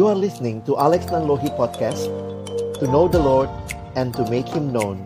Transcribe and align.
You 0.00 0.08
are 0.08 0.16
listening 0.16 0.64
to 0.64 0.80
Alex 0.80 1.12
Nanlohi 1.12 1.52
Podcast 1.60 2.08
To 2.80 2.88
know 2.88 3.04
the 3.04 3.20
Lord 3.20 3.52
and 4.00 4.16
to 4.16 4.24
make 4.32 4.48
Him 4.48 4.72
known 4.72 4.96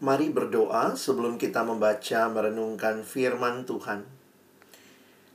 Mari 0.00 0.32
berdoa 0.32 0.96
sebelum 0.96 1.36
kita 1.36 1.60
membaca 1.68 2.32
merenungkan 2.32 3.04
firman 3.04 3.68
Tuhan. 3.68 4.08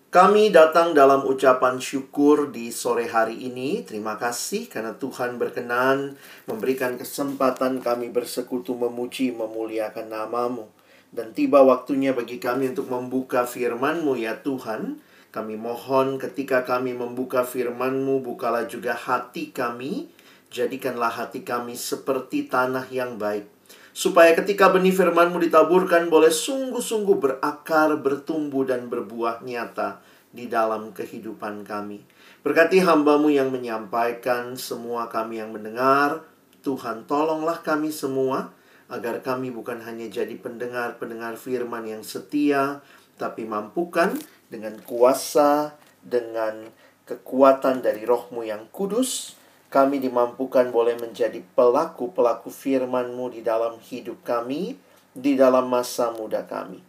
Kami 0.10 0.50
datang 0.50 0.98
dalam 0.98 1.30
ucapan 1.30 1.78
syukur 1.78 2.50
di 2.50 2.74
sore 2.74 3.06
hari 3.06 3.38
ini. 3.38 3.86
Terima 3.86 4.18
kasih 4.18 4.66
karena 4.66 4.98
Tuhan 4.98 5.38
berkenan 5.38 6.18
memberikan 6.50 6.98
kesempatan 6.98 7.86
kami 7.86 8.10
bersekutu 8.10 8.74
memuji 8.74 9.30
memuliakan 9.30 10.10
namamu. 10.10 10.66
Dan 11.08 11.32
tiba 11.32 11.64
waktunya 11.64 12.12
bagi 12.12 12.38
kami 12.38 12.76
untuk 12.76 12.92
membuka 12.92 13.48
firman-Mu 13.48 14.20
ya 14.20 14.44
Tuhan. 14.44 15.00
Kami 15.32 15.56
mohon 15.56 16.20
ketika 16.20 16.68
kami 16.68 16.92
membuka 16.98 17.48
firman-Mu, 17.48 18.24
bukalah 18.24 18.68
juga 18.68 18.92
hati 18.96 19.56
kami. 19.56 20.12
Jadikanlah 20.52 21.12
hati 21.12 21.44
kami 21.44 21.76
seperti 21.80 22.48
tanah 22.48 22.88
yang 22.92 23.16
baik. 23.16 23.48
Supaya 23.96 24.36
ketika 24.38 24.70
benih 24.70 24.94
firman-Mu 24.94 25.42
ditaburkan 25.42 26.12
boleh 26.12 26.30
sungguh-sungguh 26.30 27.18
berakar, 27.18 27.98
bertumbuh, 27.98 28.68
dan 28.68 28.92
berbuah 28.92 29.42
nyata 29.42 30.04
di 30.30 30.46
dalam 30.46 30.94
kehidupan 30.94 31.66
kami. 31.66 32.04
Berkati 32.44 32.84
hambamu 32.84 33.34
yang 33.34 33.50
menyampaikan, 33.50 34.54
semua 34.54 35.10
kami 35.10 35.42
yang 35.42 35.50
mendengar. 35.56 36.22
Tuhan 36.62 37.08
tolonglah 37.08 37.64
kami 37.64 37.96
semua 37.96 38.57
agar 38.88 39.20
kami 39.20 39.52
bukan 39.52 39.84
hanya 39.84 40.08
jadi 40.08 40.36
pendengar-pendengar 40.40 41.36
firman 41.36 41.84
yang 41.84 42.04
setia, 42.08 42.80
tapi 43.20 43.44
mampukan 43.44 44.16
dengan 44.48 44.80
kuasa, 44.88 45.76
dengan 46.00 46.72
kekuatan 47.08 47.84
dari 47.84 48.08
rohmu 48.08 48.48
yang 48.48 48.68
kudus, 48.72 49.36
kami 49.68 50.00
dimampukan 50.00 50.72
boleh 50.72 50.96
menjadi 50.96 51.44
pelaku-pelaku 51.56 52.48
firman-Mu 52.48 53.36
di 53.36 53.42
dalam 53.44 53.76
hidup 53.84 54.24
kami, 54.24 54.80
di 55.12 55.36
dalam 55.36 55.68
masa 55.68 56.16
muda 56.16 56.48
kami. 56.48 56.80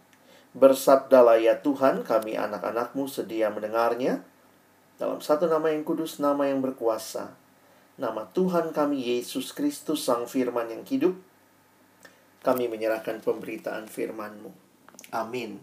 Bersabdalah 0.55 1.39
ya 1.43 1.59
Tuhan, 1.59 2.07
kami 2.07 2.39
anak-anak-Mu 2.39 3.11
sedia 3.11 3.51
mendengarnya. 3.51 4.23
Dalam 4.95 5.19
satu 5.19 5.47
nama 5.47 5.71
yang 5.71 5.83
kudus, 5.83 6.19
nama 6.19 6.47
yang 6.47 6.63
berkuasa. 6.63 7.35
Nama 7.99 8.27
Tuhan 8.31 8.71
kami 8.71 9.19
Yesus 9.19 9.51
Kristus, 9.51 10.07
Sang 10.07 10.23
Firman 10.23 10.71
yang 10.71 10.87
hidup, 10.87 11.19
kami 12.39 12.71
menyerahkan 12.71 13.19
pemberitaan 13.19 13.87
firman-Mu. 13.87 14.51
Amin. 15.11 15.59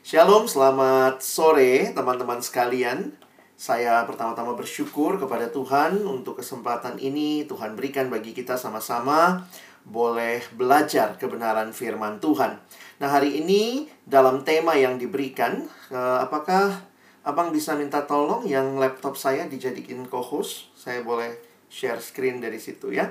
Shalom, 0.00 0.48
selamat 0.48 1.20
sore 1.20 1.92
teman-teman 1.92 2.40
sekalian. 2.40 3.12
Saya 3.58 4.06
pertama-tama 4.06 4.54
bersyukur 4.54 5.18
kepada 5.18 5.50
Tuhan 5.50 6.06
untuk 6.06 6.38
kesempatan 6.38 6.96
ini 7.02 7.44
Tuhan 7.44 7.74
berikan 7.74 8.06
bagi 8.08 8.30
kita 8.32 8.54
sama-sama 8.54 9.44
boleh 9.82 10.44
belajar 10.54 11.18
kebenaran 11.18 11.74
firman 11.74 12.22
Tuhan. 12.22 12.60
Nah, 13.02 13.08
hari 13.10 13.42
ini 13.42 13.90
dalam 14.06 14.46
tema 14.46 14.78
yang 14.78 14.96
diberikan, 14.96 15.66
eh, 15.90 16.18
apakah 16.22 16.88
Abang 17.28 17.52
bisa 17.52 17.76
minta 17.76 18.08
tolong 18.08 18.48
yang 18.48 18.80
laptop 18.80 19.12
saya 19.12 19.44
dijadikan 19.44 20.00
co-host? 20.08 20.72
Saya 20.72 21.04
boleh 21.04 21.36
share 21.68 22.00
screen 22.00 22.40
dari 22.40 22.56
situ 22.56 22.88
ya. 22.88 23.04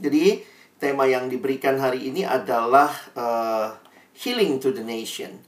Jadi, 0.00 0.40
tema 0.80 1.04
yang 1.04 1.28
diberikan 1.28 1.76
hari 1.76 2.08
ini 2.08 2.24
adalah 2.24 2.88
uh, 3.12 3.76
healing 4.16 4.58
to 4.58 4.72
the 4.72 4.82
nation. 4.82 5.44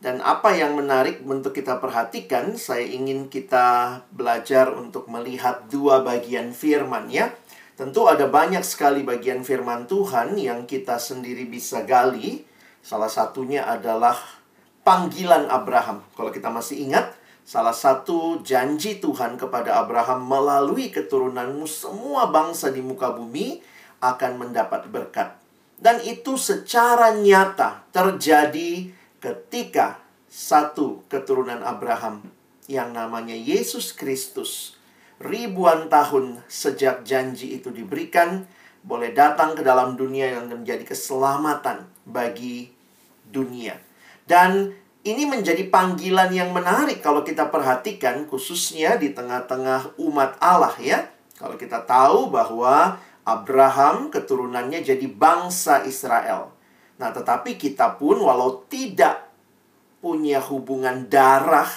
Dan 0.00 0.24
apa 0.24 0.56
yang 0.56 0.80
menarik 0.80 1.20
untuk 1.28 1.52
kita 1.52 1.76
perhatikan, 1.76 2.56
saya 2.56 2.88
ingin 2.88 3.28
kita 3.28 4.00
belajar 4.08 4.72
untuk 4.72 5.12
melihat 5.12 5.68
dua 5.68 6.00
bagian 6.00 6.56
firman 6.56 7.12
ya. 7.12 7.28
Tentu 7.76 8.08
ada 8.08 8.24
banyak 8.24 8.64
sekali 8.64 9.04
bagian 9.04 9.44
firman 9.44 9.84
Tuhan 9.84 10.40
yang 10.40 10.64
kita 10.64 10.96
sendiri 10.96 11.44
bisa 11.44 11.84
gali. 11.84 12.48
Salah 12.80 13.12
satunya 13.12 13.68
adalah 13.68 14.16
panggilan 14.80 15.52
Abraham. 15.52 16.00
Kalau 16.16 16.32
kita 16.32 16.48
masih 16.48 16.88
ingat, 16.88 17.12
salah 17.44 17.76
satu 17.76 18.40
janji 18.40 19.04
Tuhan 19.04 19.36
kepada 19.36 19.84
Abraham 19.84 20.24
melalui 20.24 20.88
keturunanmu 20.88 21.68
semua 21.68 22.32
bangsa 22.32 22.72
di 22.72 22.80
muka 22.80 23.12
bumi 23.12 23.60
akan 24.00 24.32
mendapat 24.40 24.88
berkat. 24.88 25.36
Dan 25.80 26.00
itu 26.04 26.36
secara 26.36 27.16
nyata 27.16 27.88
terjadi 27.88 28.92
ketika 29.20 30.00
satu 30.28 31.04
keturunan 31.08 31.64
Abraham 31.64 32.28
yang 32.68 32.92
namanya 32.92 33.32
Yesus 33.32 33.96
Kristus 33.96 34.76
ribuan 35.20 35.92
tahun 35.92 36.40
sejak 36.48 37.04
janji 37.04 37.60
itu 37.60 37.68
diberikan 37.68 38.48
boleh 38.80 39.12
datang 39.12 39.52
ke 39.52 39.60
dalam 39.60 39.96
dunia 39.96 40.40
yang 40.40 40.48
menjadi 40.48 40.84
keselamatan 40.88 41.84
bagi 42.08 42.72
dunia. 43.28 43.76
Dan 44.24 44.72
ini 45.04 45.28
menjadi 45.28 45.64
panggilan 45.68 46.32
yang 46.32 46.52
menarik 46.52 47.04
kalau 47.04 47.20
kita 47.20 47.48
perhatikan 47.52 48.24
khususnya 48.28 48.96
di 48.96 49.12
tengah-tengah 49.12 50.00
umat 50.00 50.40
Allah 50.40 50.72
ya. 50.80 51.08
Kalau 51.36 51.56
kita 51.56 51.84
tahu 51.88 52.28
bahwa 52.28 53.00
Abraham 53.30 54.10
keturunannya 54.10 54.82
jadi 54.82 55.06
bangsa 55.06 55.86
Israel. 55.86 56.50
Nah, 56.98 57.14
tetapi 57.14 57.54
kita 57.54 57.94
pun 57.94 58.18
walau 58.18 58.66
tidak 58.66 59.30
punya 60.02 60.42
hubungan 60.42 61.06
darah 61.06 61.68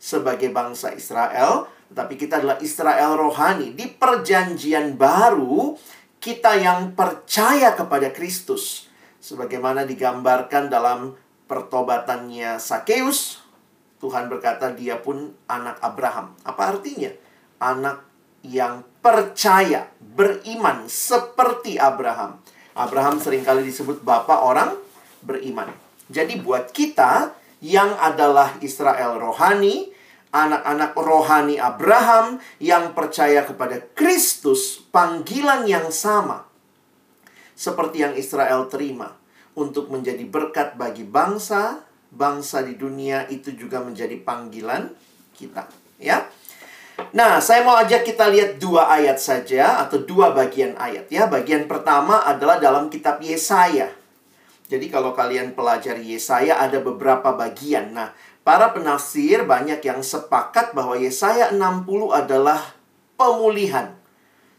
sebagai 0.00 0.48
bangsa 0.50 0.96
Israel, 0.96 1.68
tetapi 1.92 2.14
kita 2.16 2.40
adalah 2.40 2.58
Israel 2.64 3.20
rohani. 3.20 3.76
Di 3.76 3.92
perjanjian 3.92 4.96
baru, 4.96 5.76
kita 6.18 6.58
yang 6.58 6.96
percaya 6.96 7.74
kepada 7.76 8.10
Kristus. 8.10 8.88
Sebagaimana 9.22 9.86
digambarkan 9.86 10.66
dalam 10.66 11.14
pertobatannya 11.46 12.58
Sakeus, 12.58 13.42
Tuhan 14.02 14.26
berkata 14.26 14.74
dia 14.74 14.98
pun 14.98 15.30
anak 15.46 15.78
Abraham. 15.78 16.34
Apa 16.42 16.74
artinya? 16.74 17.14
Anak 17.62 18.02
yang 18.42 18.86
percaya, 19.02 19.90
beriman 19.98 20.86
seperti 20.86 21.78
Abraham. 21.78 22.38
Abraham 22.74 23.18
sering 23.22 23.46
kali 23.46 23.66
disebut 23.66 24.02
bapak 24.02 24.38
orang 24.42 24.70
beriman. 25.22 25.70
Jadi 26.10 26.38
buat 26.42 26.74
kita 26.74 27.32
yang 27.62 27.94
adalah 27.98 28.58
Israel 28.60 29.16
rohani, 29.22 29.90
anak-anak 30.34 30.92
rohani 30.98 31.56
Abraham 31.62 32.42
yang 32.58 32.92
percaya 32.92 33.46
kepada 33.46 33.78
Kristus, 33.94 34.82
panggilan 34.90 35.64
yang 35.68 35.88
sama 35.94 36.52
seperti 37.62 38.02
yang 38.02 38.14
Israel 38.18 38.66
terima 38.66 39.14
untuk 39.54 39.92
menjadi 39.92 40.26
berkat 40.26 40.74
bagi 40.74 41.06
bangsa, 41.06 41.84
bangsa 42.10 42.64
di 42.66 42.74
dunia 42.74 43.28
itu 43.30 43.54
juga 43.54 43.78
menjadi 43.84 44.18
panggilan 44.18 44.90
kita, 45.36 45.70
ya. 46.02 46.26
Nah, 47.12 47.44
saya 47.44 47.60
mau 47.60 47.76
ajak 47.76 48.08
kita 48.08 48.24
lihat 48.32 48.56
dua 48.56 48.88
ayat 48.88 49.20
saja 49.20 49.84
atau 49.84 50.00
dua 50.00 50.32
bagian 50.32 50.72
ayat 50.80 51.12
ya. 51.12 51.28
Bagian 51.28 51.68
pertama 51.68 52.24
adalah 52.24 52.56
dalam 52.56 52.88
kitab 52.88 53.20
Yesaya. 53.20 53.92
Jadi 54.64 54.88
kalau 54.88 55.12
kalian 55.12 55.52
pelajari 55.52 56.16
Yesaya 56.16 56.56
ada 56.56 56.80
beberapa 56.80 57.36
bagian. 57.36 57.92
Nah, 57.92 58.16
para 58.40 58.72
penafsir 58.72 59.44
banyak 59.44 59.84
yang 59.84 60.00
sepakat 60.00 60.72
bahwa 60.72 60.96
Yesaya 60.96 61.52
60 61.52 62.16
adalah 62.16 62.72
pemulihan. 63.20 63.92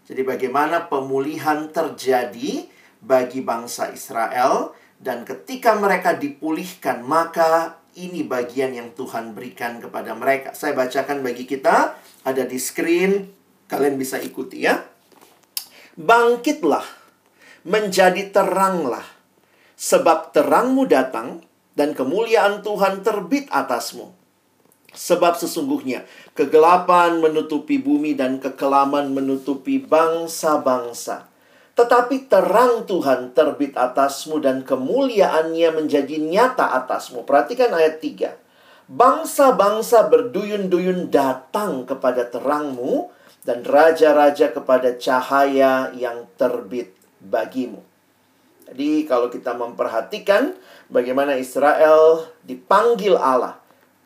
Jadi 0.06 0.22
bagaimana 0.22 0.86
pemulihan 0.86 1.74
terjadi 1.74 2.69
bagi 3.02 3.42
bangsa 3.42 3.90
Israel 3.90 4.77
dan 5.01 5.25
ketika 5.25 5.74
mereka 5.74 6.13
dipulihkan 6.13 7.01
maka 7.01 7.81
ini 7.94 8.25
bagian 8.25 8.74
yang 8.74 8.90
Tuhan 8.98 9.38
berikan 9.38 9.78
kepada 9.78 10.18
mereka. 10.18 10.54
Saya 10.57 10.74
bacakan 10.74 11.22
bagi 11.22 11.45
kita 11.45 11.98
ada 12.25 12.44
di 12.45 12.57
screen, 12.57 13.30
kalian 13.69 13.98
bisa 13.98 14.18
ikuti 14.18 14.66
ya. 14.66 14.81
Bangkitlah, 15.94 16.86
menjadi 17.69 18.34
teranglah, 18.34 19.06
sebab 19.78 20.34
terangmu 20.34 20.90
datang 20.90 21.45
dan 21.78 21.94
kemuliaan 21.94 22.66
Tuhan 22.66 23.06
terbit 23.06 23.50
atasmu. 23.50 24.13
Sebab 24.94 25.42
sesungguhnya 25.42 26.06
kegelapan 26.38 27.18
menutupi 27.18 27.81
bumi 27.81 28.13
dan 28.13 28.38
kekelaman 28.38 29.10
menutupi 29.10 29.81
bangsa-bangsa. 29.81 31.32
Tetapi 31.74 32.30
terang 32.30 32.86
Tuhan 32.86 33.34
terbit 33.34 33.74
atasmu 33.74 34.38
dan 34.38 34.62
kemuliaannya 34.62 35.74
menjadi 35.74 36.22
nyata 36.22 36.70
atasmu. 36.86 37.25
Perhatikan 37.25 37.74
ayat 37.74 37.98
3. 37.98 38.38
Bangsa-bangsa 38.94 40.06
berduyun-duyun 40.06 41.10
datang 41.10 41.90
kepada 41.90 42.30
terangmu 42.30 43.10
dan 43.42 43.66
raja-raja 43.66 44.54
kepada 44.54 44.94
cahaya 45.02 45.90
yang 45.98 46.30
terbit 46.38 46.94
bagimu. 47.18 47.81
Jadi 48.70 49.10
kalau 49.10 49.34
kita 49.34 49.58
memperhatikan 49.58 50.54
bagaimana 50.94 51.36
Israel 51.42 52.30
dipanggil 52.46 53.18
Allah 53.18 53.60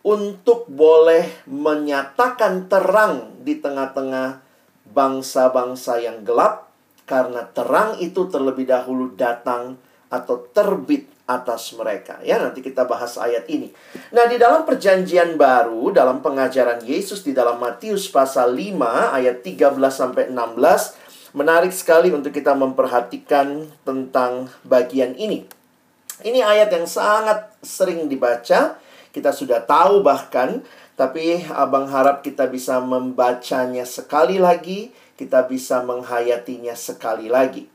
untuk 0.07 0.71
boleh 0.71 1.43
menyatakan 1.45 2.71
terang 2.71 3.43
di 3.43 3.59
tengah-tengah 3.59 4.39
bangsa-bangsa 4.87 5.99
yang 5.99 6.23
gelap 6.23 6.66
karena 7.07 7.47
terang 7.55 7.95
itu 8.03 8.27
terlebih 8.27 8.67
dahulu 8.67 9.15
datang 9.15 9.79
atau 10.11 10.43
terbit 10.51 11.07
atas 11.27 11.71
mereka. 11.75 12.19
Ya, 12.23 12.39
nanti 12.39 12.59
kita 12.63 12.83
bahas 12.83 13.15
ayat 13.15 13.47
ini. 13.47 13.71
Nah, 14.11 14.27
di 14.27 14.35
dalam 14.35 14.63
perjanjian 14.63 15.39
baru 15.39 15.91
dalam 15.91 16.19
pengajaran 16.19 16.83
Yesus 16.83 17.23
di 17.23 17.31
dalam 17.31 17.59
Matius 17.59 18.07
pasal 18.11 18.55
5 18.55 19.15
ayat 19.15 19.43
13 19.43 19.75
sampai 19.87 20.31
16 20.31 21.35
menarik 21.35 21.71
sekali 21.75 22.11
untuk 22.11 22.31
kita 22.31 22.55
memperhatikan 22.55 23.67
tentang 23.83 24.51
bagian 24.63 25.15
ini. 25.15 25.43
Ini 26.23 26.39
ayat 26.43 26.71
yang 26.75 26.87
sangat 26.87 27.55
sering 27.63 28.07
dibaca 28.07 28.79
kita 29.17 29.33
sudah 29.33 29.65
tahu 29.65 30.05
bahkan, 30.05 30.61
tapi 30.93 31.41
Abang 31.49 31.89
harap 31.89 32.21
kita 32.21 32.45
bisa 32.45 32.77
membacanya 32.77 33.81
sekali 33.81 34.37
lagi, 34.37 34.93
kita 35.17 35.49
bisa 35.49 35.81
menghayatinya 35.81 36.77
sekali 36.77 37.27
lagi. 37.27 37.65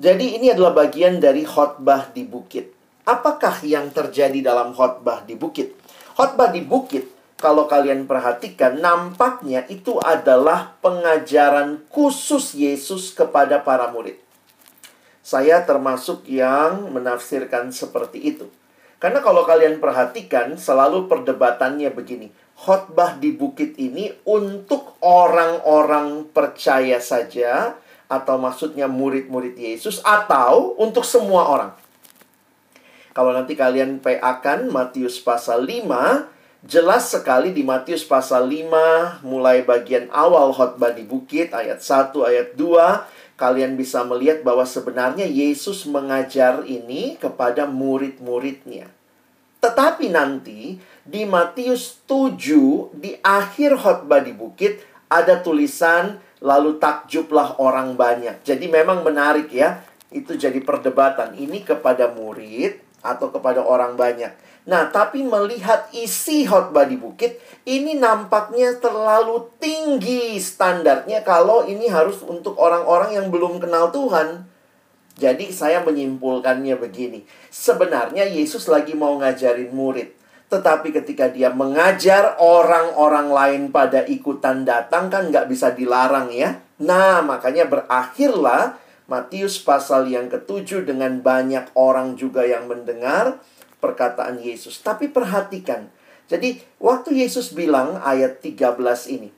Jadi 0.00 0.40
ini 0.40 0.48
adalah 0.48 0.72
bagian 0.72 1.20
dari 1.20 1.44
khotbah 1.44 2.10
di 2.10 2.24
bukit. 2.24 2.72
Apakah 3.04 3.60
yang 3.62 3.92
terjadi 3.92 4.40
dalam 4.40 4.72
khotbah 4.72 5.22
di 5.28 5.36
bukit? 5.36 5.76
Khotbah 6.16 6.50
di 6.50 6.64
bukit, 6.64 7.08
kalau 7.38 7.70
kalian 7.70 8.10
perhatikan, 8.10 8.82
nampaknya 8.82 9.62
itu 9.70 9.94
adalah 10.02 10.74
pengajaran 10.82 11.86
khusus 11.86 12.58
Yesus 12.58 13.14
kepada 13.14 13.62
para 13.62 13.86
murid. 13.94 14.18
Saya 15.22 15.62
termasuk 15.62 16.26
yang 16.26 16.90
menafsirkan 16.90 17.70
seperti 17.70 18.34
itu. 18.34 18.50
Karena 18.98 19.22
kalau 19.22 19.46
kalian 19.46 19.78
perhatikan, 19.78 20.58
selalu 20.58 21.06
perdebatannya 21.06 21.94
begini. 21.94 22.34
Khotbah 22.58 23.14
di 23.14 23.30
bukit 23.30 23.78
ini 23.78 24.10
untuk 24.26 24.98
orang-orang 24.98 26.26
percaya 26.34 26.98
saja, 26.98 27.78
atau 28.10 28.34
maksudnya 28.42 28.90
murid-murid 28.90 29.54
Yesus, 29.54 30.02
atau 30.02 30.74
untuk 30.82 31.06
semua 31.06 31.46
orang. 31.46 31.72
Kalau 33.14 33.30
nanti 33.30 33.54
kalian 33.54 34.02
PA-kan 34.02 34.66
Matius 34.66 35.22
pasal 35.22 35.62
5, 35.62 36.26
jelas 36.66 37.14
sekali 37.14 37.54
di 37.54 37.62
Matius 37.62 38.02
pasal 38.02 38.50
5, 38.50 39.22
mulai 39.22 39.62
bagian 39.62 40.10
awal 40.10 40.50
khotbah 40.50 40.90
di 40.90 41.06
bukit, 41.06 41.54
ayat 41.54 41.78
1, 41.78 42.10
ayat 42.26 42.58
2, 42.58 42.66
kalian 43.38 43.78
bisa 43.78 44.02
melihat 44.02 44.42
bahwa 44.42 44.66
sebenarnya 44.66 45.24
Yesus 45.24 45.86
mengajar 45.86 46.66
ini 46.66 47.14
kepada 47.16 47.70
murid-muridnya. 47.70 48.90
Tetapi 49.62 50.10
nanti 50.10 50.76
di 51.06 51.22
Matius 51.22 52.02
7 52.04 52.98
di 52.98 53.14
akhir 53.22 53.78
khotbah 53.78 54.22
di 54.22 54.34
bukit 54.34 54.82
ada 55.06 55.38
tulisan 55.38 56.18
lalu 56.42 56.82
takjublah 56.82 57.58
orang 57.62 57.94
banyak. 57.94 58.42
Jadi 58.42 58.66
memang 58.66 59.06
menarik 59.06 59.50
ya. 59.54 59.82
Itu 60.10 60.34
jadi 60.34 60.58
perdebatan 60.64 61.36
ini 61.38 61.62
kepada 61.62 62.10
murid 62.10 62.87
atau 63.16 63.32
kepada 63.32 63.64
orang 63.64 63.96
banyak. 63.96 64.30
Nah, 64.68 64.92
tapi 64.92 65.24
melihat 65.24 65.88
isi 65.96 66.44
khotbah 66.44 66.84
di 66.84 67.00
bukit, 67.00 67.40
ini 67.64 67.96
nampaknya 67.96 68.76
terlalu 68.76 69.48
tinggi 69.56 70.36
standarnya 70.36 71.24
kalau 71.24 71.64
ini 71.64 71.88
harus 71.88 72.20
untuk 72.20 72.60
orang-orang 72.60 73.16
yang 73.16 73.32
belum 73.32 73.64
kenal 73.64 73.88
Tuhan. 73.88 74.44
Jadi 75.16 75.50
saya 75.50 75.80
menyimpulkannya 75.82 76.76
begini. 76.76 77.24
Sebenarnya 77.48 78.28
Yesus 78.28 78.68
lagi 78.68 78.92
mau 78.92 79.16
ngajarin 79.16 79.72
murid. 79.72 80.14
Tetapi 80.48 80.94
ketika 80.94 81.28
dia 81.28 81.52
mengajar 81.52 82.36
orang-orang 82.40 83.28
lain 83.28 83.62
pada 83.68 84.04
ikutan 84.04 84.64
datang 84.64 85.12
kan 85.12 85.28
nggak 85.28 85.48
bisa 85.48 85.72
dilarang 85.72 86.32
ya. 86.32 86.60
Nah 86.80 87.20
makanya 87.20 87.68
berakhirlah 87.68 88.78
Matius 89.08 89.56
pasal 89.56 90.12
yang 90.12 90.28
ketujuh 90.28 90.84
dengan 90.84 91.24
banyak 91.24 91.72
orang 91.72 92.20
juga 92.20 92.44
yang 92.44 92.68
mendengar 92.68 93.40
perkataan 93.80 94.36
Yesus. 94.36 94.84
Tapi 94.84 95.08
perhatikan. 95.08 95.88
Jadi 96.28 96.60
waktu 96.76 97.24
Yesus 97.24 97.56
bilang 97.56 97.96
ayat 98.04 98.44
13 98.44 98.76
ini. 99.16 99.32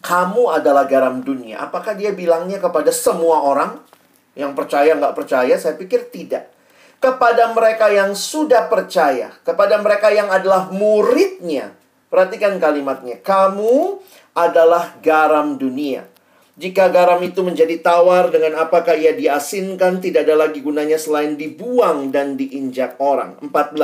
Kamu 0.00 0.48
adalah 0.48 0.88
garam 0.88 1.20
dunia. 1.20 1.60
Apakah 1.60 1.92
dia 1.92 2.16
bilangnya 2.16 2.56
kepada 2.56 2.88
semua 2.88 3.44
orang? 3.44 3.84
Yang 4.32 4.52
percaya 4.56 4.96
nggak 4.96 5.12
percaya? 5.12 5.54
Saya 5.60 5.76
pikir 5.76 6.08
tidak. 6.08 6.48
Kepada 6.96 7.52
mereka 7.52 7.92
yang 7.92 8.16
sudah 8.16 8.64
percaya. 8.72 9.28
Kepada 9.44 9.76
mereka 9.76 10.08
yang 10.08 10.32
adalah 10.32 10.72
muridnya. 10.72 11.76
Perhatikan 12.08 12.56
kalimatnya. 12.56 13.20
Kamu 13.20 14.00
adalah 14.32 14.96
garam 15.04 15.60
dunia. 15.60 16.08
Jika 16.56 16.88
garam 16.88 17.20
itu 17.20 17.44
menjadi 17.44 17.76
tawar 17.84 18.32
dengan 18.32 18.56
apakah 18.56 18.96
ia 18.96 19.12
diasinkan, 19.12 20.00
tidak 20.00 20.24
ada 20.24 20.48
lagi 20.48 20.64
gunanya 20.64 20.96
selain 20.96 21.36
dibuang 21.36 22.08
dan 22.08 22.40
diinjak 22.40 22.96
orang. 22.96 23.36
14. 23.44 23.76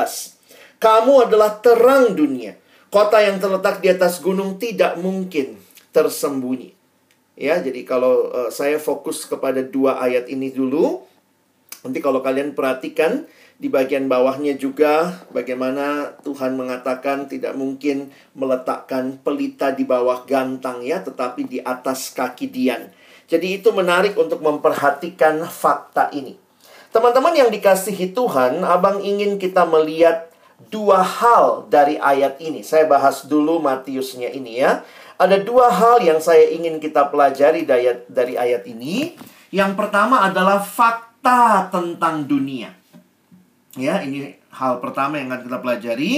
Kamu 0.81 1.29
adalah 1.29 1.61
terang 1.61 2.17
dunia. 2.17 2.57
Kota 2.89 3.21
yang 3.21 3.37
terletak 3.37 3.85
di 3.85 3.93
atas 3.93 4.25
gunung 4.25 4.57
tidak 4.57 4.97
mungkin 4.97 5.61
tersembunyi. 5.93 6.73
Ya, 7.37 7.61
jadi 7.61 7.85
kalau 7.85 8.33
uh, 8.33 8.49
saya 8.49 8.81
fokus 8.81 9.29
kepada 9.29 9.61
dua 9.61 10.01
ayat 10.01 10.33
ini 10.33 10.49
dulu, 10.49 11.05
nanti 11.85 12.01
kalau 12.01 12.25
kalian 12.25 12.57
perhatikan 12.57 13.29
di 13.61 13.69
bagian 13.71 14.09
bawahnya 14.11 14.59
juga 14.59 15.23
bagaimana 15.31 16.17
Tuhan 16.25 16.57
mengatakan 16.59 17.31
tidak 17.31 17.55
mungkin 17.55 18.13
meletakkan 18.33 19.21
pelita 19.23 19.71
di 19.73 19.87
bawah 19.87 20.25
gantang 20.29 20.83
ya, 20.83 21.01
tetapi 21.01 21.47
di 21.47 21.59
atas 21.63 22.11
kaki 22.13 22.51
Dian. 22.51 22.91
Jadi 23.31 23.63
itu 23.63 23.73
menarik 23.73 24.19
untuk 24.19 24.45
memperhatikan 24.45 25.41
fakta 25.49 26.13
ini. 26.13 26.37
Teman-teman 26.93 27.33
yang 27.33 27.49
dikasihi 27.49 28.13
Tuhan, 28.13 28.61
Abang 28.61 29.01
ingin 29.01 29.41
kita 29.41 29.65
melihat 29.65 30.29
dua 30.69 31.01
hal 31.01 31.65
dari 31.73 31.97
ayat 31.97 32.37
ini. 32.45 32.61
Saya 32.61 32.85
bahas 32.85 33.25
dulu 33.25 33.57
Matiusnya 33.57 34.29
ini 34.29 34.61
ya. 34.61 34.85
Ada 35.17 35.41
dua 35.41 35.73
hal 35.73 36.05
yang 36.05 36.21
saya 36.21 36.53
ingin 36.53 36.77
kita 36.83 37.09
pelajari 37.09 37.65
dari 37.65 38.35
ayat, 38.37 38.67
ini. 38.69 39.17
Yang 39.49 39.73
pertama 39.79 40.27
adalah 40.27 40.61
fakta 40.61 41.71
tentang 41.73 42.29
dunia. 42.29 42.82
Ya, 43.73 44.05
ini 44.05 44.37
hal 44.53 44.85
pertama 44.85 45.17
yang 45.17 45.33
akan 45.33 45.49
kita 45.49 45.59
pelajari. 45.65 46.13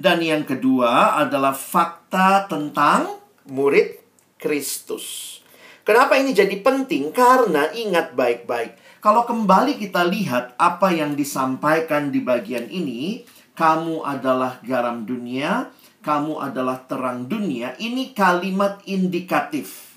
Dan 0.00 0.24
yang 0.24 0.48
kedua 0.48 1.20
adalah 1.20 1.52
fakta 1.52 2.48
tentang 2.48 3.20
murid 3.48 4.00
Kristus. 4.40 5.38
Kenapa 5.84 6.16
ini 6.16 6.32
jadi 6.32 6.56
penting? 6.60 7.12
Karena 7.12 7.68
ingat 7.72 8.16
baik-baik. 8.16 9.00
Kalau 9.00 9.24
kembali 9.24 9.80
kita 9.80 10.04
lihat 10.08 10.56
apa 10.60 10.92
yang 10.92 11.16
disampaikan 11.16 12.12
di 12.12 12.20
bagian 12.20 12.68
ini, 12.68 13.24
kamu 13.56 14.04
adalah 14.04 14.60
garam 14.64 15.04
dunia, 15.04 15.72
kamu 16.04 16.36
adalah 16.40 16.84
terang 16.84 17.28
dunia. 17.28 17.76
Ini 17.80 18.12
kalimat 18.16 18.80
indikatif. 18.88 19.96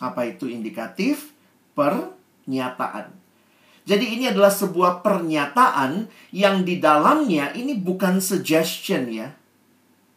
Apa 0.00 0.28
itu 0.28 0.48
indikatif? 0.48 1.32
Pernyataan. 1.72 3.23
Jadi 3.84 4.16
ini 4.16 4.24
adalah 4.32 4.48
sebuah 4.48 5.04
pernyataan 5.04 6.08
yang 6.32 6.64
di 6.64 6.80
dalamnya 6.80 7.52
ini 7.52 7.76
bukan 7.76 8.16
suggestion 8.16 9.12
ya. 9.12 9.28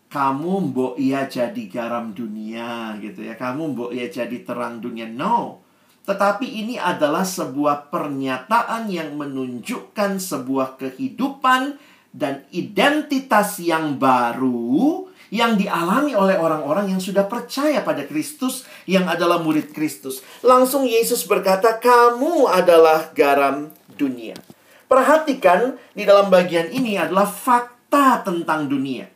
Kamu 0.08 0.72
mbok 0.72 0.96
ia 0.96 1.28
jadi 1.28 1.68
garam 1.68 2.16
dunia 2.16 2.96
gitu 3.04 3.28
ya. 3.28 3.36
Kamu 3.36 3.76
mbok 3.76 3.92
ia 3.92 4.08
jadi 4.08 4.40
terang 4.48 4.80
dunia. 4.80 5.12
No. 5.12 5.60
Tetapi 6.08 6.48
ini 6.48 6.80
adalah 6.80 7.28
sebuah 7.28 7.92
pernyataan 7.92 8.88
yang 8.88 9.20
menunjukkan 9.20 10.16
sebuah 10.16 10.80
kehidupan 10.80 11.76
dan 12.16 12.48
identitas 12.56 13.60
yang 13.60 14.00
baru 14.00 15.12
yang 15.34 15.60
dialami 15.60 16.16
oleh 16.16 16.40
orang-orang 16.40 16.96
yang 16.96 17.02
sudah 17.04 17.28
percaya 17.28 17.84
pada 17.84 18.08
Kristus 18.08 18.64
yang 18.88 19.08
adalah 19.12 19.44
murid 19.44 19.76
Kristus. 19.76 20.24
Langsung 20.44 20.88
Yesus 20.88 21.28
berkata, 21.28 21.76
"Kamu 21.80 22.48
adalah 22.48 23.12
garam 23.12 23.72
dunia." 24.00 24.40
Perhatikan 24.88 25.76
di 25.92 26.08
dalam 26.08 26.32
bagian 26.32 26.72
ini 26.72 26.96
adalah 26.96 27.28
fakta 27.28 28.24
tentang 28.24 28.72
dunia. 28.72 29.12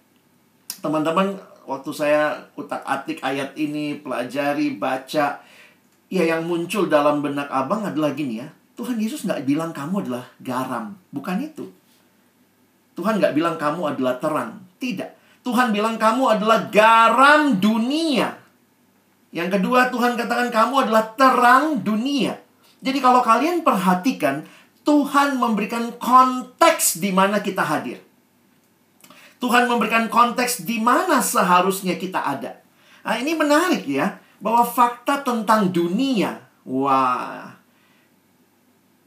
Teman-teman, 0.84 1.40
waktu 1.64 1.92
saya 1.96 2.52
utak-atik 2.60 3.24
ayat 3.24 3.56
ini, 3.56 3.96
pelajari, 3.96 4.76
baca, 4.76 5.40
ya 6.12 6.24
yang 6.28 6.44
muncul 6.44 6.92
dalam 6.92 7.24
benak 7.24 7.48
abang 7.48 7.88
adalah 7.88 8.12
gini 8.12 8.44
ya. 8.44 8.52
Tuhan 8.76 9.00
Yesus 9.00 9.24
nggak 9.24 9.48
bilang 9.48 9.72
kamu 9.72 10.04
adalah 10.04 10.26
garam. 10.44 11.00
Bukan 11.14 11.40
itu. 11.40 11.72
Tuhan 13.00 13.24
nggak 13.24 13.32
bilang 13.32 13.56
kamu 13.56 13.96
adalah 13.96 14.20
terang. 14.20 14.60
Tidak. 14.76 15.21
Tuhan 15.42 15.74
bilang 15.74 15.98
kamu 15.98 16.38
adalah 16.38 16.70
garam 16.70 17.58
dunia. 17.58 18.38
Yang 19.32 19.58
kedua, 19.58 19.90
Tuhan 19.90 20.14
katakan 20.20 20.54
kamu 20.54 20.88
adalah 20.88 21.16
terang 21.18 21.82
dunia. 21.82 22.38
Jadi 22.82 23.00
kalau 23.02 23.24
kalian 23.26 23.66
perhatikan, 23.66 24.46
Tuhan 24.82 25.38
memberikan 25.38 25.94
konteks 25.98 27.02
di 27.02 27.10
mana 27.14 27.40
kita 27.42 27.64
hadir. 27.64 28.02
Tuhan 29.42 29.66
memberikan 29.66 30.06
konteks 30.06 30.68
di 30.68 30.78
mana 30.78 31.18
seharusnya 31.22 31.98
kita 31.98 32.22
ada. 32.22 32.62
Nah, 33.02 33.18
ini 33.18 33.34
menarik 33.34 33.90
ya, 33.90 34.22
bahwa 34.38 34.62
fakta 34.62 35.26
tentang 35.26 35.74
dunia. 35.74 36.38
Wah. 36.62 37.58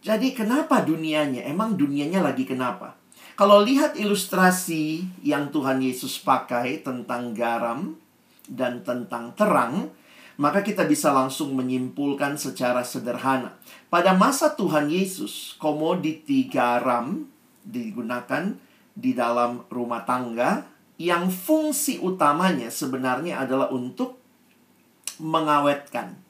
Jadi 0.02 0.34
kenapa 0.34 0.82
dunianya? 0.82 1.46
Emang 1.46 1.78
dunianya 1.78 2.18
lagi 2.18 2.42
kenapa? 2.42 2.98
Kalau 3.34 3.66
lihat 3.66 3.98
ilustrasi 3.98 5.02
yang 5.26 5.50
Tuhan 5.50 5.82
Yesus 5.82 6.22
pakai 6.22 6.86
tentang 6.86 7.34
garam 7.34 7.98
dan 8.46 8.86
tentang 8.86 9.34
terang, 9.34 9.90
maka 10.38 10.62
kita 10.62 10.86
bisa 10.86 11.10
langsung 11.10 11.54
menyimpulkan 11.58 12.38
secara 12.38 12.86
sederhana. 12.86 13.58
Pada 13.90 14.14
masa 14.14 14.54
Tuhan 14.54 14.86
Yesus, 14.86 15.58
komoditi 15.58 16.46
garam 16.46 17.26
digunakan 17.66 18.54
di 18.94 19.10
dalam 19.18 19.66
rumah 19.66 20.06
tangga 20.06 20.70
yang 20.94 21.26
fungsi 21.26 21.98
utamanya 21.98 22.70
sebenarnya 22.70 23.42
adalah 23.42 23.66
untuk 23.74 24.14
mengawetkan. 25.18 26.23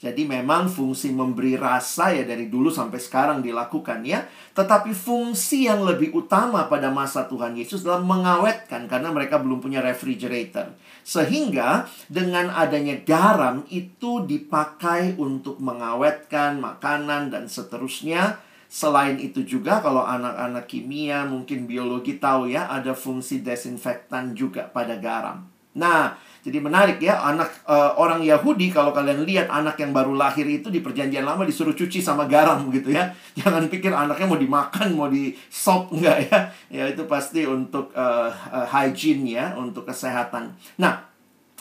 Jadi 0.00 0.24
memang 0.24 0.64
fungsi 0.64 1.12
memberi 1.12 1.60
rasa 1.60 2.08
ya 2.16 2.24
dari 2.24 2.48
dulu 2.48 2.72
sampai 2.72 2.96
sekarang 2.96 3.44
dilakukan 3.44 4.00
ya. 4.00 4.24
Tetapi 4.56 4.96
fungsi 4.96 5.68
yang 5.68 5.84
lebih 5.84 6.16
utama 6.16 6.64
pada 6.72 6.88
masa 6.88 7.28
Tuhan 7.28 7.52
Yesus 7.52 7.84
adalah 7.84 8.00
mengawetkan 8.00 8.88
karena 8.88 9.12
mereka 9.12 9.36
belum 9.36 9.60
punya 9.60 9.84
refrigerator. 9.84 10.72
Sehingga 11.04 11.84
dengan 12.08 12.48
adanya 12.48 12.96
garam 13.04 13.68
itu 13.68 14.24
dipakai 14.24 15.20
untuk 15.20 15.60
mengawetkan 15.60 16.56
makanan 16.64 17.28
dan 17.28 17.44
seterusnya 17.44 18.40
Selain 18.70 19.18
itu 19.18 19.42
juga 19.42 19.82
kalau 19.82 20.06
anak-anak 20.06 20.70
kimia 20.70 21.26
mungkin 21.26 21.66
biologi 21.66 22.22
tahu 22.22 22.54
ya 22.54 22.70
ada 22.70 22.94
fungsi 22.94 23.42
desinfektan 23.42 24.38
juga 24.38 24.70
pada 24.70 24.94
garam. 24.94 25.42
Nah, 25.74 26.14
jadi 26.40 26.56
menarik 26.56 27.04
ya 27.04 27.20
anak 27.20 27.52
uh, 27.68 28.00
orang 28.00 28.24
Yahudi 28.24 28.72
kalau 28.72 28.96
kalian 28.96 29.28
lihat 29.28 29.52
anak 29.52 29.76
yang 29.76 29.92
baru 29.92 30.16
lahir 30.16 30.48
itu 30.48 30.72
di 30.72 30.80
perjanjian 30.80 31.20
lama 31.20 31.44
disuruh 31.44 31.76
cuci 31.76 32.00
sama 32.00 32.24
garam 32.24 32.64
gitu 32.72 32.96
ya. 32.96 33.12
Jangan 33.38 33.68
pikir 33.68 33.92
anaknya 33.92 34.24
mau 34.24 34.40
dimakan, 34.40 34.88
mau 34.96 35.08
di 35.12 35.36
sop 35.52 35.92
enggak 35.92 36.32
ya. 36.32 36.38
Ya 36.72 36.84
itu 36.88 37.04
pasti 37.04 37.44
untuk 37.44 37.92
uh, 37.92 38.32
uh, 38.32 38.66
hygiene 38.72 39.36
ya, 39.36 39.52
untuk 39.60 39.84
kesehatan. 39.84 40.56
Nah, 40.80 41.04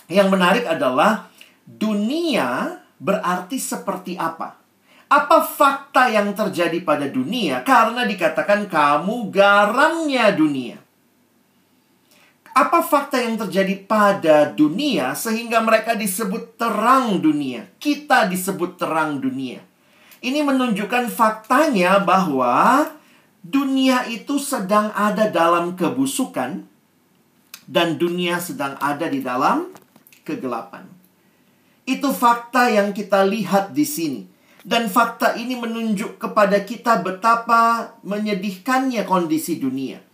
yang 0.07 0.31
menarik 0.31 0.63
adalah 0.63 1.27
dunia 1.67 2.79
berarti 3.03 3.59
seperti 3.59 4.15
apa? 4.15 4.55
Apa 5.12 5.43
fakta 5.43 6.07
yang 6.07 6.31
terjadi 6.31 6.79
pada 6.88 7.12
dunia? 7.12 7.67
Karena 7.67 8.07
dikatakan 8.07 8.71
kamu 8.71 9.27
garamnya 9.27 10.31
dunia. 10.31 10.79
Apa 12.60 12.84
fakta 12.84 13.16
yang 13.24 13.39
terjadi 13.39 13.88
pada 13.88 14.51
dunia 14.51 15.16
sehingga 15.16 15.63
mereka 15.63 15.96
disebut 15.96 16.60
terang 16.60 17.24
dunia? 17.24 17.63
Kita 17.80 18.28
disebut 18.28 18.75
terang 18.75 19.24
dunia. 19.24 19.63
Ini 20.20 20.44
menunjukkan 20.44 21.08
faktanya 21.08 22.04
bahwa 22.04 22.84
dunia 23.39 24.04
itu 24.12 24.36
sedang 24.44 24.92
ada 24.92 25.32
dalam 25.32 25.80
kebusukan 25.80 26.68
dan 27.63 27.96
dunia 27.96 28.44
sedang 28.44 28.75
ada 28.84 29.08
di 29.08 29.24
dalam 29.24 29.72
kegelapan. 30.28 30.84
Itu 31.88 32.12
fakta 32.12 32.75
yang 32.75 32.92
kita 32.92 33.24
lihat 33.24 33.72
di 33.72 33.88
sini. 33.88 34.22
Dan 34.68 34.92
fakta 34.92 35.39
ini 35.39 35.56
menunjuk 35.56 36.20
kepada 36.20 36.60
kita 36.68 37.08
betapa 37.08 37.96
menyedihkannya 38.04 39.08
kondisi 39.08 39.56
dunia. 39.63 40.09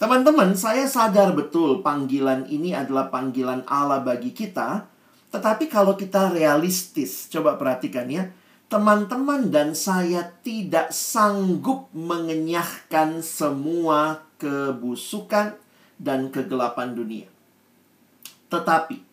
Teman-teman, 0.00 0.56
saya 0.56 0.88
sadar 0.88 1.36
betul 1.36 1.84
panggilan 1.84 2.48
ini 2.48 2.72
adalah 2.72 3.12
panggilan 3.12 3.68
Allah 3.68 4.00
bagi 4.00 4.32
kita. 4.32 4.88
Tetapi 5.28 5.68
kalau 5.68 5.92
kita 5.92 6.32
realistis, 6.32 7.28
coba 7.28 7.60
perhatikan 7.60 8.08
ya. 8.08 8.32
Teman-teman 8.72 9.52
dan 9.52 9.76
saya 9.76 10.32
tidak 10.40 10.88
sanggup 10.88 11.92
mengenyahkan 11.92 13.20
semua 13.20 14.24
kebusukan 14.40 15.60
dan 16.00 16.32
kegelapan 16.32 16.96
dunia. 16.96 17.28
Tetapi 18.48 19.04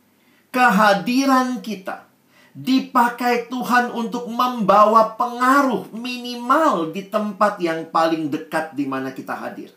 kehadiran 0.56 1.60
kita 1.60 2.08
dipakai 2.56 3.52
Tuhan 3.52 3.92
untuk 3.92 4.32
membawa 4.32 5.20
pengaruh 5.20 5.92
minimal 5.92 6.96
di 6.96 7.12
tempat 7.12 7.60
yang 7.60 7.92
paling 7.92 8.32
dekat 8.32 8.72
di 8.72 8.88
mana 8.88 9.12
kita 9.12 9.36
hadir. 9.36 9.77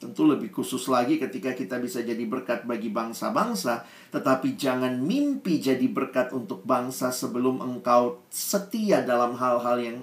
Tentu 0.00 0.24
lebih 0.24 0.48
khusus 0.48 0.88
lagi 0.88 1.20
ketika 1.20 1.52
kita 1.52 1.76
bisa 1.76 2.00
jadi 2.00 2.24
berkat 2.24 2.64
bagi 2.64 2.88
bangsa-bangsa, 2.88 3.84
tetapi 4.08 4.56
jangan 4.56 4.96
mimpi 4.96 5.60
jadi 5.60 5.84
berkat 5.92 6.32
untuk 6.32 6.64
bangsa 6.64 7.12
sebelum 7.12 7.60
engkau 7.60 8.16
setia 8.32 9.04
dalam 9.04 9.36
hal-hal 9.36 9.76
yang 9.76 9.98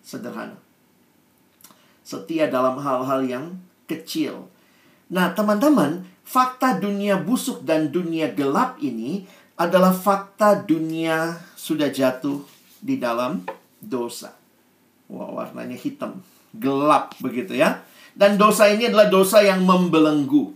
sederhana. 0.00 0.56
Setia 2.00 2.48
dalam 2.48 2.80
hal-hal 2.80 3.28
yang 3.28 3.60
kecil. 3.84 4.48
Nah, 5.12 5.36
teman-teman, 5.36 6.08
fakta 6.24 6.80
dunia 6.80 7.20
busuk 7.20 7.60
dan 7.60 7.92
dunia 7.92 8.32
gelap 8.32 8.80
ini 8.80 9.28
adalah 9.60 9.92
fakta 9.92 10.64
dunia 10.64 11.36
sudah 11.60 11.92
jatuh 11.92 12.40
di 12.80 12.96
dalam 12.96 13.44
dosa. 13.84 14.32
Wah, 15.12 15.28
warnanya 15.28 15.76
hitam, 15.76 16.24
gelap 16.56 17.12
begitu 17.20 17.52
ya. 17.52 17.84
Dan 18.12 18.36
dosa 18.36 18.68
ini 18.68 18.88
adalah 18.88 19.08
dosa 19.08 19.40
yang 19.40 19.64
membelenggu. 19.64 20.52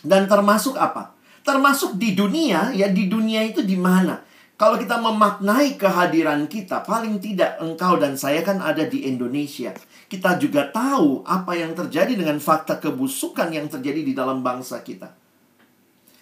Dan 0.00 0.28
termasuk 0.28 0.76
apa? 0.76 1.12
Termasuk 1.44 2.00
di 2.00 2.16
dunia, 2.16 2.72
ya 2.72 2.88
di 2.88 3.08
dunia 3.08 3.44
itu 3.44 3.60
di 3.60 3.76
mana? 3.76 4.24
Kalau 4.54 4.78
kita 4.78 5.02
memaknai 5.02 5.74
kehadiran 5.74 6.46
kita, 6.46 6.86
paling 6.86 7.18
tidak 7.18 7.58
engkau 7.58 7.98
dan 7.98 8.14
saya 8.14 8.40
kan 8.46 8.62
ada 8.62 8.86
di 8.86 9.02
Indonesia. 9.04 9.74
Kita 10.06 10.38
juga 10.38 10.70
tahu 10.70 11.26
apa 11.26 11.58
yang 11.58 11.74
terjadi 11.74 12.14
dengan 12.14 12.38
fakta 12.38 12.78
kebusukan 12.78 13.50
yang 13.50 13.66
terjadi 13.66 14.00
di 14.06 14.14
dalam 14.14 14.46
bangsa 14.46 14.78
kita. 14.80 15.10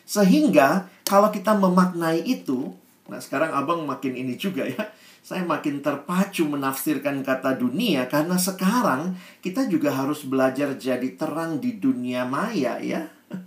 Sehingga 0.08 0.88
kalau 1.04 1.28
kita 1.28 1.52
memaknai 1.54 2.24
itu, 2.24 2.72
nah 3.06 3.20
sekarang 3.20 3.52
abang 3.52 3.84
makin 3.84 4.16
ini 4.16 4.34
juga 4.40 4.64
ya. 4.64 4.90
Saya 5.22 5.46
makin 5.46 5.78
terpacu 5.86 6.42
menafsirkan 6.50 7.22
kata 7.22 7.54
dunia 7.54 8.10
karena 8.10 8.34
sekarang 8.34 9.14
kita 9.38 9.70
juga 9.70 9.94
harus 9.94 10.26
belajar 10.26 10.74
jadi 10.74 11.14
terang 11.14 11.62
di 11.62 11.78
dunia 11.78 12.26
maya 12.26 12.82
ya. 12.82 13.06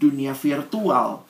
dunia 0.00 0.36
virtual. 0.36 1.24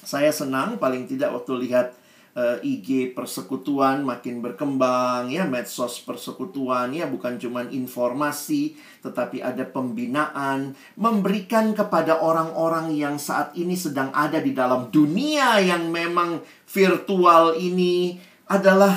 Saya 0.00 0.32
senang 0.32 0.80
paling 0.80 1.04
tidak 1.04 1.36
waktu 1.36 1.68
lihat 1.68 1.92
uh, 2.38 2.56
eh, 2.62 2.78
IG 2.78 3.12
persekutuan 3.12 4.06
makin 4.06 4.38
berkembang 4.38 5.26
ya 5.28 5.42
medsos 5.42 5.98
persekutuan 6.06 6.94
ya 6.94 7.10
bukan 7.10 7.34
cuma 7.36 7.66
informasi 7.66 8.78
tetapi 9.02 9.42
ada 9.42 9.66
pembinaan 9.66 10.78
memberikan 10.94 11.74
kepada 11.74 12.22
orang-orang 12.22 12.94
yang 12.94 13.18
saat 13.18 13.52
ini 13.58 13.74
sedang 13.74 14.14
ada 14.14 14.38
di 14.38 14.54
dalam 14.54 14.88
dunia 14.94 15.58
yang 15.58 15.90
memang 15.90 16.38
virtual 16.70 17.58
ini 17.58 18.27
adalah 18.48 18.96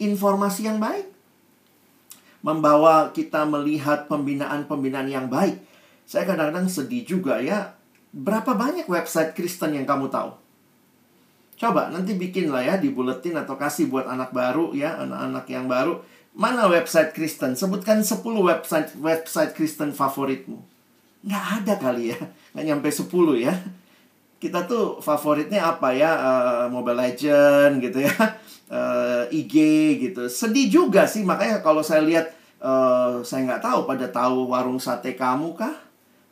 informasi 0.00 0.66
yang 0.66 0.82
baik 0.82 1.06
membawa 2.42 3.14
kita 3.14 3.46
melihat 3.46 4.10
pembinaan-pembinaan 4.10 5.06
yang 5.06 5.30
baik 5.30 5.60
saya 6.08 6.26
kadang-kadang 6.26 6.66
sedih 6.66 7.06
juga 7.06 7.38
ya 7.38 7.76
berapa 8.10 8.56
banyak 8.56 8.90
website 8.90 9.36
Kristen 9.38 9.78
yang 9.78 9.86
kamu 9.86 10.10
tahu 10.10 10.42
Coba 11.62 11.94
nanti 11.94 12.18
bikin 12.18 12.50
lah 12.50 12.66
ya 12.66 12.74
di 12.74 12.90
buletin 12.90 13.38
atau 13.38 13.54
kasih 13.54 13.86
buat 13.86 14.10
anak 14.10 14.34
baru 14.34 14.74
ya, 14.74 14.98
anak-anak 14.98 15.46
yang 15.46 15.70
baru. 15.70 16.02
Mana 16.34 16.66
website 16.66 17.14
Kristen? 17.14 17.54
Sebutkan 17.54 18.02
10 18.02 18.18
website 18.18 18.90
website 18.98 19.54
Kristen 19.54 19.94
favoritmu. 19.94 20.58
Nggak 21.22 21.44
ada 21.62 21.74
kali 21.78 22.10
ya. 22.10 22.18
Nggak 22.50 22.64
nyampe 22.66 22.88
10 22.90 23.06
ya. 23.38 23.54
Kita 24.42 24.66
tuh 24.66 24.98
favoritnya 24.98 25.70
apa 25.70 25.94
ya? 25.94 26.10
Uh, 26.18 26.66
Mobile 26.66 26.98
Legend 26.98 27.78
gitu 27.78 28.02
ya. 28.02 28.10
Uh, 28.66 29.22
eh, 29.30 29.38
IG 29.38 29.54
gitu. 30.02 30.26
Sedih 30.26 30.66
juga 30.66 31.06
sih. 31.06 31.22
Makanya 31.22 31.62
kalau 31.62 31.78
saya 31.78 32.02
lihat 32.02 32.34
uh, 32.58 33.22
saya 33.22 33.46
nggak 33.46 33.62
tahu 33.62 33.86
pada 33.86 34.10
tahu 34.10 34.50
warung 34.50 34.82
sate 34.82 35.14
kamu 35.14 35.54
kah? 35.54 35.78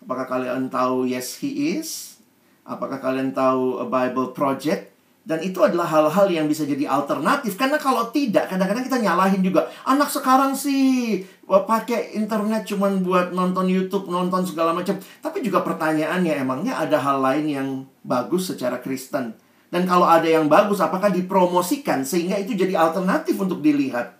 Apakah 0.02 0.26
kalian 0.26 0.66
tahu 0.66 1.06
Yes 1.06 1.38
He 1.38 1.78
Is? 1.78 2.18
Apakah 2.66 2.98
kalian 2.98 3.30
tahu 3.30 3.78
A 3.78 3.86
Bible 3.86 4.34
Project? 4.34 4.90
Dan 5.20 5.46
itu 5.46 5.62
adalah 5.62 5.86
hal-hal 5.86 6.26
yang 6.32 6.50
bisa 6.50 6.66
jadi 6.66 6.90
alternatif. 6.90 7.54
Karena 7.54 7.78
kalau 7.78 8.10
tidak, 8.10 8.50
kadang-kadang 8.50 8.82
kita 8.82 8.98
nyalahin 8.98 9.44
juga. 9.44 9.70
Anak 9.86 10.10
sekarang 10.10 10.58
sih 10.58 11.22
pakai 11.46 12.18
internet 12.18 12.66
cuma 12.66 12.90
buat 12.90 13.30
nonton 13.30 13.70
YouTube, 13.70 14.10
nonton 14.10 14.42
segala 14.42 14.74
macam. 14.74 14.98
Tapi 14.98 15.38
juga 15.46 15.62
pertanyaannya, 15.62 16.34
emangnya 16.40 16.74
ada 16.82 16.98
hal 16.98 17.22
lain 17.22 17.46
yang 17.46 17.68
bagus 18.02 18.52
secara 18.52 18.80
Kristen? 18.80 19.36
Dan 19.70 19.86
kalau 19.86 20.06
ada 20.10 20.26
yang 20.26 20.50
bagus, 20.50 20.82
apakah 20.82 21.14
dipromosikan 21.14 22.02
sehingga 22.02 22.34
itu 22.34 22.58
jadi 22.58 22.74
alternatif 22.74 23.38
untuk 23.38 23.62
dilihat? 23.62 24.18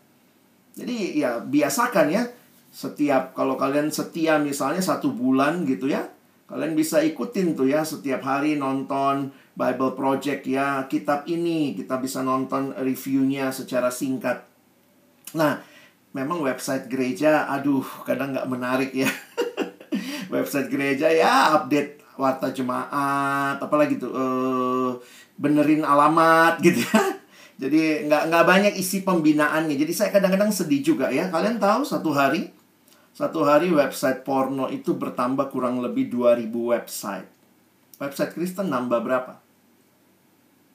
Jadi 0.79 1.19
ya 1.19 1.43
biasakan 1.43 2.07
ya 2.09 2.23
Setiap 2.71 3.35
kalau 3.35 3.59
kalian 3.59 3.91
setia 3.91 4.39
misalnya 4.39 4.79
satu 4.79 5.11
bulan 5.11 5.67
gitu 5.67 5.91
ya, 5.91 6.07
kalian 6.47 6.79
bisa 6.79 7.03
ikutin 7.03 7.59
tuh 7.59 7.67
ya 7.67 7.83
setiap 7.83 8.23
hari 8.23 8.55
nonton 8.55 9.35
Bible 9.59 9.99
Project 9.99 10.47
ya 10.47 10.87
kitab 10.87 11.27
ini 11.27 11.75
kita 11.75 11.99
bisa 11.99 12.23
nonton 12.23 12.71
reviewnya 12.79 13.51
secara 13.51 13.91
singkat. 13.91 14.47
Nah, 15.35 15.59
memang 16.15 16.47
website 16.47 16.87
gereja, 16.87 17.51
aduh 17.51 17.83
kadang 18.07 18.39
nggak 18.39 18.47
menarik 18.47 18.95
ya. 18.95 19.11
website 20.35 20.71
gereja 20.71 21.11
ya 21.11 21.59
update 21.59 22.00
warta 22.21 22.53
jemaat, 22.53 23.57
apalagi 23.57 23.97
tuh 23.97 24.13
uh, 24.13 24.93
benerin 25.41 25.81
alamat 25.81 26.61
gitu 26.61 26.85
ya. 26.85 27.01
Jadi 27.61 28.09
nggak 28.09 28.29
nggak 28.29 28.45
banyak 28.45 28.75
isi 28.77 29.01
pembinaannya. 29.01 29.77
Jadi 29.81 29.93
saya 29.97 30.13
kadang-kadang 30.13 30.53
sedih 30.53 30.85
juga 30.85 31.09
ya. 31.09 31.33
Kalian 31.33 31.57
tahu 31.57 31.85
satu 31.85 32.13
hari 32.13 32.53
satu 33.11 33.45
hari 33.45 33.69
website 33.69 34.23
porno 34.23 34.71
itu 34.71 34.97
bertambah 34.97 35.51
kurang 35.53 35.83
lebih 35.83 36.09
2000 36.09 36.49
website. 36.53 37.29
Website 38.01 38.33
Kristen 38.33 38.73
nambah 38.73 39.01
berapa? 39.05 39.35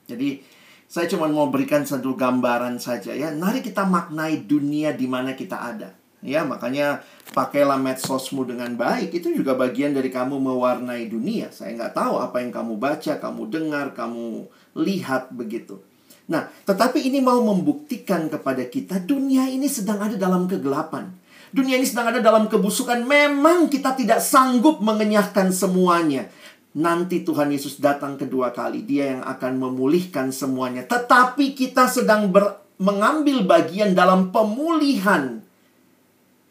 Jadi 0.05 0.45
saya 0.85 1.09
cuma 1.09 1.25
mau 1.25 1.49
berikan 1.49 1.81
satu 1.81 2.13
gambaran 2.13 2.77
saja 2.77 3.17
ya. 3.17 3.33
Mari 3.33 3.65
kita 3.65 3.89
maknai 3.89 4.45
dunia 4.45 4.93
di 4.93 5.09
mana 5.09 5.33
kita 5.33 5.57
ada. 5.57 5.89
Ya, 6.25 6.41
makanya 6.41 7.05
pakailah 7.37 7.77
medsosmu 7.77 8.43
dengan 8.49 8.73
baik. 8.73 9.13
Itu 9.13 9.29
juga 9.31 9.53
bagian 9.53 9.93
dari 9.93 10.09
kamu 10.09 10.41
mewarnai 10.41 11.05
dunia. 11.05 11.53
Saya 11.53 11.77
nggak 11.77 11.93
tahu 11.93 12.17
apa 12.17 12.41
yang 12.41 12.49
kamu 12.49 12.73
baca, 12.81 13.13
kamu 13.21 13.41
dengar, 13.53 13.93
kamu 13.93 14.49
lihat 14.75 15.29
begitu. 15.31 15.77
Nah, 16.25 16.49
tetapi 16.65 17.05
ini 17.05 17.21
mau 17.21 17.37
membuktikan 17.45 18.25
kepada 18.25 18.65
kita 18.65 18.97
dunia 18.97 19.45
ini 19.45 19.69
sedang 19.69 20.01
ada 20.01 20.17
dalam 20.17 20.49
kegelapan. 20.49 21.13
Dunia 21.53 21.77
ini 21.77 21.85
sedang 21.85 22.09
ada 22.09 22.19
dalam 22.19 22.49
kebusukan. 22.49 23.05
Memang 23.05 23.69
kita 23.69 23.93
tidak 23.93 24.19
sanggup 24.19 24.81
mengenyahkan 24.81 25.53
semuanya. 25.53 26.27
Nanti 26.75 27.23
Tuhan 27.23 27.53
Yesus 27.53 27.79
datang 27.79 28.19
kedua 28.19 28.51
kali. 28.51 28.83
Dia 28.83 29.15
yang 29.15 29.23
akan 29.23 29.61
memulihkan 29.61 30.33
semuanya. 30.33 30.83
Tetapi 30.83 31.55
kita 31.55 31.87
sedang 31.87 32.33
ber, 32.33 32.59
mengambil 32.81 33.45
bagian 33.47 33.95
dalam 33.95 34.33
pemulihan 34.33 35.44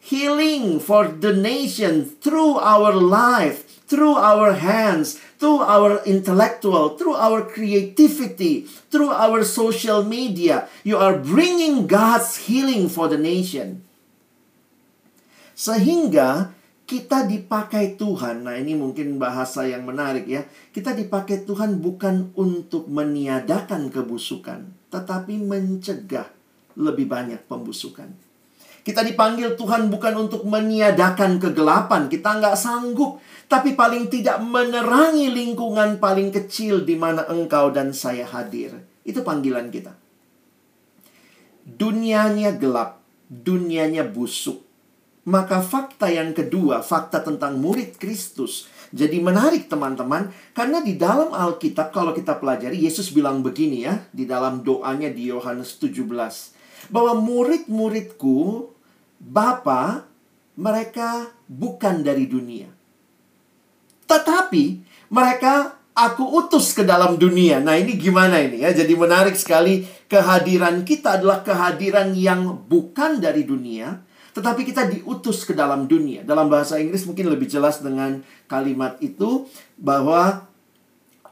healing 0.05 0.77
for 0.77 1.09
the 1.09 1.33
nation 1.33 2.05
through 2.05 2.61
our 2.61 2.93
life, 2.93 3.65
through 3.89 4.13
our 4.13 4.53
hands, 4.53 5.17
through 5.41 5.65
our 5.65 5.97
intellectual, 6.05 6.93
through 6.93 7.17
our 7.17 7.41
creativity, 7.41 8.69
through 8.93 9.09
our 9.09 9.41
social 9.41 10.05
media. 10.05 10.69
You 10.85 11.01
are 11.01 11.17
bringing 11.17 11.89
God's 11.89 12.45
healing 12.45 12.85
for 12.85 13.09
the 13.09 13.17
nation. 13.17 13.81
Sehingga 15.57 16.53
kita 16.85 17.25
dipakai 17.25 17.97
Tuhan. 17.97 18.45
Nah, 18.45 18.61
ini 18.61 18.77
mungkin 18.77 19.17
bahasa 19.17 19.65
yang 19.65 19.89
menarik 19.89 20.29
ya. 20.29 20.45
Kita 20.69 20.93
dipakai 20.93 21.49
Tuhan 21.49 21.81
bukan 21.81 22.37
untuk 22.37 22.85
meniadakan 22.85 23.89
kebusukan, 23.89 24.69
tetapi 24.93 25.41
mencegah 25.41 26.29
lebih 26.77 27.09
banyak 27.09 27.41
pembusukan. 27.49 28.24
Kita 28.85 29.01
dipanggil 29.01 29.57
Tuhan 29.57 29.89
bukan 29.89 30.29
untuk 30.29 30.45
meniadakan 30.45 31.41
kegelapan. 31.41 32.05
Kita 32.05 32.37
nggak 32.37 32.53
sanggup. 32.53 33.17
Tapi 33.49 33.73
paling 33.73 34.13
tidak 34.13 34.37
menerangi 34.45 35.33
lingkungan 35.33 35.97
paling 35.97 36.29
kecil 36.29 36.85
di 36.85 36.93
mana 36.93 37.25
engkau 37.25 37.73
dan 37.73 37.97
saya 37.97 38.29
hadir. 38.29 38.77
Itu 39.01 39.25
panggilan 39.25 39.73
kita. 39.73 39.97
Dunianya 41.65 42.61
gelap. 42.61 43.01
Dunianya 43.25 44.05
busuk. 44.05 44.61
Maka 45.25 45.65
fakta 45.65 46.13
yang 46.13 46.37
kedua, 46.37 46.85
fakta 46.85 47.25
tentang 47.25 47.57
murid 47.57 47.97
Kristus. 47.97 48.69
Jadi 48.93 49.17
menarik 49.17 49.65
teman-teman. 49.65 50.29
Karena 50.53 50.85
di 50.85 50.93
dalam 50.93 51.33
Alkitab 51.33 51.89
kalau 51.89 52.13
kita 52.13 52.37
pelajari, 52.37 52.85
Yesus 52.85 53.09
bilang 53.09 53.41
begini 53.41 53.89
ya. 53.89 54.05
Di 54.13 54.29
dalam 54.29 54.61
doanya 54.61 55.09
di 55.09 55.33
Yohanes 55.33 55.81
17. 55.81 56.93
Bahwa 56.93 57.17
murid-muridku 57.17 58.69
Bapa, 59.19 60.05
mereka 60.55 61.31
bukan 61.47 62.01
dari 62.05 62.25
dunia. 62.25 62.69
Tetapi 64.05 64.63
mereka 65.11 65.75
aku 65.95 66.23
utus 66.43 66.75
ke 66.75 66.83
dalam 66.83 67.15
dunia. 67.15 67.63
Nah, 67.63 67.79
ini 67.79 67.95
gimana 67.95 68.43
ini 68.43 68.61
ya? 68.61 68.75
Jadi 68.75 68.93
menarik 68.93 69.33
sekali 69.39 69.87
kehadiran 70.11 70.83
kita 70.83 71.17
adalah 71.17 71.41
kehadiran 71.41 72.11
yang 72.13 72.67
bukan 72.67 73.23
dari 73.23 73.47
dunia, 73.47 74.03
tetapi 74.35 74.67
kita 74.67 74.91
diutus 74.91 75.47
ke 75.47 75.55
dalam 75.55 75.87
dunia. 75.87 76.21
Dalam 76.27 76.51
bahasa 76.51 76.77
Inggris 76.77 77.07
mungkin 77.07 77.31
lebih 77.31 77.47
jelas 77.47 77.79
dengan 77.79 78.21
kalimat 78.51 78.99
itu 78.99 79.47
bahwa 79.79 80.45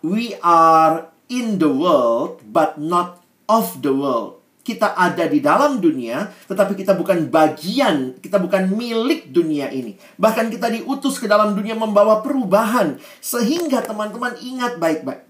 we 0.04 0.36
are 0.43 1.12
in 1.32 1.60
the 1.60 1.72
world 1.72 2.43
but 2.48 2.76
not 2.80 3.24
of 3.48 3.80
the 3.84 3.91
world 3.91 4.43
kita 4.63 4.95
ada 4.95 5.28
di 5.28 5.43
dalam 5.43 5.84
dunia, 5.84 6.32
tetapi 6.47 6.80
kita 6.80 6.95
bukan 6.95 7.28
bagian, 7.28 8.15
kita 8.23 8.39
bukan 8.39 8.71
milik 8.71 9.28
dunia 9.28 9.67
ini. 9.67 9.99
Bahkan 10.15 10.47
kita 10.47 10.71
diutus 10.71 11.19
ke 11.19 11.28
dalam 11.28 11.52
dunia 11.52 11.76
membawa 11.76 12.23
perubahan. 12.23 12.95
Sehingga 13.19 13.84
teman-teman 13.84 14.39
ingat 14.39 14.80
baik-baik. 14.80 15.28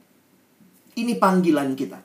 Ini 0.94 1.18
panggilan 1.18 1.74
kita. 1.74 1.98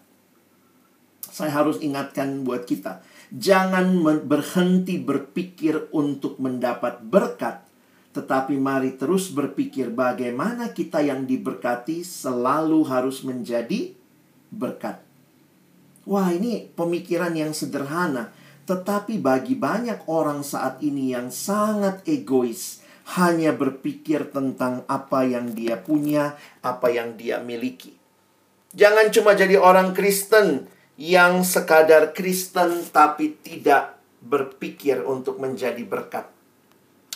Saya 1.28 1.52
harus 1.52 1.76
ingatkan 1.84 2.48
buat 2.48 2.64
kita. 2.64 3.04
Jangan 3.28 4.00
berhenti 4.24 4.96
berpikir 4.96 5.92
untuk 5.92 6.40
mendapat 6.40 7.04
berkat. 7.04 7.60
Tetapi 8.16 8.56
mari 8.56 8.96
terus 8.96 9.28
berpikir 9.28 9.92
bagaimana 9.92 10.72
kita 10.72 11.04
yang 11.04 11.28
diberkati 11.28 12.00
selalu 12.00 12.88
harus 12.88 13.20
menjadi 13.20 13.92
berkat. 14.48 15.07
Wah, 16.08 16.32
ini 16.32 16.72
pemikiran 16.72 17.36
yang 17.36 17.52
sederhana, 17.52 18.32
tetapi 18.64 19.20
bagi 19.20 19.52
banyak 19.52 20.08
orang 20.08 20.40
saat 20.40 20.80
ini 20.80 21.12
yang 21.12 21.28
sangat 21.28 22.00
egois, 22.08 22.80
hanya 23.20 23.52
berpikir 23.52 24.32
tentang 24.32 24.88
apa 24.88 25.28
yang 25.28 25.52
dia 25.52 25.76
punya, 25.76 26.32
apa 26.64 26.88
yang 26.88 27.20
dia 27.20 27.44
miliki. 27.44 27.92
Jangan 28.72 29.12
cuma 29.12 29.36
jadi 29.36 29.60
orang 29.60 29.92
Kristen 29.92 30.64
yang 30.96 31.44
sekadar 31.44 32.16
Kristen 32.16 32.88
tapi 32.88 33.36
tidak 33.44 34.00
berpikir 34.24 35.04
untuk 35.04 35.36
menjadi 35.36 35.84
berkat. 35.84 36.24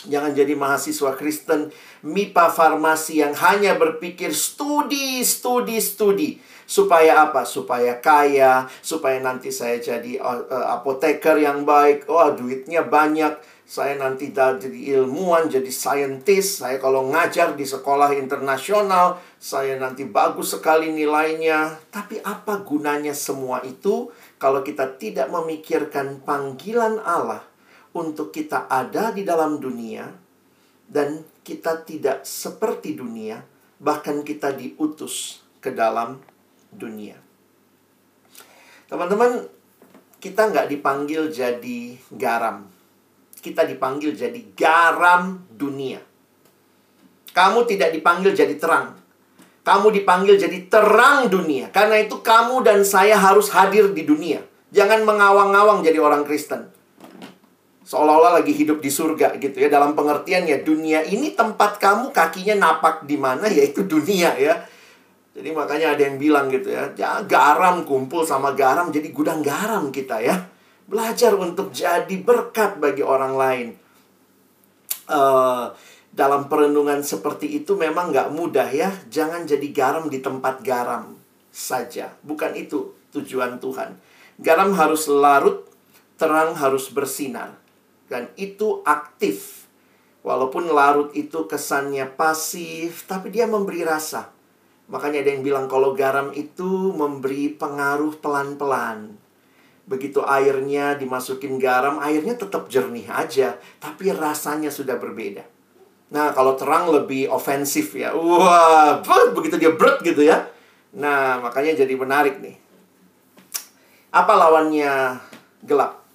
Jangan 0.05 0.37
jadi 0.37 0.53
mahasiswa 0.53 1.17
Kristen 1.17 1.73
MIPA 2.05 2.53
farmasi 2.53 3.25
yang 3.25 3.33
hanya 3.41 3.73
berpikir 3.73 4.37
studi, 4.37 5.25
studi, 5.25 5.81
studi 5.81 6.52
Supaya 6.63 7.29
apa? 7.29 7.43
Supaya 7.43 7.99
kaya, 7.99 8.67
supaya 8.79 9.19
nanti 9.19 9.51
saya 9.51 9.79
jadi 9.79 10.19
uh, 10.19 10.79
apoteker 10.79 11.39
yang 11.39 11.67
baik. 11.67 12.07
Oh, 12.07 12.31
duitnya 12.31 12.87
banyak. 12.87 13.35
Saya 13.63 13.95
nanti 13.95 14.35
jadi 14.35 14.67
ilmuwan, 14.99 15.47
jadi 15.47 15.71
saintis. 15.71 16.61
Saya 16.61 16.77
kalau 16.77 17.09
ngajar 17.09 17.55
di 17.55 17.63
sekolah 17.63 18.11
internasional, 18.13 19.17
saya 19.39 19.79
nanti 19.79 20.03
bagus 20.03 20.53
sekali 20.53 20.91
nilainya. 20.91 21.79
Tapi 21.89 22.19
apa 22.21 22.59
gunanya 22.61 23.15
semua 23.15 23.63
itu 23.63 24.11
kalau 24.37 24.61
kita 24.61 24.99
tidak 24.99 25.31
memikirkan 25.31 26.21
panggilan 26.21 26.99
Allah 27.01 27.41
untuk 27.95 28.35
kita 28.35 28.67
ada 28.67 29.15
di 29.15 29.23
dalam 29.23 29.61
dunia 29.61 30.11
dan 30.89 31.23
kita 31.41 31.81
tidak 31.87 32.27
seperti 32.27 32.93
dunia, 32.93 33.41
bahkan 33.79 34.21
kita 34.21 34.51
diutus 34.53 35.41
ke 35.63 35.71
dalam 35.71 36.19
dunia. 36.77 37.17
Teman-teman, 38.89 39.49
kita 40.23 40.53
nggak 40.53 40.69
dipanggil 40.71 41.27
jadi 41.33 41.97
garam. 42.13 42.69
Kita 43.43 43.67
dipanggil 43.67 44.15
jadi 44.15 44.39
garam 44.55 45.43
dunia. 45.51 45.99
Kamu 47.33 47.65
tidak 47.65 47.91
dipanggil 47.91 48.31
jadi 48.31 48.55
terang. 48.55 48.95
Kamu 49.63 49.89
dipanggil 49.89 50.37
jadi 50.37 50.69
terang 50.69 51.27
dunia. 51.27 51.73
Karena 51.73 51.99
itu 51.99 52.21
kamu 52.21 52.61
dan 52.63 52.85
saya 52.85 53.17
harus 53.17 53.49
hadir 53.51 53.91
di 53.91 54.05
dunia. 54.05 54.43
Jangan 54.69 55.03
mengawang-awang 55.03 55.81
jadi 55.81 55.97
orang 55.99 56.23
Kristen. 56.23 56.69
Seolah-olah 57.83 58.39
lagi 58.39 58.55
hidup 58.55 58.79
di 58.79 58.87
surga 58.87 59.35
gitu 59.37 59.59
ya. 59.59 59.67
Dalam 59.67 59.91
pengertian 59.91 60.47
ya 60.47 60.63
dunia 60.63 61.03
ini 61.03 61.35
tempat 61.35 61.83
kamu 61.83 62.15
kakinya 62.15 62.55
napak 62.59 63.03
di 63.03 63.19
mana 63.19 63.49
yaitu 63.57 63.83
dunia 63.83 64.35
ya. 64.39 64.63
Jadi 65.33 65.49
makanya 65.49 65.97
ada 65.97 66.01
yang 66.05 66.21
bilang 66.21 66.45
gitu 66.53 66.69
ya, 66.69 66.93
ya 66.93 67.25
garam 67.25 67.81
kumpul 67.81 68.21
sama 68.21 68.53
garam 68.53 68.93
jadi 68.93 69.09
gudang 69.09 69.41
garam 69.41 69.89
kita 69.89 70.21
ya. 70.21 70.45
Belajar 70.85 71.33
untuk 71.33 71.73
jadi 71.73 72.15
berkat 72.21 72.77
bagi 72.77 73.01
orang 73.01 73.33
lain. 73.33 73.67
Uh, 75.09 75.73
dalam 76.13 76.45
perenungan 76.45 77.01
seperti 77.01 77.49
itu 77.49 77.73
memang 77.73 78.13
nggak 78.13 78.29
mudah 78.29 78.69
ya. 78.69 78.93
Jangan 79.09 79.49
jadi 79.49 79.67
garam 79.73 80.05
di 80.05 80.21
tempat 80.21 80.61
garam 80.61 81.17
saja. 81.49 82.13
Bukan 82.21 82.53
itu 82.53 82.93
tujuan 83.17 83.57
Tuhan. 83.57 83.97
Garam 84.37 84.69
harus 84.77 85.09
larut, 85.09 85.65
terang 86.21 86.53
harus 86.53 86.93
bersinar. 86.93 87.57
Dan 88.05 88.29
itu 88.37 88.85
aktif 88.85 89.63
Walaupun 90.23 90.71
larut 90.71 91.11
itu 91.11 91.43
kesannya 91.51 92.07
pasif, 92.15 93.03
tapi 93.03 93.27
dia 93.27 93.43
memberi 93.43 93.83
rasa. 93.83 94.31
Makanya 94.93 95.25
ada 95.25 95.33
yang 95.33 95.41
bilang 95.41 95.65
kalau 95.65 95.97
garam 95.97 96.29
itu 96.37 96.93
memberi 96.93 97.49
pengaruh 97.49 98.13
pelan-pelan. 98.21 99.17
Begitu 99.89 100.21
airnya 100.21 100.93
dimasukin 100.93 101.57
garam, 101.57 101.97
airnya 101.97 102.37
tetap 102.37 102.69
jernih 102.69 103.09
aja, 103.09 103.57
tapi 103.81 104.13
rasanya 104.13 104.69
sudah 104.69 105.01
berbeda. 105.01 105.41
Nah, 106.13 106.29
kalau 106.37 106.53
terang 106.53 106.93
lebih 106.93 107.25
ofensif 107.33 107.97
ya. 107.97 108.13
Wah, 108.13 109.01
begitu 109.33 109.57
dia 109.57 109.73
berat 109.73 109.97
gitu 110.05 110.21
ya. 110.21 110.45
Nah, 110.93 111.41
makanya 111.41 111.73
jadi 111.73 111.97
menarik 111.97 112.37
nih. 112.37 112.53
Apa 114.13 114.37
lawannya 114.37 115.17
gelap? 115.65 116.05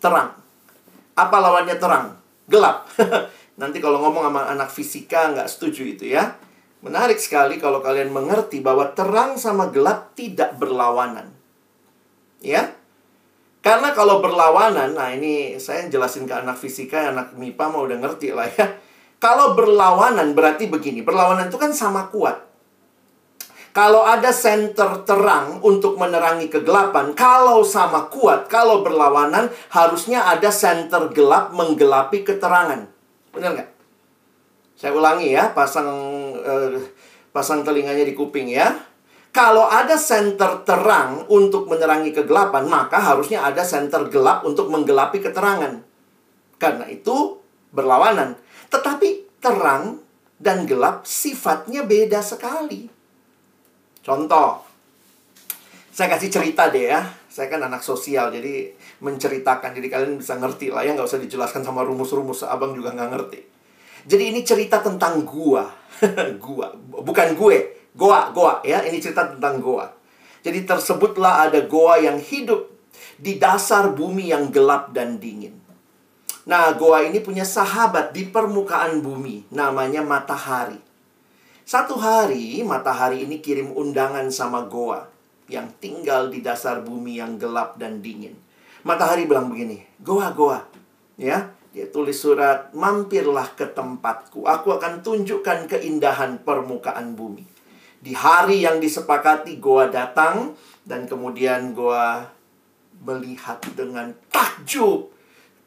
Terang. 0.00 0.40
Apa 1.12 1.36
lawannya 1.36 1.76
terang? 1.76 2.16
Gelap. 2.48 2.88
Nanti 3.60 3.76
kalau 3.76 4.00
ngomong 4.00 4.24
sama 4.24 4.48
anak 4.48 4.72
fisika 4.72 5.36
nggak 5.36 5.52
setuju 5.52 5.84
itu 5.84 6.16
ya. 6.16 6.32
Menarik 6.80 7.20
sekali 7.20 7.60
kalau 7.60 7.84
kalian 7.84 8.08
mengerti 8.08 8.64
bahwa 8.64 8.88
terang 8.96 9.36
sama 9.36 9.68
gelap 9.68 10.16
tidak 10.16 10.56
berlawanan. 10.56 11.28
Ya. 12.40 12.72
Karena 13.60 13.92
kalau 13.92 14.24
berlawanan, 14.24 14.96
nah 14.96 15.12
ini 15.12 15.60
saya 15.60 15.84
jelasin 15.92 16.24
ke 16.24 16.32
anak 16.32 16.56
fisika, 16.56 17.12
anak 17.12 17.36
MIPA 17.36 17.64
mau 17.68 17.84
udah 17.84 18.00
ngerti 18.00 18.32
lah 18.32 18.48
ya. 18.48 18.80
Kalau 19.20 19.52
berlawanan 19.52 20.32
berarti 20.32 20.64
begini, 20.72 21.04
berlawanan 21.04 21.52
itu 21.52 21.60
kan 21.60 21.76
sama 21.76 22.08
kuat. 22.08 22.48
Kalau 23.76 24.02
ada 24.02 24.32
center 24.32 25.04
terang 25.04 25.60
untuk 25.60 26.00
menerangi 26.00 26.48
kegelapan, 26.48 27.12
kalau 27.12 27.60
sama 27.62 28.08
kuat, 28.08 28.48
kalau 28.48 28.80
berlawanan, 28.80 29.52
harusnya 29.70 30.24
ada 30.24 30.48
center 30.48 31.12
gelap 31.12 31.52
menggelapi 31.52 32.24
keterangan. 32.24 32.88
Benar 33.30 33.50
nggak? 33.54 33.79
Saya 34.80 34.96
ulangi 34.96 35.36
ya, 35.36 35.52
pasang 35.52 35.92
eh, 36.40 36.80
pasang 37.36 37.60
telinganya 37.60 38.00
di 38.00 38.16
kuping 38.16 38.48
ya. 38.48 38.72
Kalau 39.28 39.68
ada 39.68 39.94
center 40.00 40.64
terang 40.64 41.28
untuk 41.28 41.68
menerangi 41.68 42.16
kegelapan, 42.16 42.64
maka 42.64 42.96
harusnya 42.96 43.44
ada 43.44 43.60
center 43.60 44.08
gelap 44.08 44.42
untuk 44.42 44.72
menggelapi 44.72 45.20
keterangan. 45.20 45.84
Karena 46.56 46.88
itu 46.88 47.38
berlawanan. 47.76 48.40
Tetapi 48.72 49.38
terang 49.38 50.00
dan 50.40 50.64
gelap 50.64 51.04
sifatnya 51.04 51.84
beda 51.84 52.24
sekali. 52.24 52.88
Contoh, 54.00 54.64
saya 55.92 56.08
kasih 56.16 56.32
cerita 56.32 56.72
deh 56.72 56.88
ya. 56.88 57.04
Saya 57.28 57.52
kan 57.52 57.60
anak 57.62 57.84
sosial, 57.84 58.32
jadi 58.32 58.72
menceritakan. 59.04 59.76
Jadi 59.76 59.86
kalian 59.92 60.18
bisa 60.18 60.40
ngerti 60.40 60.72
lah 60.72 60.82
ya, 60.82 60.96
nggak 60.96 61.06
usah 61.06 61.20
dijelaskan 61.20 61.62
sama 61.62 61.84
rumus-rumus. 61.84 62.42
Abang 62.48 62.72
juga 62.72 62.96
nggak 62.96 63.10
ngerti. 63.12 63.59
Jadi 64.06 64.32
ini 64.32 64.40
cerita 64.44 64.80
tentang 64.80 65.24
gua. 65.24 65.68
gua, 66.44 66.72
bukan 67.04 67.36
gue 67.36 67.80
Goa, 67.90 68.30
goa 68.30 68.62
ya. 68.62 68.82
Ini 68.86 69.02
cerita 69.02 69.26
tentang 69.26 69.58
goa. 69.58 69.90
Jadi 70.40 70.64
tersebutlah 70.64 71.50
ada 71.50 71.60
goa 71.66 71.98
yang 72.00 72.16
hidup 72.16 72.70
di 73.20 73.36
dasar 73.36 73.92
bumi 73.92 74.30
yang 74.30 74.48
gelap 74.48 74.94
dan 74.94 75.20
dingin. 75.20 75.58
Nah, 76.48 76.72
goa 76.72 77.04
ini 77.04 77.20
punya 77.20 77.44
sahabat 77.44 78.16
di 78.16 78.24
permukaan 78.24 79.04
bumi, 79.04 79.52
namanya 79.52 80.00
matahari. 80.00 80.80
Satu 81.68 82.00
hari, 82.00 82.64
matahari 82.64 83.22
ini 83.28 83.38
kirim 83.44 83.76
undangan 83.76 84.26
sama 84.32 84.64
goa 84.64 85.06
yang 85.46 85.68
tinggal 85.78 86.32
di 86.32 86.40
dasar 86.40 86.80
bumi 86.80 87.20
yang 87.20 87.36
gelap 87.36 87.76
dan 87.76 88.00
dingin. 88.00 88.34
Matahari 88.80 89.28
bilang 89.28 89.52
begini, 89.52 89.84
"Goa, 90.00 90.32
goa." 90.32 90.64
Ya, 91.20 91.52
dia 91.70 91.86
tulis 91.86 92.18
surat, 92.18 92.74
"Mampirlah 92.74 93.54
ke 93.54 93.70
tempatku. 93.70 94.42
Aku 94.42 94.74
akan 94.74 95.06
tunjukkan 95.06 95.70
keindahan 95.70 96.42
permukaan 96.42 97.14
bumi." 97.14 97.46
Di 98.00 98.16
hari 98.16 98.64
yang 98.66 98.82
disepakati 98.82 99.60
Goa 99.60 99.86
datang 99.86 100.56
dan 100.82 101.06
kemudian 101.06 101.76
Goa 101.76 102.26
melihat 103.04 103.60
dengan 103.76 104.10
takjub 104.32 105.12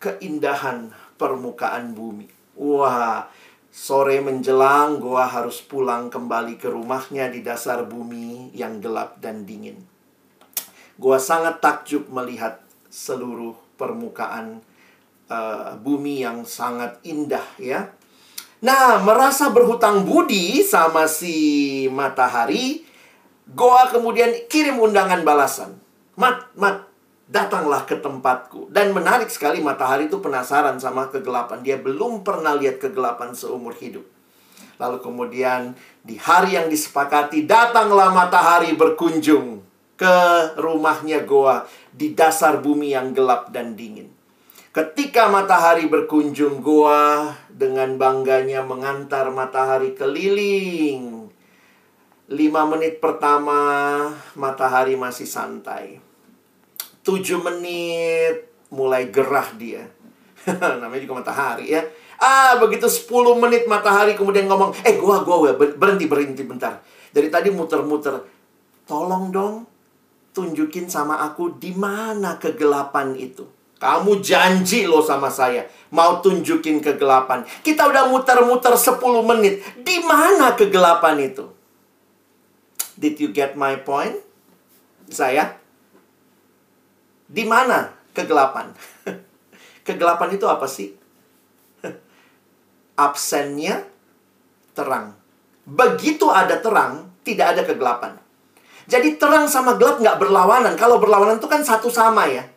keindahan 0.02 0.92
permukaan 1.16 1.96
bumi. 1.96 2.28
Wah, 2.60 3.30
sore 3.72 4.20
menjelang 4.20 5.00
Goa 5.00 5.24
harus 5.30 5.64
pulang 5.64 6.12
kembali 6.12 6.60
ke 6.60 6.68
rumahnya 6.68 7.32
di 7.32 7.46
dasar 7.46 7.88
bumi 7.88 8.52
yang 8.52 8.84
gelap 8.84 9.24
dan 9.24 9.48
dingin. 9.48 9.80
Goa 11.00 11.18
sangat 11.18 11.64
takjub 11.64 12.12
melihat 12.12 12.60
seluruh 12.92 13.58
permukaan 13.80 14.62
uh, 15.30 15.78
bumi 15.80 16.24
yang 16.24 16.48
sangat 16.48 17.00
indah 17.06 17.46
ya. 17.60 17.92
Nah, 18.64 19.04
merasa 19.04 19.52
berhutang 19.52 20.08
budi 20.08 20.64
sama 20.64 21.04
si 21.04 21.86
matahari, 21.92 22.88
Goa 23.44 23.92
kemudian 23.92 24.48
kirim 24.48 24.80
undangan 24.80 25.20
balasan. 25.28 25.76
Mat, 26.16 26.48
mat, 26.56 26.88
datanglah 27.28 27.84
ke 27.84 28.00
tempatku. 28.00 28.72
Dan 28.72 28.96
menarik 28.96 29.28
sekali 29.28 29.60
matahari 29.60 30.08
itu 30.08 30.24
penasaran 30.24 30.80
sama 30.80 31.12
kegelapan. 31.12 31.60
Dia 31.60 31.76
belum 31.76 32.24
pernah 32.24 32.56
lihat 32.56 32.80
kegelapan 32.80 33.36
seumur 33.36 33.76
hidup. 33.76 34.08
Lalu 34.80 34.98
kemudian 35.04 35.76
di 36.00 36.16
hari 36.16 36.56
yang 36.56 36.72
disepakati, 36.72 37.44
datanglah 37.44 38.16
matahari 38.16 38.80
berkunjung 38.80 39.60
ke 40.00 40.18
rumahnya 40.56 41.28
Goa 41.28 41.68
di 41.92 42.16
dasar 42.16 42.64
bumi 42.64 42.96
yang 42.96 43.12
gelap 43.12 43.52
dan 43.52 43.76
dingin. 43.76 44.23
Ketika 44.74 45.30
matahari 45.30 45.86
berkunjung 45.86 46.66
goa 46.66 47.30
dengan 47.46 47.94
bangganya 47.94 48.66
mengantar 48.66 49.30
matahari 49.30 49.94
keliling. 49.94 51.30
Lima 52.34 52.66
menit 52.66 52.98
pertama 52.98 53.54
matahari 54.34 54.98
masih 54.98 55.30
santai. 55.30 56.02
Tujuh 57.06 57.38
menit 57.46 58.50
mulai 58.74 59.14
gerah 59.14 59.54
dia. 59.54 59.86
Namanya 60.82 61.06
juga 61.06 61.22
matahari 61.22 61.70
ya. 61.70 61.86
Ah, 62.18 62.58
begitu 62.58 62.90
sepuluh 62.90 63.38
menit 63.38 63.70
matahari 63.70 64.18
kemudian 64.18 64.50
ngomong, 64.50 64.74
"Eh, 64.82 64.98
gua 64.98 65.22
gua 65.22 65.54
berhenti 65.54 66.10
berhenti 66.10 66.42
bentar." 66.50 66.82
Dari 67.14 67.30
tadi 67.30 67.54
muter-muter. 67.54 68.26
Tolong 68.90 69.30
dong 69.30 69.70
tunjukin 70.34 70.90
sama 70.90 71.22
aku 71.22 71.62
di 71.62 71.78
mana 71.78 72.42
kegelapan 72.42 73.14
itu. 73.14 73.46
Kamu 73.84 74.24
janji 74.24 74.88
loh 74.88 75.04
sama 75.04 75.28
saya. 75.28 75.68
Mau 75.92 76.24
tunjukin 76.24 76.80
kegelapan. 76.80 77.44
Kita 77.60 77.84
udah 77.92 78.08
muter-muter 78.08 78.72
10 78.80 78.96
menit. 79.28 79.60
Di 79.84 80.00
mana 80.00 80.56
kegelapan 80.56 81.20
itu? 81.20 81.52
Did 82.96 83.20
you 83.20 83.36
get 83.36 83.60
my 83.60 83.76
point? 83.84 84.16
Saya? 85.12 85.60
Di 87.28 87.44
mana 87.44 87.92
kegelapan? 88.16 88.72
kegelapan 89.88 90.30
itu 90.32 90.48
apa 90.48 90.64
sih? 90.64 90.96
Absennya 93.04 93.84
terang. 94.72 95.12
Begitu 95.68 96.32
ada 96.32 96.56
terang, 96.64 97.12
tidak 97.28 97.60
ada 97.60 97.62
kegelapan. 97.68 98.16
Jadi 98.88 99.20
terang 99.20 99.52
sama 99.52 99.76
gelap 99.76 100.00
nggak 100.00 100.24
berlawanan. 100.24 100.80
Kalau 100.80 101.04
berlawanan 101.04 101.36
itu 101.36 101.52
kan 101.52 101.60
satu 101.60 101.92
sama 101.92 102.32
ya. 102.32 102.53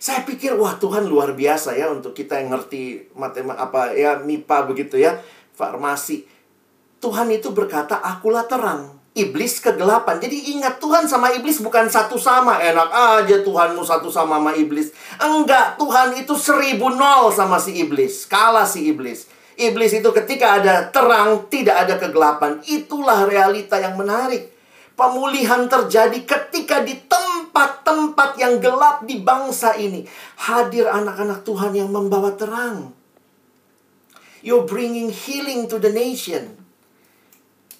Saya 0.00 0.24
pikir 0.24 0.56
wah 0.56 0.80
Tuhan 0.80 1.04
luar 1.04 1.36
biasa 1.36 1.76
ya 1.76 1.92
untuk 1.92 2.16
kita 2.16 2.40
yang 2.40 2.56
ngerti 2.56 3.12
matematika 3.12 3.68
apa 3.68 3.92
ya 3.92 4.16
MIPA 4.16 4.58
begitu 4.64 4.96
ya, 4.96 5.20
farmasi. 5.52 6.24
Tuhan 7.04 7.28
itu 7.28 7.52
berkata, 7.52 8.00
"Akulah 8.00 8.48
terang." 8.48 8.96
Iblis 9.10 9.58
kegelapan. 9.60 10.22
Jadi 10.22 10.54
ingat 10.54 10.78
Tuhan 10.78 11.04
sama 11.04 11.34
iblis 11.34 11.58
bukan 11.58 11.90
satu 11.90 12.14
sama. 12.14 12.62
Enak 12.62 12.88
aja 12.94 13.42
Tuhanmu 13.42 13.82
satu 13.82 14.06
sama 14.06 14.38
sama 14.38 14.54
iblis. 14.54 14.94
Enggak, 15.18 15.76
Tuhan 15.82 16.14
itu 16.14 16.38
seribu 16.38 16.94
nol 16.94 17.34
sama 17.34 17.58
si 17.58 17.74
iblis. 17.74 18.24
Kalah 18.30 18.64
si 18.64 18.86
iblis. 18.86 19.26
Iblis 19.58 19.98
itu 19.98 20.08
ketika 20.14 20.62
ada 20.62 20.88
terang, 20.94 21.50
tidak 21.50 21.84
ada 21.84 21.98
kegelapan. 21.98 22.62
Itulah 22.64 23.26
realita 23.26 23.82
yang 23.82 23.98
menarik. 23.98 24.54
Pemulihan 24.94 25.66
terjadi 25.66 26.22
ketika 26.22 26.80
di 26.86 26.94
tempat-tempat 27.50 28.38
yang 28.38 28.62
gelap 28.62 29.02
di 29.02 29.18
bangsa 29.18 29.74
ini. 29.74 30.06
Hadir 30.38 30.86
anak-anak 30.86 31.42
Tuhan 31.42 31.74
yang 31.74 31.90
membawa 31.90 32.38
terang. 32.38 32.94
You're 34.46 34.64
bringing 34.64 35.10
healing 35.10 35.66
to 35.66 35.82
the 35.82 35.90
nation. 35.90 36.54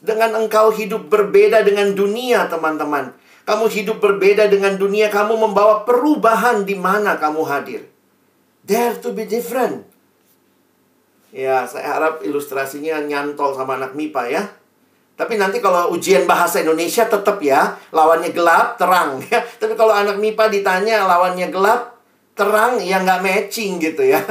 Dengan 0.03 0.35
engkau 0.35 0.75
hidup 0.75 1.07
berbeda 1.07 1.63
dengan 1.63 1.95
dunia, 1.95 2.51
teman-teman. 2.51 3.15
Kamu 3.47 3.71
hidup 3.71 4.03
berbeda 4.03 4.51
dengan 4.51 4.75
dunia, 4.75 5.07
kamu 5.09 5.39
membawa 5.39 5.87
perubahan 5.87 6.67
di 6.67 6.75
mana 6.75 7.17
kamu 7.17 7.47
hadir. 7.47 7.87
Dare 8.67 8.99
to 8.99 9.15
be 9.15 9.25
different. 9.25 9.87
Ya, 11.31 11.63
saya 11.71 11.95
harap 11.95 12.27
ilustrasinya 12.27 13.01
nyantol 13.07 13.55
sama 13.55 13.79
anak 13.79 13.95
MIPA 13.95 14.23
ya. 14.29 14.43
Tapi 15.21 15.37
nanti 15.37 15.61
kalau 15.61 15.93
ujian 15.93 16.25
bahasa 16.25 16.65
Indonesia 16.65 17.05
tetap 17.05 17.37
ya, 17.45 17.77
lawannya 17.93 18.33
gelap, 18.33 18.81
terang 18.81 19.21
ya. 19.29 19.45
Tapi 19.45 19.77
kalau 19.77 19.93
anak 19.93 20.17
MIPA 20.17 20.49
ditanya 20.49 21.05
lawannya 21.05 21.53
gelap, 21.53 22.01
terang, 22.33 22.81
ya 22.81 23.05
nggak 23.05 23.21
matching 23.21 23.77
gitu 23.77 24.01
ya. 24.01 24.25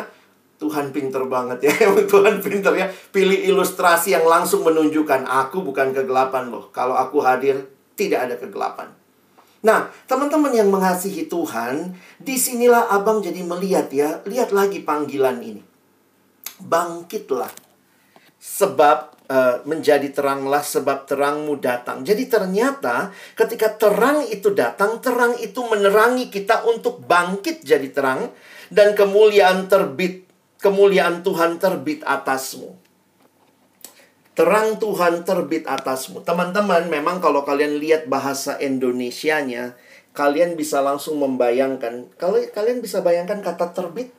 Tuhan 0.58 0.89
pinter 0.89 1.21
banget 1.30 1.69
ya. 1.69 1.73
Tuhan 2.12 2.41
pinter 2.41 2.73
ya. 2.73 2.89
Pilih 3.13 3.38
ilustrasi 3.38 4.17
yang 4.17 4.25
langsung 4.25 4.65
menunjukkan 4.65 5.30
aku 5.30 5.62
bukan 5.62 5.93
kegelapan 5.93 6.49
loh. 6.49 6.73
Kalau 6.73 6.97
aku 6.97 7.21
hadir, 7.21 7.69
tidak 7.93 8.25
ada 8.25 8.36
kegelapan. 8.41 8.89
Nah, 9.62 9.93
teman-teman 10.10 10.58
yang 10.58 10.73
mengasihi 10.73 11.30
Tuhan, 11.30 11.93
di 12.17 12.34
sinilah 12.34 12.89
abang 12.89 13.21
jadi 13.21 13.45
melihat 13.45 13.93
ya. 13.93 14.25
Lihat 14.25 14.49
lagi 14.49 14.82
panggilan 14.82 15.38
ini. 15.45 15.62
Bangkitlah. 16.65 17.54
Sebab 18.41 19.18
uh, 19.29 19.61
menjadi 19.63 20.09
teranglah 20.11 20.65
sebab 20.65 21.05
terangmu 21.05 21.61
datang. 21.61 22.01
Jadi 22.03 22.27
ternyata 22.27 23.13
ketika 23.37 23.77
terang 23.77 24.25
itu 24.27 24.51
datang, 24.51 24.99
terang 24.99 25.37
itu 25.39 25.61
menerangi 25.63 26.27
kita 26.33 26.65
untuk 26.65 27.05
bangkit 27.05 27.63
jadi 27.63 27.89
terang. 27.93 28.33
Dan 28.69 28.93
kemuliaan 28.93 29.65
terbit 29.65 30.29
kemuliaan 30.59 31.23
Tuhan 31.23 31.57
terbit 31.57 32.03
atasmu. 32.03 32.75
Terang 34.35 34.79
Tuhan 34.79 35.27
terbit 35.27 35.67
atasmu. 35.67 36.23
Teman-teman, 36.23 36.87
memang 36.87 37.19
kalau 37.19 37.43
kalian 37.43 37.75
lihat 37.75 38.07
bahasa 38.07 38.55
Indonesianya, 38.55 39.75
kalian 40.15 40.55
bisa 40.55 40.79
langsung 40.79 41.19
membayangkan. 41.19 42.07
Kalau 42.15 42.39
kalian 42.55 42.79
bisa 42.79 43.03
bayangkan 43.03 43.43
kata 43.43 43.75
terbit. 43.75 44.15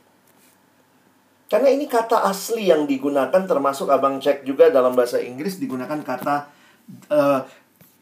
Karena 1.51 1.69
ini 1.75 1.91
kata 1.91 2.23
asli 2.31 2.71
yang 2.71 2.87
digunakan 2.87 3.43
termasuk 3.43 3.91
abang 3.91 4.23
cek 4.23 4.47
juga 4.47 4.71
dalam 4.71 4.95
bahasa 4.95 5.19
Inggris 5.19 5.59
digunakan 5.59 5.99
kata 5.99 6.47
uh, 7.11 7.43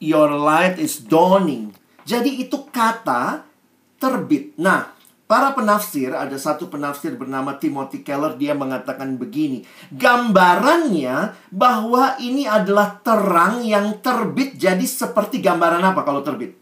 your 0.05 0.29
light 0.37 0.77
is 0.77 1.01
dawning. 1.09 1.73
Jadi 2.05 2.45
itu 2.45 2.69
kata 2.69 3.49
terbit. 3.97 4.53
Nah, 4.61 4.99
Para 5.29 5.53
penafsir, 5.53 6.17
ada 6.17 6.41
satu 6.41 6.73
penafsir 6.73 7.13
bernama 7.13 7.53
Timothy 7.61 8.01
Keller, 8.01 8.41
dia 8.41 8.57
mengatakan 8.57 9.21
begini. 9.21 9.61
Gambarannya 9.93 11.37
bahwa 11.53 12.17
ini 12.17 12.49
adalah 12.49 12.97
terang 13.05 13.61
yang 13.61 14.01
terbit 14.01 14.57
jadi 14.57 14.81
seperti 14.81 15.45
gambaran 15.45 15.85
apa 15.85 16.01
kalau 16.01 16.25
terbit? 16.25 16.57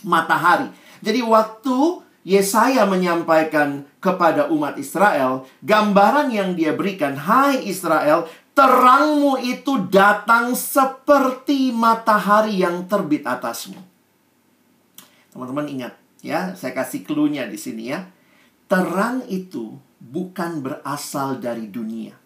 Matahari. 0.00 0.72
Jadi 1.04 1.20
waktu 1.28 2.00
Yesaya 2.24 2.88
menyampaikan 2.88 3.84
kepada 4.04 4.52
umat 4.52 4.76
Israel, 4.76 5.48
gambaran 5.64 6.28
yang 6.28 6.52
dia 6.52 6.76
berikan, 6.76 7.16
Hai 7.16 7.64
Israel, 7.64 8.28
terangmu 8.52 9.40
itu 9.40 9.88
datang 9.88 10.52
seperti 10.52 11.72
matahari 11.72 12.60
yang 12.60 12.84
terbit 12.84 13.24
atasmu. 13.24 13.80
Teman-teman 15.32 15.66
ingat, 15.72 15.94
Ya, 16.24 16.56
saya 16.56 16.72
kasih 16.72 17.04
clue-nya 17.04 17.44
di 17.44 17.60
sini 17.60 17.92
ya. 17.92 18.08
Terang 18.64 19.28
itu 19.28 19.76
bukan 20.00 20.64
berasal 20.64 21.36
dari 21.36 21.68
dunia. 21.68 22.16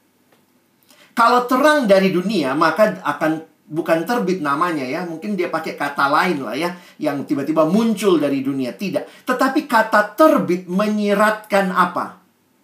Kalau 1.18 1.50
terang 1.50 1.90
dari 1.90 2.14
dunia, 2.14 2.54
maka 2.54 3.02
akan 3.02 3.42
bukan 3.68 4.08
terbit 4.08 4.40
namanya 4.40 4.82
ya. 4.82 5.04
Mungkin 5.04 5.36
dia 5.36 5.52
pakai 5.52 5.76
kata 5.76 6.08
lain 6.08 6.42
lah 6.42 6.56
ya. 6.56 6.74
Yang 6.96 7.32
tiba-tiba 7.32 7.68
muncul 7.68 8.16
dari 8.16 8.40
dunia. 8.40 8.74
Tidak. 8.74 9.28
Tetapi 9.28 9.68
kata 9.68 10.16
terbit 10.16 10.66
menyiratkan 10.66 11.70
apa? 11.70 12.18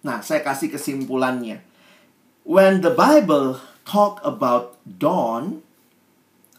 Nah, 0.05 0.19
saya 0.25 0.41
kasih 0.41 0.73
kesimpulannya. 0.73 1.61
When 2.45 2.85
the 2.85 2.93
Bible 2.93 3.57
talk 3.85 4.21
about 4.21 4.77
dawn, 4.85 5.65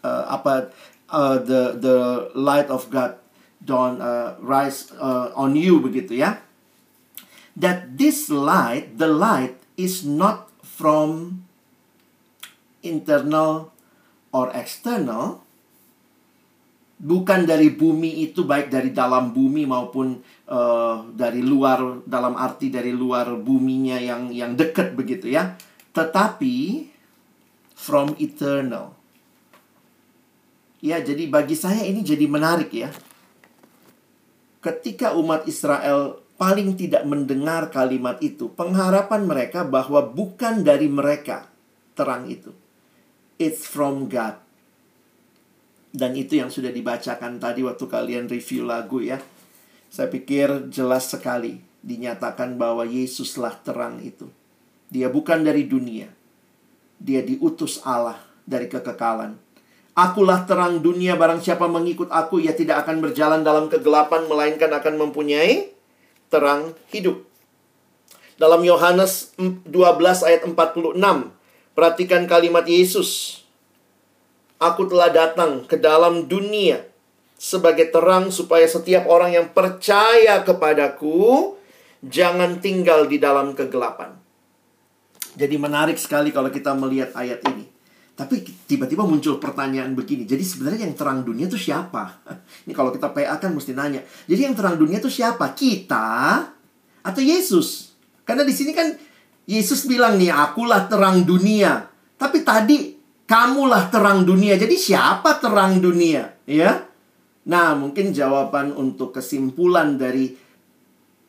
uh, 0.03 0.27
apa 0.31 0.71
uh, 1.11 1.39
the 1.39 1.79
the 1.79 1.97
light 2.35 2.67
of 2.67 2.91
God 2.91 3.19
dawn 3.63 4.03
uh, 4.03 4.35
rise 4.43 4.91
uh, 4.95 5.31
on 5.35 5.55
you 5.55 5.79
begitu 5.79 6.19
ya. 6.19 6.43
That 7.57 7.97
this 7.97 8.29
light, 8.29 9.01
the 9.01 9.09
light 9.09 9.57
is 9.79 10.05
not 10.05 10.51
from 10.61 11.41
internal 12.85 13.73
or 14.37 14.53
external, 14.53 15.41
bukan 17.01 17.49
dari 17.49 17.73
bumi 17.73 18.21
itu 18.29 18.45
baik 18.45 18.69
dari 18.69 18.93
dalam 18.93 19.33
bumi 19.33 19.65
maupun 19.65 20.21
uh, 20.49 21.09
dari 21.09 21.41
luar 21.41 22.05
dalam 22.05 22.37
arti 22.37 22.69
dari 22.69 22.93
luar 22.93 23.33
buminya 23.37 23.97
yang 23.97 24.29
yang 24.29 24.53
dekat 24.53 24.93
begitu 24.93 25.33
ya. 25.33 25.57
Tetapi 25.97 26.85
from 27.73 28.13
eternal. 28.21 28.93
Ya 30.77 31.01
jadi 31.01 31.25
bagi 31.25 31.57
saya 31.57 31.81
ini 31.81 32.05
jadi 32.05 32.29
menarik 32.29 32.69
ya. 32.69 32.93
Ketika 34.61 35.17
umat 35.17 35.49
Israel 35.49 36.21
paling 36.37 36.77
tidak 36.77 37.01
mendengar 37.09 37.73
kalimat 37.73 38.21
itu, 38.21 38.53
pengharapan 38.53 39.25
mereka 39.25 39.65
bahwa 39.65 40.05
bukan 40.05 40.61
dari 40.61 40.85
mereka 40.85 41.49
terang 41.97 42.29
itu. 42.29 42.53
It's 43.37 43.65
from 43.69 44.09
God. 44.09 44.41
Dan 45.93 46.13
itu 46.13 46.37
yang 46.37 46.53
sudah 46.53 46.69
dibacakan 46.69 47.41
tadi 47.41 47.65
waktu 47.65 47.85
kalian 47.85 48.29
review 48.29 48.65
lagu 48.65 49.01
ya. 49.01 49.17
Saya 49.87 50.11
pikir 50.11 50.69
jelas 50.69 51.09
sekali 51.09 51.63
dinyatakan 51.81 52.59
bahwa 52.59 52.83
Yesuslah 52.83 53.55
terang 53.63 54.03
itu. 54.03 54.29
Dia 54.89 55.07
bukan 55.07 55.45
dari 55.45 55.65
dunia. 55.65 56.11
Dia 56.97 57.21
diutus 57.21 57.81
Allah 57.85 58.17
dari 58.43 58.65
kekekalan 58.67 59.47
Akulah 59.97 60.45
terang 60.45 60.77
dunia, 60.85 61.17
barang 61.17 61.41
siapa 61.41 61.65
mengikut 61.65 62.13
aku, 62.13 62.37
ia 62.37 62.53
tidak 62.53 62.85
akan 62.85 63.01
berjalan 63.01 63.41
dalam 63.41 63.65
kegelapan, 63.65 64.29
melainkan 64.29 64.69
akan 64.69 64.93
mempunyai 64.93 65.73
terang 66.29 66.77
hidup. 66.93 67.25
Dalam 68.37 68.61
Yohanes 68.61 69.33
12 69.41 69.65
ayat 70.21 70.45
46, 70.45 71.01
perhatikan 71.77 72.25
kalimat 72.25 72.65
Yesus. 72.65 73.45
Aku 74.57 74.89
telah 74.89 75.13
datang 75.13 75.69
ke 75.69 75.77
dalam 75.77 76.25
dunia 76.25 76.81
sebagai 77.37 77.93
terang 77.93 78.33
supaya 78.33 78.65
setiap 78.65 79.05
orang 79.05 79.37
yang 79.37 79.47
percaya 79.53 80.41
kepadaku 80.41 81.53
jangan 82.01 82.57
tinggal 82.57 83.05
di 83.05 83.21
dalam 83.21 83.53
kegelapan. 83.53 84.17
Jadi 85.37 85.55
menarik 85.61 86.01
sekali 86.01 86.33
kalau 86.33 86.49
kita 86.49 86.73
melihat 86.73 87.13
ayat 87.13 87.45
ini. 87.53 87.69
Tapi 88.17 88.41
tiba-tiba 88.65 89.05
muncul 89.05 89.37
pertanyaan 89.37 89.93
begini. 89.93 90.25
Jadi 90.25 90.41
sebenarnya 90.41 90.89
yang 90.89 90.97
terang 90.97 91.21
dunia 91.21 91.45
itu 91.45 91.53
siapa? 91.53 92.25
Ini 92.65 92.73
kalau 92.73 92.89
kita 92.89 93.13
PA 93.13 93.37
kan 93.37 93.53
mesti 93.53 93.77
nanya. 93.77 94.01
Jadi 94.25 94.41
yang 94.41 94.57
terang 94.57 94.73
dunia 94.73 94.97
itu 94.97 95.05
siapa? 95.05 95.53
Kita 95.53 96.41
atau 97.05 97.21
Yesus? 97.21 97.93
Karena 98.25 98.41
di 98.41 98.49
sini 98.49 98.73
kan 98.73 98.89
Yesus 99.47 99.87
bilang 99.87 100.19
nih, 100.19 100.29
akulah 100.29 100.91
terang 100.91 101.23
dunia. 101.23 101.87
Tapi 102.19 102.43
tadi 102.43 102.99
kamulah 103.23 103.87
terang 103.87 104.27
dunia. 104.27 104.59
Jadi 104.59 104.75
siapa 104.75 105.39
terang 105.39 105.79
dunia? 105.79 106.35
Ya? 106.43 106.83
Nah, 107.47 107.79
mungkin 107.79 108.11
jawaban 108.11 108.75
untuk 108.75 109.15
kesimpulan 109.15 109.95
dari 109.95 110.35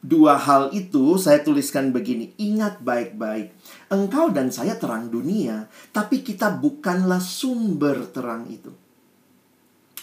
dua 0.02 0.34
hal 0.34 0.74
itu 0.74 1.14
saya 1.14 1.42
tuliskan 1.46 1.94
begini. 1.94 2.34
Ingat 2.42 2.82
baik-baik. 2.82 3.54
Engkau 3.94 4.34
dan 4.34 4.50
saya 4.50 4.74
terang 4.74 5.10
dunia, 5.14 5.70
tapi 5.94 6.26
kita 6.26 6.54
bukanlah 6.58 7.22
sumber 7.22 8.10
terang 8.10 8.50
itu. 8.50 8.74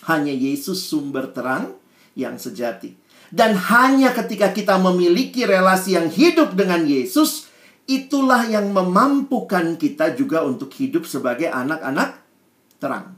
Hanya 0.07 0.31
Yesus 0.31 0.87
sumber 0.87 1.35
terang 1.35 1.75
yang 2.15 2.39
sejati. 2.39 2.95
Dan 3.27 3.57
hanya 3.57 4.13
ketika 4.15 4.53
kita 4.55 4.79
memiliki 4.79 5.43
relasi 5.43 5.97
yang 5.97 6.07
hidup 6.07 6.55
dengan 6.55 6.85
Yesus, 6.85 7.44
itulah 7.85 8.49
yang 8.49 8.73
memampukan 8.73 9.77
kita 9.77 10.17
juga 10.17 10.41
untuk 10.41 10.73
hidup 10.73 11.05
sebagai 11.05 11.49
anak-anak 11.49 12.17
terang. 12.81 13.17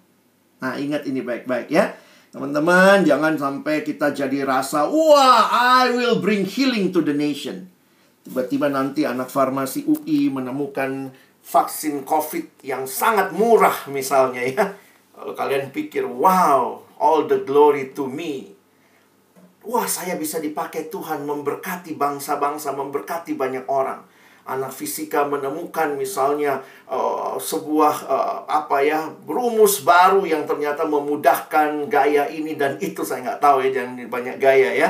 Nah, 0.60 0.74
ingat 0.76 1.08
ini 1.08 1.24
baik-baik 1.24 1.72
ya. 1.72 1.96
Teman-teman, 2.28 3.08
jangan 3.08 3.40
sampai 3.40 3.88
kita 3.88 4.12
jadi 4.12 4.44
rasa, 4.44 4.86
wah, 4.92 5.48
I 5.50 5.96
will 5.96 6.20
bring 6.20 6.44
healing 6.44 6.92
to 6.92 7.00
the 7.00 7.16
nation. 7.16 7.72
Tiba-tiba 8.28 8.68
nanti 8.68 9.08
anak 9.08 9.32
farmasi 9.32 9.88
UI 9.88 10.28
menemukan 10.28 11.16
vaksin 11.48 12.04
COVID 12.04 12.60
yang 12.68 12.84
sangat 12.84 13.32
murah 13.32 13.88
misalnya 13.88 14.44
ya. 14.44 14.76
Kalau 15.16 15.34
kalian 15.34 15.72
pikir, 15.72 16.04
wow, 16.04 16.84
all 17.00 17.24
the 17.26 17.42
glory 17.48 17.96
to 17.96 18.04
me. 18.04 18.52
Wah, 19.64 19.88
saya 19.88 20.20
bisa 20.20 20.44
dipakai 20.44 20.92
Tuhan 20.92 21.24
memberkati 21.24 21.96
bangsa-bangsa, 21.96 22.76
memberkati 22.76 23.36
banyak 23.36 23.68
orang. 23.68 24.04
Anak 24.48 24.72
fisika 24.72 25.28
menemukan 25.28 26.00
misalnya 26.00 26.64
uh, 26.88 27.36
sebuah 27.36 27.96
uh, 28.08 28.38
apa 28.48 28.80
ya 28.80 29.12
rumus 29.28 29.84
baru 29.84 30.24
yang 30.24 30.48
ternyata 30.48 30.88
memudahkan 30.88 31.92
gaya 31.92 32.32
ini 32.32 32.56
dan 32.56 32.80
itu 32.80 33.04
saya 33.04 33.28
nggak 33.28 33.44
tahu 33.44 33.68
ya 33.68 33.84
jangan 33.84 34.08
banyak 34.08 34.40
gaya 34.40 34.72
ya 34.72 34.90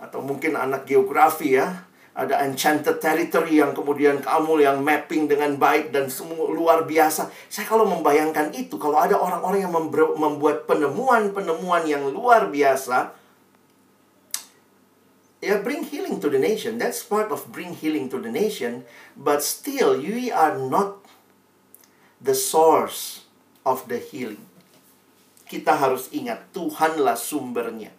atau 0.00 0.24
mungkin 0.24 0.56
anak 0.56 0.88
geografi 0.88 1.60
ya 1.60 1.86
ada 2.16 2.40
enchanted 2.48 2.96
territory 2.96 3.60
yang 3.60 3.76
kemudian 3.76 4.24
kamu 4.24 4.64
yang 4.64 4.80
mapping 4.80 5.28
dengan 5.28 5.60
baik 5.60 5.92
dan 5.92 6.08
semua 6.08 6.48
luar 6.48 6.88
biasa. 6.88 7.28
Saya 7.52 7.68
kalau 7.68 7.84
membayangkan 7.84 8.56
itu, 8.56 8.80
kalau 8.80 8.96
ada 8.96 9.20
orang-orang 9.20 9.68
yang 9.68 9.72
membuat 10.16 10.64
penemuan-penemuan 10.64 11.84
yang 11.84 12.08
luar 12.08 12.48
biasa, 12.48 13.12
ya 15.40 15.60
bring 15.60 15.84
healing 15.84 16.18
to 16.20 16.28
the 16.32 16.40
nation. 16.40 16.80
That's 16.80 17.04
part 17.04 17.28
of 17.28 17.48
bring 17.52 17.76
healing 17.76 18.08
to 18.12 18.18
the 18.20 18.32
nation. 18.32 18.88
But 19.14 19.44
still, 19.44 20.00
we 20.00 20.32
are 20.32 20.56
not 20.56 21.04
the 22.20 22.34
source 22.36 23.28
of 23.66 23.84
the 23.90 24.00
healing. 24.00 24.42
Kita 25.46 25.78
harus 25.78 26.10
ingat, 26.10 26.50
Tuhanlah 26.50 27.14
sumbernya. 27.14 27.94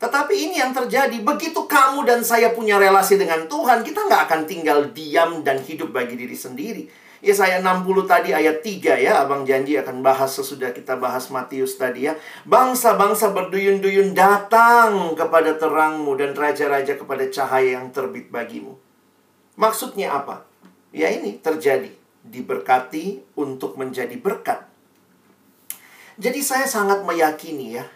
Tetapi 0.00 0.34
ini 0.36 0.60
yang 0.60 0.72
terjadi, 0.76 1.16
begitu 1.20 1.64
kamu 1.64 2.04
dan 2.04 2.20
saya 2.20 2.52
punya 2.52 2.76
relasi 2.76 3.16
dengan 3.16 3.48
Tuhan, 3.48 3.84
kita 3.84 4.04
nggak 4.04 4.22
akan 4.28 4.40
tinggal 4.44 4.92
diam 4.92 5.40
dan 5.44 5.60
hidup 5.60 5.92
bagi 5.92 6.16
diri 6.16 6.36
sendiri. 6.36 6.84
Ya 7.24 7.32
saya 7.32 7.64
60 7.64 8.04
tadi 8.04 8.36
ayat 8.36 8.60
3 8.60 9.00
ya, 9.00 9.24
Abang 9.24 9.48
janji 9.48 9.80
akan 9.80 10.04
bahas 10.04 10.36
sesudah 10.36 10.76
kita 10.76 11.00
bahas 11.00 11.32
Matius 11.32 11.80
tadi 11.80 12.04
ya. 12.04 12.20
Bangsa-bangsa 12.44 13.32
berduyun-duyun 13.32 14.12
datang 14.12 15.16
kepada 15.16 15.56
terangmu 15.56 16.20
dan 16.20 16.36
raja-raja 16.36 17.00
kepada 17.00 17.24
cahaya 17.32 17.80
yang 17.80 17.88
terbit 17.96 18.28
bagimu. 18.28 18.76
Maksudnya 19.56 20.20
apa? 20.20 20.44
Ya 20.92 21.08
ini 21.08 21.40
terjadi. 21.40 21.88
Diberkati 22.28 23.24
untuk 23.40 23.80
menjadi 23.80 24.20
berkat. 24.20 24.68
Jadi 26.20 26.44
saya 26.44 26.68
sangat 26.68 27.08
meyakini 27.08 27.80
ya, 27.80 27.88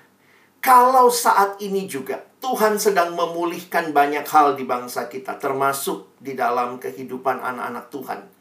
kalau 0.65 1.13
saat 1.13 1.61
ini 1.61 1.85
juga 1.85 2.25
Tuhan 2.41 2.81
sedang 2.81 3.13
memulihkan 3.13 3.93
banyak 3.93 4.25
hal 4.25 4.57
di 4.57 4.65
bangsa 4.65 5.05
kita, 5.05 5.37
termasuk 5.37 6.17
di 6.17 6.33
dalam 6.33 6.81
kehidupan 6.81 7.45
anak-anak 7.45 7.93
Tuhan. 7.93 8.38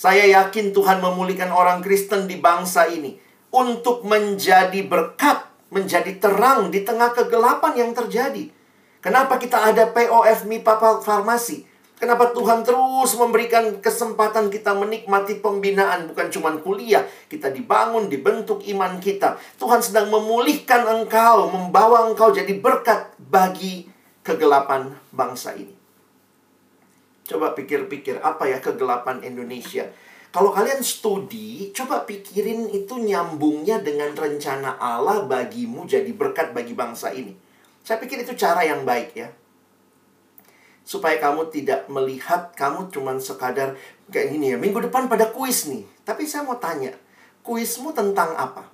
Saya 0.00 0.24
yakin 0.32 0.72
Tuhan 0.72 1.04
memulihkan 1.04 1.52
orang 1.52 1.84
Kristen 1.84 2.24
di 2.24 2.40
bangsa 2.40 2.88
ini 2.88 3.20
untuk 3.52 4.00
menjadi 4.08 4.80
berkat, 4.88 5.44
menjadi 5.68 6.16
terang 6.16 6.72
di 6.72 6.80
tengah 6.88 7.12
kegelapan 7.12 7.76
yang 7.76 7.92
terjadi. 7.92 8.48
Kenapa 9.04 9.36
kita 9.36 9.60
ada 9.60 9.92
POF 9.92 10.48
MIPA 10.48 11.04
Farmasi? 11.04 11.68
Kenapa 12.00 12.32
Tuhan 12.32 12.64
terus 12.64 13.12
memberikan 13.20 13.76
kesempatan 13.84 14.48
kita 14.48 14.72
menikmati 14.72 15.36
pembinaan 15.36 16.08
bukan 16.08 16.32
cuma 16.32 16.56
kuliah, 16.56 17.04
kita 17.28 17.52
dibangun, 17.52 18.08
dibentuk 18.08 18.64
iman 18.72 18.96
kita. 19.04 19.36
Tuhan 19.60 19.84
sedang 19.84 20.08
memulihkan 20.08 20.80
engkau, 20.96 21.52
membawa 21.52 22.08
engkau 22.08 22.32
jadi 22.32 22.56
berkat 22.56 23.12
bagi 23.20 23.84
kegelapan 24.24 24.96
bangsa 25.12 25.52
ini. 25.52 25.79
Coba 27.30 27.54
pikir-pikir 27.54 28.18
apa 28.18 28.50
ya 28.50 28.58
kegelapan 28.58 29.22
Indonesia. 29.22 29.86
Kalau 30.34 30.50
kalian 30.50 30.82
studi, 30.82 31.70
coba 31.70 32.02
pikirin 32.02 32.66
itu 32.74 32.98
nyambungnya 32.98 33.78
dengan 33.78 34.10
rencana 34.18 34.78
Allah 34.82 35.22
bagimu 35.26 35.86
jadi 35.86 36.10
berkat 36.10 36.50
bagi 36.50 36.74
bangsa 36.74 37.14
ini. 37.14 37.34
Saya 37.86 38.02
pikir 38.02 38.26
itu 38.26 38.34
cara 38.34 38.66
yang 38.66 38.82
baik 38.82 39.14
ya 39.14 39.30
supaya 40.90 41.22
kamu 41.22 41.54
tidak 41.54 41.86
melihat 41.86 42.50
kamu 42.58 42.90
cuman 42.90 43.22
sekadar 43.22 43.78
kayak 44.10 44.34
gini 44.34 44.50
ya. 44.50 44.58
Minggu 44.58 44.82
depan 44.90 45.06
pada 45.06 45.30
kuis 45.30 45.70
nih. 45.70 45.86
Tapi 46.02 46.26
saya 46.26 46.42
mau 46.42 46.58
tanya, 46.58 46.90
kuismu 47.46 47.94
tentang 47.94 48.34
apa? 48.34 48.66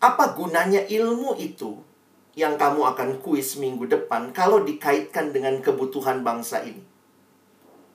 Apa 0.00 0.32
gunanya 0.32 0.80
ilmu 0.88 1.36
itu 1.36 1.76
yang 2.32 2.56
kamu 2.56 2.88
akan 2.96 3.20
kuis 3.20 3.60
minggu 3.60 3.84
depan 3.84 4.32
kalau 4.32 4.64
dikaitkan 4.64 5.36
dengan 5.36 5.60
kebutuhan 5.60 6.24
bangsa 6.24 6.64
ini? 6.64 6.89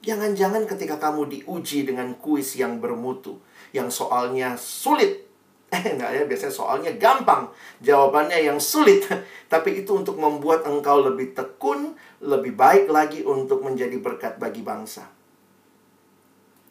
Jangan-jangan 0.06 0.70
ketika 0.70 1.02
kamu 1.02 1.28
diuji 1.34 1.84
dengan 1.90 2.14
kuis 2.22 2.54
yang 2.56 2.78
bermutu, 2.78 3.42
yang 3.74 3.90
soalnya 3.90 4.54
sulit, 4.54 5.26
Eh, 5.76 5.98
enggak 5.98 6.12
ya, 6.14 6.24
biasanya 6.24 6.54
soalnya 6.54 6.92
gampang. 6.96 7.50
Jawabannya 7.82 8.38
yang 8.38 8.62
sulit. 8.62 9.04
Tapi 9.54 9.84
itu 9.84 9.92
untuk 9.92 10.16
membuat 10.16 10.64
engkau 10.64 11.02
lebih 11.04 11.34
tekun, 11.36 11.98
lebih 12.22 12.54
baik 12.56 12.88
lagi 12.88 13.26
untuk 13.26 13.66
menjadi 13.66 13.98
berkat 14.00 14.38
bagi 14.38 14.62
bangsa. 14.62 15.10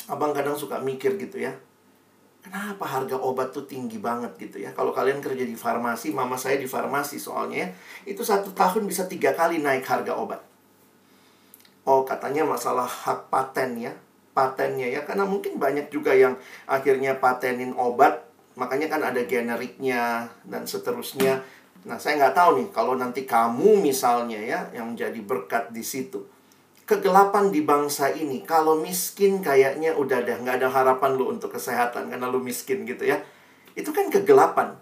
Abang 0.09 0.37
kadang 0.37 0.55
suka 0.55 0.81
mikir 0.81 1.17
gitu 1.21 1.41
ya. 1.41 1.53
Kenapa 2.45 2.85
harga 2.85 3.17
obat 3.17 3.57
tuh 3.57 3.65
tinggi 3.65 3.97
banget 3.97 4.37
gitu 4.37 4.61
ya? 4.61 4.77
Kalau 4.77 4.93
kalian 4.93 5.25
kerja 5.25 5.49
di 5.49 5.57
farmasi, 5.57 6.13
mama 6.13 6.37
saya 6.37 6.61
di 6.61 6.69
farmasi 6.69 7.17
soalnya 7.17 7.65
ya, 7.65 7.69
itu 8.13 8.21
satu 8.21 8.53
tahun 8.53 8.85
bisa 8.85 9.09
tiga 9.09 9.33
kali 9.33 9.65
naik 9.65 9.89
harga 9.89 10.13
obat. 10.13 10.45
Oh 11.85 12.03
katanya 12.09 12.49
masalah 12.49 12.89
hak 12.89 13.29
paten 13.29 13.77
ya, 13.77 13.93
patennya 14.33 14.89
ya, 14.89 15.01
karena 15.05 15.29
mungkin 15.29 15.61
banyak 15.61 15.93
juga 15.93 16.17
yang 16.17 16.41
akhirnya 16.65 17.21
patenin 17.21 17.77
obat 17.77 18.25
makanya 18.55 18.87
kan 18.87 19.03
ada 19.03 19.21
generiknya 19.27 20.31
dan 20.47 20.65
seterusnya. 20.65 21.43
Nah, 21.85 22.01
saya 22.01 22.17
nggak 22.17 22.37
tahu 22.39 22.51
nih 22.65 22.69
kalau 22.73 22.95
nanti 22.97 23.29
kamu 23.29 23.83
misalnya 23.83 24.41
ya 24.41 24.61
yang 24.73 24.97
jadi 24.97 25.21
berkat 25.21 25.75
di 25.75 25.85
situ. 25.85 26.25
Kegelapan 26.85 27.49
di 27.49 27.65
bangsa 27.65 28.13
ini, 28.13 28.45
kalau 28.45 28.77
miskin 28.77 29.41
kayaknya 29.41 29.97
udah 29.97 30.21
deh 30.21 30.37
nggak 30.37 30.61
ada 30.61 30.69
harapan 30.69 31.17
lu 31.17 31.33
untuk 31.33 31.53
kesehatan 31.57 32.13
karena 32.13 32.29
lu 32.29 32.41
miskin 32.41 32.85
gitu 32.89 33.05
ya. 33.09 33.21
Itu 33.77 33.93
kan 33.93 34.09
kegelapan 34.09 34.77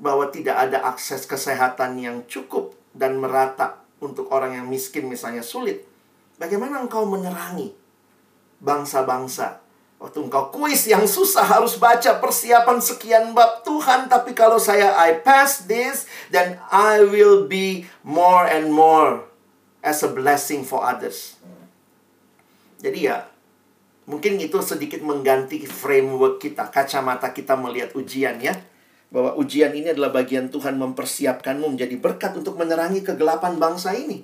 bahwa 0.00 0.28
tidak 0.28 0.56
ada 0.68 0.84
akses 0.84 1.24
kesehatan 1.24 1.96
yang 2.00 2.24
cukup 2.28 2.76
dan 2.92 3.16
merata 3.20 3.84
untuk 4.00 4.28
orang 4.30 4.56
yang 4.56 4.66
miskin 4.68 5.08
misalnya 5.08 5.40
sulit. 5.40 5.93
Bagaimana 6.36 6.82
engkau 6.82 7.06
menerangi 7.06 7.72
bangsa-bangsa 8.58 9.64
Waktu 10.04 10.20
engkau 10.20 10.52
kuis 10.52 10.84
yang 10.84 11.08
susah 11.08 11.48
harus 11.48 11.80
baca 11.80 12.20
persiapan 12.20 12.76
sekian 12.76 13.32
bab 13.32 13.64
Tuhan. 13.64 14.04
Tapi 14.12 14.36
kalau 14.36 14.60
saya 14.60 14.92
I 15.00 15.24
pass 15.24 15.64
this, 15.64 16.04
then 16.28 16.60
I 16.68 17.00
will 17.08 17.48
be 17.48 17.88
more 18.04 18.44
and 18.44 18.68
more 18.68 19.24
as 19.80 20.04
a 20.04 20.12
blessing 20.12 20.60
for 20.60 20.84
others. 20.84 21.40
Jadi 22.84 23.08
ya, 23.08 23.24
mungkin 24.04 24.36
itu 24.44 24.60
sedikit 24.60 25.00
mengganti 25.00 25.64
framework 25.64 26.36
kita, 26.36 26.68
kacamata 26.68 27.32
kita 27.32 27.56
melihat 27.56 27.96
ujian 27.96 28.36
ya. 28.44 28.52
Bahwa 29.08 29.32
ujian 29.40 29.72
ini 29.72 29.96
adalah 29.96 30.12
bagian 30.12 30.52
Tuhan 30.52 30.76
mempersiapkanmu 30.76 31.80
menjadi 31.80 31.96
berkat 31.96 32.36
untuk 32.36 32.60
menerangi 32.60 33.00
kegelapan 33.00 33.56
bangsa 33.56 33.96
ini. 33.96 34.20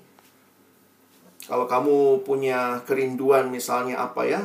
Kalau 1.50 1.66
kamu 1.66 2.22
punya 2.22 2.78
kerinduan 2.86 3.50
misalnya 3.50 3.98
apa 3.98 4.22
ya, 4.22 4.38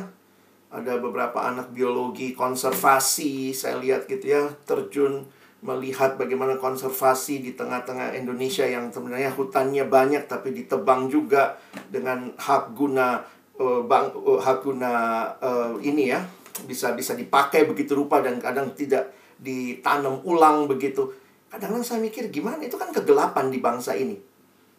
ada 0.74 0.98
beberapa 0.98 1.38
anak 1.38 1.70
biologi 1.70 2.34
konservasi 2.34 3.54
saya 3.54 3.78
lihat 3.78 4.10
gitu 4.10 4.34
ya 4.34 4.50
terjun 4.66 5.22
melihat 5.62 6.18
bagaimana 6.18 6.58
konservasi 6.58 7.40
di 7.40 7.56
tengah-tengah 7.56 8.12
Indonesia 8.12 8.66
yang 8.66 8.90
sebenarnya 8.92 9.32
hutannya 9.32 9.86
banyak 9.86 10.28
tapi 10.28 10.52
ditebang 10.52 11.08
juga 11.08 11.56
dengan 11.88 12.34
hak 12.36 12.76
guna 12.76 13.24
uh, 13.56 13.80
bang 13.88 14.12
uh, 14.12 14.42
hak 14.42 14.58
guna 14.66 14.92
uh, 15.40 15.72
ini 15.80 16.12
ya 16.12 16.20
bisa 16.68 16.92
bisa 16.92 17.16
dipakai 17.16 17.64
begitu 17.64 17.96
rupa 17.96 18.20
dan 18.20 18.36
kadang 18.42 18.74
tidak 18.76 19.14
ditanam 19.40 20.20
ulang 20.26 20.68
begitu. 20.68 21.08
Kadang-kadang 21.48 21.84
saya 21.86 22.00
mikir 22.02 22.28
gimana? 22.28 22.60
Itu 22.64 22.76
kan 22.76 22.90
kegelapan 22.90 23.48
di 23.48 23.62
bangsa 23.62 23.96
ini 23.96 24.35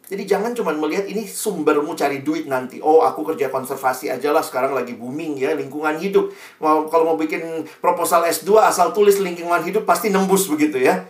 jadi 0.07 0.23
jangan 0.23 0.55
cuma 0.55 0.71
melihat 0.71 1.03
ini 1.03 1.27
sumbermu 1.27 1.91
cari 1.91 2.23
duit 2.23 2.47
nanti. 2.47 2.79
Oh, 2.79 3.03
aku 3.03 3.27
kerja 3.27 3.51
konservasi 3.51 4.07
aja 4.07 4.31
lah 4.31 4.39
sekarang 4.39 4.71
lagi 4.71 4.95
booming 4.95 5.35
ya 5.35 5.51
lingkungan 5.51 5.99
hidup. 5.99 6.31
Mau 6.63 6.87
kalau 6.87 7.11
mau 7.11 7.17
bikin 7.19 7.67
proposal 7.83 8.23
S2 8.23 8.55
asal 8.63 8.95
tulis 8.95 9.19
lingkungan 9.19 9.67
hidup 9.67 9.83
pasti 9.83 10.07
nembus 10.07 10.47
begitu 10.47 10.79
ya. 10.79 11.03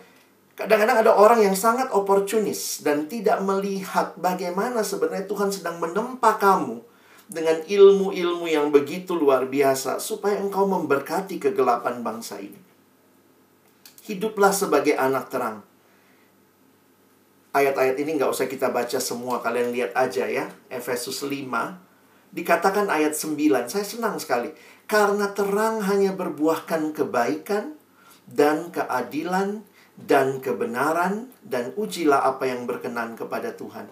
Kadang-kadang 0.58 1.06
ada 1.06 1.14
orang 1.14 1.46
yang 1.46 1.54
sangat 1.54 1.94
oportunis 1.94 2.82
dan 2.82 3.06
tidak 3.06 3.38
melihat 3.46 4.18
bagaimana 4.18 4.82
sebenarnya 4.82 5.30
Tuhan 5.30 5.54
sedang 5.54 5.78
menempa 5.78 6.42
kamu 6.42 6.82
dengan 7.30 7.62
ilmu-ilmu 7.70 8.50
yang 8.50 8.74
begitu 8.74 9.14
luar 9.14 9.46
biasa 9.46 10.02
supaya 10.02 10.42
engkau 10.42 10.66
memberkati 10.66 11.38
kegelapan 11.38 12.02
bangsa 12.02 12.42
ini. 12.42 12.58
Hiduplah 14.10 14.50
sebagai 14.50 14.98
anak 14.98 15.30
terang 15.30 15.62
ayat-ayat 17.56 17.96
ini 18.00 18.18
nggak 18.20 18.32
usah 18.32 18.48
kita 18.50 18.72
baca 18.72 19.00
semua, 19.00 19.40
kalian 19.40 19.72
lihat 19.72 19.92
aja 19.96 20.28
ya. 20.28 20.48
Efesus 20.68 21.24
5, 21.24 21.32
dikatakan 22.34 22.92
ayat 22.92 23.16
9, 23.16 23.72
saya 23.72 23.86
senang 23.86 24.20
sekali. 24.20 24.52
Karena 24.88 25.32
terang 25.36 25.84
hanya 25.84 26.16
berbuahkan 26.16 26.96
kebaikan 26.96 27.76
dan 28.28 28.72
keadilan 28.72 29.64
dan 29.98 30.40
kebenaran 30.40 31.34
dan 31.42 31.74
ujilah 31.76 32.24
apa 32.24 32.48
yang 32.48 32.70
berkenan 32.70 33.18
kepada 33.18 33.52
Tuhan. 33.56 33.90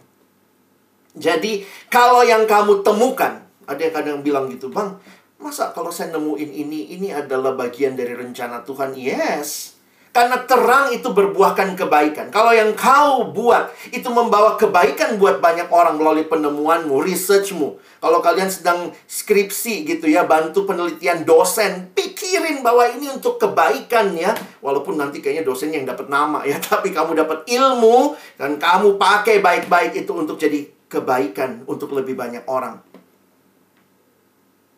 Jadi, 1.16 1.64
kalau 1.88 2.22
yang 2.28 2.44
kamu 2.44 2.84
temukan, 2.84 3.40
ada 3.66 3.80
yang 3.80 3.96
kadang 3.96 4.20
bilang 4.22 4.52
gitu, 4.52 4.68
Bang, 4.68 5.00
masa 5.40 5.72
kalau 5.72 5.90
saya 5.90 6.12
nemuin 6.16 6.52
ini, 6.52 6.96
ini 6.96 7.10
adalah 7.12 7.56
bagian 7.56 7.96
dari 7.96 8.14
rencana 8.14 8.62
Tuhan? 8.68 8.94
Yes, 8.96 9.75
karena 10.16 10.40
terang 10.48 10.96
itu 10.96 11.12
berbuahkan 11.12 11.76
kebaikan. 11.76 12.32
Kalau 12.32 12.56
yang 12.56 12.72
kau 12.72 13.36
buat 13.36 13.68
itu 13.92 14.08
membawa 14.08 14.56
kebaikan 14.56 15.20
buat 15.20 15.44
banyak 15.44 15.68
orang 15.68 16.00
melalui 16.00 16.24
penemuanmu, 16.24 17.04
researchmu. 17.04 17.76
Kalau 18.00 18.24
kalian 18.24 18.48
sedang 18.48 18.96
skripsi 19.12 19.84
gitu 19.84 20.08
ya, 20.08 20.24
bantu 20.24 20.64
penelitian 20.64 21.28
dosen, 21.28 21.92
pikirin 21.92 22.64
bahwa 22.64 22.88
ini 22.96 23.12
untuk 23.12 23.44
kebaikan 23.44 24.16
ya. 24.16 24.32
Walaupun 24.64 24.96
nanti 24.96 25.20
kayaknya 25.20 25.44
dosen 25.44 25.76
yang 25.76 25.84
dapat 25.84 26.08
nama 26.08 26.48
ya, 26.48 26.64
tapi 26.72 26.96
kamu 26.96 27.12
dapat 27.12 27.44
ilmu 27.52 28.16
dan 28.40 28.56
kamu 28.56 28.96
pakai 28.96 29.44
baik-baik 29.44 30.00
itu 30.00 30.16
untuk 30.16 30.40
jadi 30.40 30.64
kebaikan 30.88 31.68
untuk 31.68 31.92
lebih 31.92 32.16
banyak 32.16 32.48
orang. 32.48 32.95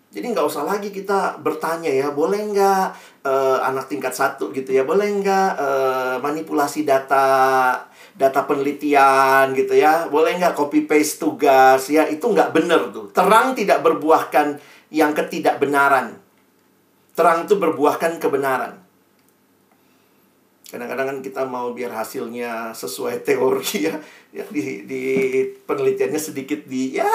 Jadi 0.08 0.24
nggak 0.32 0.48
usah 0.48 0.64
lagi 0.64 0.88
kita 0.88 1.44
bertanya 1.44 1.92
ya, 1.92 2.16
boleh 2.16 2.40
nggak 2.56 2.86
uh, 3.28 3.60
anak 3.60 3.92
tingkat 3.92 4.16
satu 4.16 4.56
gitu 4.56 4.72
ya, 4.72 4.88
boleh 4.88 5.04
nggak 5.20 5.50
uh, 5.60 6.16
manipulasi 6.24 6.88
data, 6.88 7.76
data 8.16 8.42
penelitian 8.48 9.52
gitu 9.52 9.76
ya, 9.76 10.08
boleh 10.08 10.40
nggak 10.40 10.56
copy 10.56 10.88
paste 10.88 11.20
tugas 11.20 11.92
ya, 11.92 12.08
itu 12.08 12.24
nggak 12.24 12.56
benar 12.56 12.88
tuh. 12.96 13.12
Terang 13.12 13.52
tidak 13.52 13.84
berbuahkan 13.84 14.56
yang 14.96 15.12
ketidakbenaran. 15.12 16.16
Terang 17.12 17.44
itu 17.44 17.60
berbuahkan 17.60 18.24
kebenaran. 18.24 18.80
Kadang-kadang 20.72 21.08
kan 21.08 21.20
kita 21.20 21.44
mau 21.44 21.76
biar 21.76 21.92
hasilnya 21.92 22.72
sesuai 22.72 23.22
teori 23.28 23.92
ya, 23.92 24.00
ya 24.32 24.48
di, 24.48 24.88
di 24.88 25.04
penelitiannya 25.68 26.20
sedikit 26.20 26.64
di 26.64 26.96
ya 26.96 27.12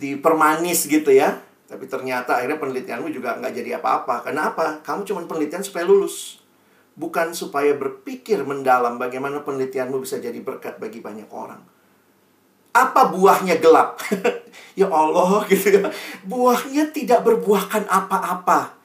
dipermanis 0.00 0.88
gitu 0.88 1.12
ya 1.12 1.51
tapi 1.72 1.88
ternyata 1.88 2.36
akhirnya 2.36 2.60
penelitianmu 2.60 3.08
juga 3.08 3.40
nggak 3.40 3.54
jadi 3.56 3.80
apa-apa. 3.80 4.28
Kenapa? 4.28 4.84
Kamu 4.84 5.08
cuma 5.08 5.24
penelitian 5.24 5.64
supaya 5.64 5.88
lulus. 5.88 6.44
Bukan 6.92 7.32
supaya 7.32 7.72
berpikir 7.72 8.44
mendalam 8.44 9.00
bagaimana 9.00 9.40
penelitianmu 9.40 10.04
bisa 10.04 10.20
jadi 10.20 10.36
berkat 10.44 10.76
bagi 10.76 11.00
banyak 11.00 11.32
orang. 11.32 11.64
Apa 12.76 13.08
buahnya 13.08 13.56
gelap? 13.56 13.96
ya 14.80 14.92
Allah 14.92 15.40
gitu 15.48 15.80
ya. 15.80 15.88
Buahnya 16.28 16.92
tidak 16.92 17.24
berbuahkan 17.24 17.88
apa-apa. 17.88 18.76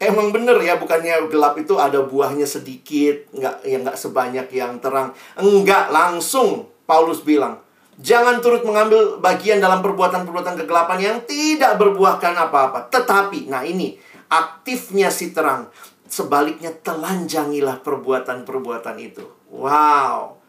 Emang 0.00 0.32
bener 0.32 0.56
ya, 0.64 0.80
bukannya 0.80 1.28
gelap 1.28 1.60
itu 1.60 1.76
ada 1.76 2.02
buahnya 2.02 2.48
sedikit, 2.48 3.28
nggak 3.36 3.68
ya 3.68 3.76
nggak 3.84 4.00
sebanyak 4.00 4.48
yang 4.50 4.80
terang. 4.80 5.12
Enggak, 5.38 5.92
langsung 5.92 6.72
Paulus 6.88 7.22
bilang, 7.22 7.60
Jangan 8.00 8.40
turut 8.40 8.64
mengambil 8.64 9.20
bagian 9.20 9.60
dalam 9.60 9.84
perbuatan-perbuatan 9.84 10.64
kegelapan 10.64 10.98
yang 10.98 11.18
tidak 11.28 11.76
berbuahkan 11.76 12.32
apa-apa. 12.48 12.88
Tetapi, 12.88 13.52
nah 13.52 13.60
ini, 13.68 14.00
aktifnya 14.32 15.12
si 15.12 15.36
terang. 15.36 15.68
Sebaliknya 16.08 16.72
telanjangilah 16.72 17.84
perbuatan-perbuatan 17.84 18.96
itu. 18.96 19.24
Wow. 19.52 20.40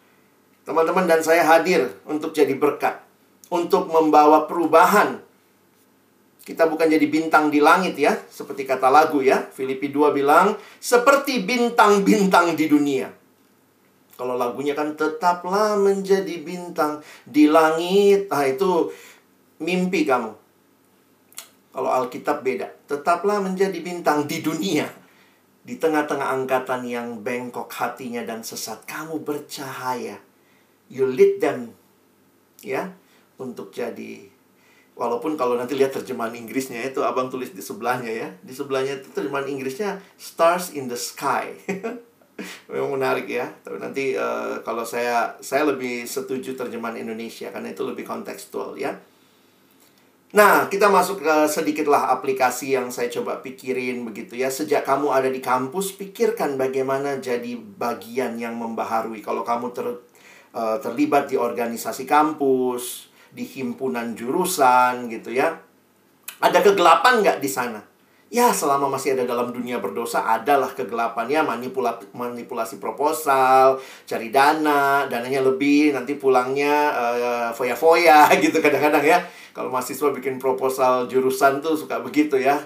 Teman-teman 0.64 1.04
dan 1.04 1.20
saya 1.20 1.44
hadir 1.44 1.92
untuk 2.08 2.32
jadi 2.32 2.56
berkat. 2.56 3.04
Untuk 3.52 3.92
membawa 3.92 4.48
perubahan. 4.48 5.20
Kita 6.44 6.68
bukan 6.68 6.92
jadi 6.92 7.08
bintang 7.08 7.48
di 7.52 7.60
langit 7.60 7.96
ya. 8.00 8.16
Seperti 8.28 8.68
kata 8.68 8.88
lagu 8.88 9.20
ya. 9.24 9.44
Filipi 9.52 9.92
2 9.92 10.16
bilang, 10.16 10.56
seperti 10.80 11.44
bintang-bintang 11.44 12.56
di 12.56 12.68
dunia. 12.68 13.23
Kalau 14.24 14.40
lagunya 14.40 14.72
kan 14.72 14.96
tetaplah 14.96 15.76
menjadi 15.76 16.40
bintang 16.40 17.04
di 17.28 17.52
langit. 17.52 18.32
Ah 18.32 18.48
itu 18.48 18.88
mimpi 19.60 20.08
kamu. 20.08 20.32
Kalau 21.76 21.92
Alkitab 21.92 22.40
beda. 22.40 22.72
Tetaplah 22.88 23.44
menjadi 23.44 23.76
bintang 23.84 24.24
di 24.24 24.40
dunia. 24.40 24.88
Di 25.68 25.76
tengah-tengah 25.76 26.40
angkatan 26.40 26.88
yang 26.88 27.20
bengkok 27.20 27.68
hatinya 27.68 28.24
dan 28.24 28.48
sesat. 28.48 28.88
Kamu 28.88 29.28
bercahaya. 29.28 30.24
You 30.88 31.04
lead 31.12 31.44
them. 31.44 31.76
Ya. 32.64 32.96
Untuk 33.36 33.76
jadi 33.76 34.32
Walaupun 34.96 35.36
kalau 35.36 35.60
nanti 35.60 35.76
lihat 35.76 35.92
terjemahan 35.92 36.32
Inggrisnya 36.32 36.80
itu 36.80 37.04
abang 37.04 37.28
tulis 37.28 37.52
di 37.52 37.60
sebelahnya 37.60 38.08
ya. 38.08 38.30
Di 38.40 38.56
sebelahnya 38.56 39.04
itu 39.04 39.12
terjemahan 39.12 39.52
Inggrisnya 39.52 40.00
stars 40.16 40.72
in 40.72 40.88
the 40.88 40.96
sky. 40.96 41.60
memang 42.72 43.00
menarik 43.00 43.28
ya 43.28 43.48
tapi 43.62 43.78
nanti 43.80 44.14
uh, 44.16 44.60
kalau 44.62 44.84
saya 44.84 45.36
saya 45.40 45.68
lebih 45.68 46.04
setuju 46.08 46.56
terjemahan 46.58 47.00
Indonesia 47.00 47.50
karena 47.50 47.72
itu 47.72 47.84
lebih 47.84 48.06
kontekstual 48.08 48.78
ya 48.78 48.94
Nah, 50.34 50.66
kita 50.66 50.90
masuk 50.90 51.22
ke 51.22 51.36
sedikitlah 51.46 52.10
aplikasi 52.10 52.74
yang 52.74 52.90
saya 52.90 53.06
coba 53.06 53.46
pikirin 53.46 54.02
begitu 54.02 54.34
ya. 54.34 54.50
Sejak 54.50 54.82
kamu 54.82 55.14
ada 55.14 55.30
di 55.30 55.38
kampus, 55.38 55.94
pikirkan 55.94 56.58
bagaimana 56.58 57.22
jadi 57.22 57.54
bagian 57.54 58.42
yang 58.42 58.58
membaharui. 58.58 59.22
Kalau 59.22 59.46
kamu 59.46 59.70
ter, 59.78 59.86
uh, 60.58 60.82
terlibat 60.82 61.30
di 61.30 61.38
organisasi 61.38 62.10
kampus, 62.10 63.14
di 63.30 63.46
himpunan 63.46 64.18
jurusan 64.18 65.06
gitu 65.14 65.38
ya. 65.38 65.54
Ada 66.42 66.66
kegelapan 66.66 67.22
nggak 67.22 67.38
di 67.38 67.50
sana? 67.54 67.93
Ya 68.34 68.50
selama 68.50 68.90
masih 68.90 69.14
ada 69.14 69.30
dalam 69.30 69.54
dunia 69.54 69.78
berdosa 69.78 70.26
adalah 70.26 70.74
kegelapannya 70.74 71.46
manipulasi 71.46 72.10
manipulasi 72.18 72.82
proposal 72.82 73.78
cari 74.10 74.34
dana 74.34 75.06
dananya 75.06 75.46
lebih 75.46 75.94
nanti 75.94 76.18
pulangnya 76.18 76.90
uh, 76.98 77.50
foya-foya 77.54 78.34
gitu 78.44 78.58
kadang-kadang 78.58 79.06
ya. 79.06 79.22
Kalau 79.54 79.70
mahasiswa 79.70 80.10
bikin 80.10 80.42
proposal 80.42 81.06
jurusan 81.06 81.62
tuh 81.62 81.78
suka 81.78 82.02
begitu 82.02 82.42
ya. 82.42 82.58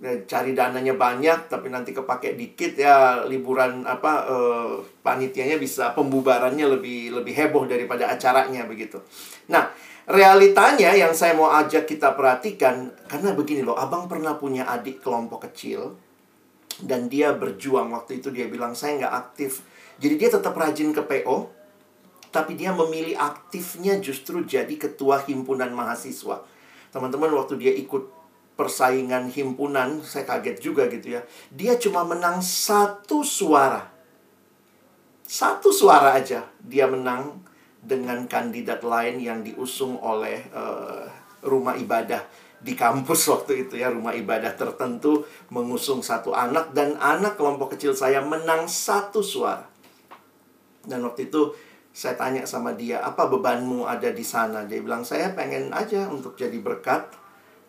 Cari 0.00 0.54
dananya 0.54 0.94
banyak 0.94 1.50
tapi 1.50 1.74
nanti 1.74 1.90
kepake 1.90 2.38
dikit 2.38 2.78
ya 2.78 3.26
liburan 3.26 3.82
apa 3.82 4.30
uh, 4.30 4.78
panitianya 5.02 5.58
bisa 5.58 5.90
pembubarannya 5.92 6.70
lebih 6.70 7.18
lebih 7.18 7.34
heboh 7.34 7.66
daripada 7.66 8.06
acaranya 8.06 8.62
begitu. 8.70 9.02
Nah 9.50 9.74
realitanya 10.10 10.90
yang 10.92 11.14
saya 11.14 11.38
mau 11.38 11.54
ajak 11.54 11.86
kita 11.86 12.18
perhatikan 12.18 12.90
karena 13.06 13.30
begini 13.30 13.62
loh 13.62 13.78
abang 13.78 14.10
pernah 14.10 14.34
punya 14.34 14.66
adik 14.66 14.98
kelompok 14.98 15.46
kecil 15.50 15.94
dan 16.82 17.06
dia 17.06 17.30
berjuang. 17.32 17.94
Waktu 17.94 18.18
itu 18.18 18.34
dia 18.34 18.50
bilang 18.50 18.74
saya 18.74 18.98
nggak 19.06 19.14
aktif. 19.14 19.62
Jadi 20.02 20.14
dia 20.18 20.28
tetap 20.32 20.52
rajin 20.58 20.90
ke 20.90 21.02
PO 21.06 21.60
tapi 22.30 22.54
dia 22.54 22.70
memilih 22.70 23.18
aktifnya 23.18 23.98
justru 23.98 24.46
jadi 24.46 24.70
ketua 24.78 25.22
himpunan 25.26 25.70
mahasiswa. 25.74 26.46
Teman-teman 26.90 27.30
waktu 27.34 27.58
dia 27.58 27.74
ikut 27.74 28.06
persaingan 28.54 29.30
himpunan 29.30 30.02
saya 30.02 30.26
kaget 30.26 30.58
juga 30.62 30.86
gitu 30.90 31.18
ya. 31.18 31.22
Dia 31.54 31.78
cuma 31.78 32.06
menang 32.06 32.42
satu 32.42 33.22
suara. 33.22 33.90
Satu 35.26 35.70
suara 35.70 36.18
aja 36.18 36.46
dia 36.58 36.90
menang 36.90 37.49
dengan 37.80 38.28
kandidat 38.28 38.84
lain 38.84 39.18
yang 39.20 39.40
diusung 39.40 39.96
oleh 40.00 40.44
uh, 40.52 41.08
rumah 41.40 41.76
ibadah 41.80 42.20
di 42.60 42.76
kampus 42.76 43.26
waktu 43.32 43.66
itu 43.68 43.80
ya. 43.80 43.88
Rumah 43.88 44.12
ibadah 44.20 44.52
tertentu 44.54 45.24
mengusung 45.48 46.04
satu 46.04 46.36
anak 46.36 46.76
dan 46.76 47.00
anak 47.00 47.40
kelompok 47.40 47.76
kecil 47.76 47.96
saya 47.96 48.20
menang 48.20 48.68
satu 48.68 49.24
suara. 49.24 49.64
Dan 50.84 51.04
waktu 51.04 51.28
itu 51.28 51.52
saya 51.90 52.14
tanya 52.14 52.46
sama 52.46 52.72
dia 52.72 53.02
apa 53.02 53.26
bebanmu 53.26 53.84
ada 53.88 54.08
di 54.12 54.22
sana? 54.22 54.64
Dia 54.64 54.80
bilang 54.80 55.02
saya 55.02 55.32
pengen 55.34 55.74
aja 55.74 56.06
untuk 56.08 56.38
jadi 56.38 56.56
berkat 56.60 57.10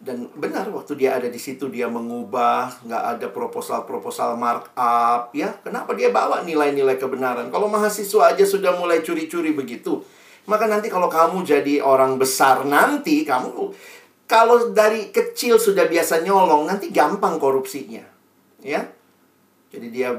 dan 0.02 0.26
benar 0.34 0.66
waktu 0.74 0.97
dia 0.97 1.14
ada 1.14 1.30
di 1.30 1.38
situ 1.38 1.70
dia 1.70 1.86
mengubah 1.86 2.84
nggak 2.89 3.04
ada 3.16 3.28
proposal-proposal 3.30 4.34
markup 4.34 5.30
ya. 5.38 5.54
Kenapa 5.62 5.93
dia 5.93 6.10
bawa 6.10 6.41
nilai-nilai 6.41 6.97
kebenaran? 6.97 7.54
Kalau 7.54 7.70
mahasiswa 7.70 8.34
aja 8.34 8.41
sudah 8.41 8.74
mulai 8.82 9.06
curi-curi 9.06 9.54
begitu 9.54 10.02
maka 10.49 10.66
nanti 10.66 10.89
kalau 10.89 11.06
kamu 11.06 11.45
jadi 11.45 11.86
orang 11.86 12.18
besar 12.18 12.66
nanti 12.66 13.22
kamu 13.22 13.70
kalau 14.26 14.72
dari 14.74 15.12
kecil 15.14 15.60
sudah 15.60 15.86
biasa 15.86 16.24
nyolong 16.26 16.66
nanti 16.66 16.89
gampang 16.89 17.36
korupsinya 17.38 18.02
ya. 18.64 18.82
Jadi 19.72 19.88
dia 19.88 20.12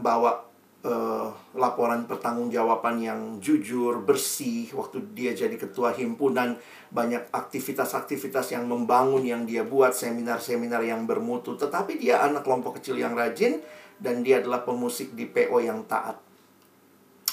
bawa 0.00 0.49
uh, 0.84 1.28
laporan 1.56 2.08
pertanggungjawaban 2.08 3.02
yang 3.02 3.20
jujur, 3.42 4.00
bersih. 4.04 4.72
Waktu 4.72 5.12
dia 5.12 5.36
jadi 5.36 5.56
ketua 5.58 5.92
himpunan, 5.92 6.56
banyak 6.88 7.28
aktivitas-aktivitas 7.34 8.54
yang 8.54 8.64
membangun 8.70 9.24
yang 9.24 9.42
dia 9.44 9.66
buat, 9.66 9.92
seminar-seminar 9.92 10.80
yang 10.84 11.04
bermutu. 11.04 11.58
Tetapi 11.58 12.00
dia 12.00 12.24
anak 12.24 12.46
kelompok 12.46 12.80
kecil 12.80 12.96
yang 12.96 13.12
rajin, 13.12 13.60
dan 14.00 14.24
dia 14.24 14.40
adalah 14.40 14.64
pemusik 14.64 15.12
di 15.12 15.28
PO 15.28 15.60
yang 15.60 15.84
taat. 15.84 16.29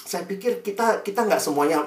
Saya 0.08 0.24
pikir 0.24 0.64
kita 0.64 1.04
kita 1.04 1.28
nggak 1.28 1.36
semuanya 1.36 1.84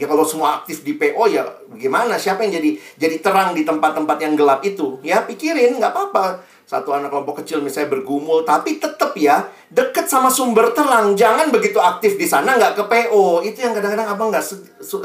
ya 0.00 0.08
kalau 0.08 0.24
semua 0.24 0.64
aktif 0.64 0.80
di 0.80 0.96
PO 0.96 1.28
ya 1.28 1.44
gimana? 1.76 2.16
Siapa 2.16 2.40
yang 2.40 2.56
jadi 2.56 2.70
jadi 2.96 3.16
terang 3.20 3.52
di 3.52 3.68
tempat-tempat 3.68 4.16
yang 4.16 4.32
gelap 4.32 4.64
itu? 4.64 4.96
Ya 5.04 5.20
pikirin 5.20 5.76
nggak 5.76 5.92
apa-apa. 5.92 6.40
Satu 6.64 6.96
anak 6.96 7.12
kelompok 7.12 7.44
kecil 7.44 7.60
misalnya 7.60 7.92
bergumul 7.92 8.48
tapi 8.48 8.80
tetap 8.80 9.12
ya 9.20 9.44
deket 9.68 10.08
sama 10.08 10.32
sumber 10.32 10.72
terang. 10.72 11.12
Jangan 11.12 11.52
begitu 11.52 11.76
aktif 11.76 12.16
di 12.16 12.24
sana 12.24 12.56
nggak 12.56 12.80
ke 12.80 12.84
PO 12.88 13.44
itu 13.44 13.60
yang 13.60 13.76
kadang-kadang 13.76 14.08
abang 14.08 14.32
nggak 14.32 14.44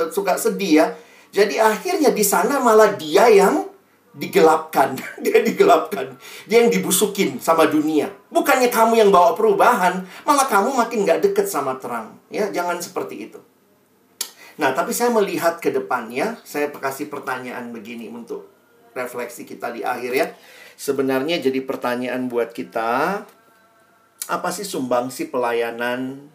suka 0.09 0.39
sedih 0.39 0.73
ya. 0.79 0.87
Jadi 1.35 1.59
akhirnya 1.59 2.15
di 2.15 2.23
sana 2.23 2.57
malah 2.63 2.95
dia 2.95 3.27
yang 3.29 3.68
digelapkan. 4.15 4.97
Dia 5.23 5.45
digelapkan. 5.45 6.17
Dia 6.49 6.65
yang 6.65 6.71
dibusukin 6.73 7.37
sama 7.37 7.69
dunia. 7.69 8.09
Bukannya 8.33 8.69
kamu 8.73 9.01
yang 9.05 9.09
bawa 9.13 9.37
perubahan 9.37 10.05
malah 10.25 10.47
kamu 10.49 10.73
makin 10.73 11.05
nggak 11.05 11.21
deket 11.29 11.45
sama 11.45 11.77
terang. 11.77 12.17
Ya 12.33 12.49
jangan 12.49 12.81
seperti 12.81 13.29
itu. 13.29 13.39
Nah 14.59 14.75
tapi 14.75 14.91
saya 14.91 15.13
melihat 15.13 15.61
ke 15.61 15.71
depannya 15.71 16.37
saya 16.43 16.69
kasih 16.73 17.07
pertanyaan 17.07 17.71
begini 17.71 18.11
untuk 18.11 18.49
refleksi 18.97 19.45
kita 19.45 19.69
di 19.73 19.85
akhir 19.85 20.11
ya. 20.13 20.27
Sebenarnya 20.79 21.43
jadi 21.43 21.59
pertanyaan 21.63 22.31
buat 22.31 22.55
kita 22.55 23.23
apa 24.29 24.49
sih 24.53 24.63
sumbangsi 24.63 25.27
pelayanan 25.33 26.29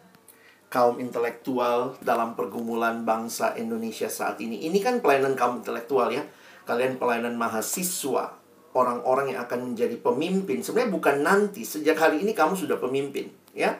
kaum 0.67 0.99
intelektual 0.99 1.95
dalam 2.03 2.35
pergumulan 2.35 3.07
bangsa 3.07 3.55
Indonesia 3.55 4.11
saat 4.11 4.41
ini. 4.43 4.67
Ini 4.67 4.77
kan 4.83 4.99
pelayanan 4.99 5.33
kaum 5.39 5.63
intelektual 5.63 6.11
ya. 6.11 6.25
Kalian 6.65 6.97
pelayanan 6.97 7.37
mahasiswa, 7.37 8.33
orang-orang 8.73 9.33
yang 9.33 9.45
akan 9.45 9.71
menjadi 9.71 9.95
pemimpin. 10.01 10.65
Sebenarnya 10.65 10.91
bukan 10.91 11.15
nanti, 11.21 11.61
sejak 11.61 11.95
hari 11.95 12.25
ini 12.25 12.33
kamu 12.33 12.57
sudah 12.57 12.81
pemimpin, 12.81 13.29
ya. 13.53 13.77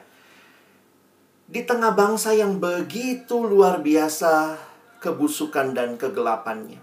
Di 1.46 1.66
tengah 1.66 1.94
bangsa 1.94 2.34
yang 2.34 2.58
begitu 2.58 3.42
luar 3.46 3.82
biasa 3.82 4.58
kebusukan 5.02 5.78
dan 5.78 5.98
kegelapannya. 5.98 6.82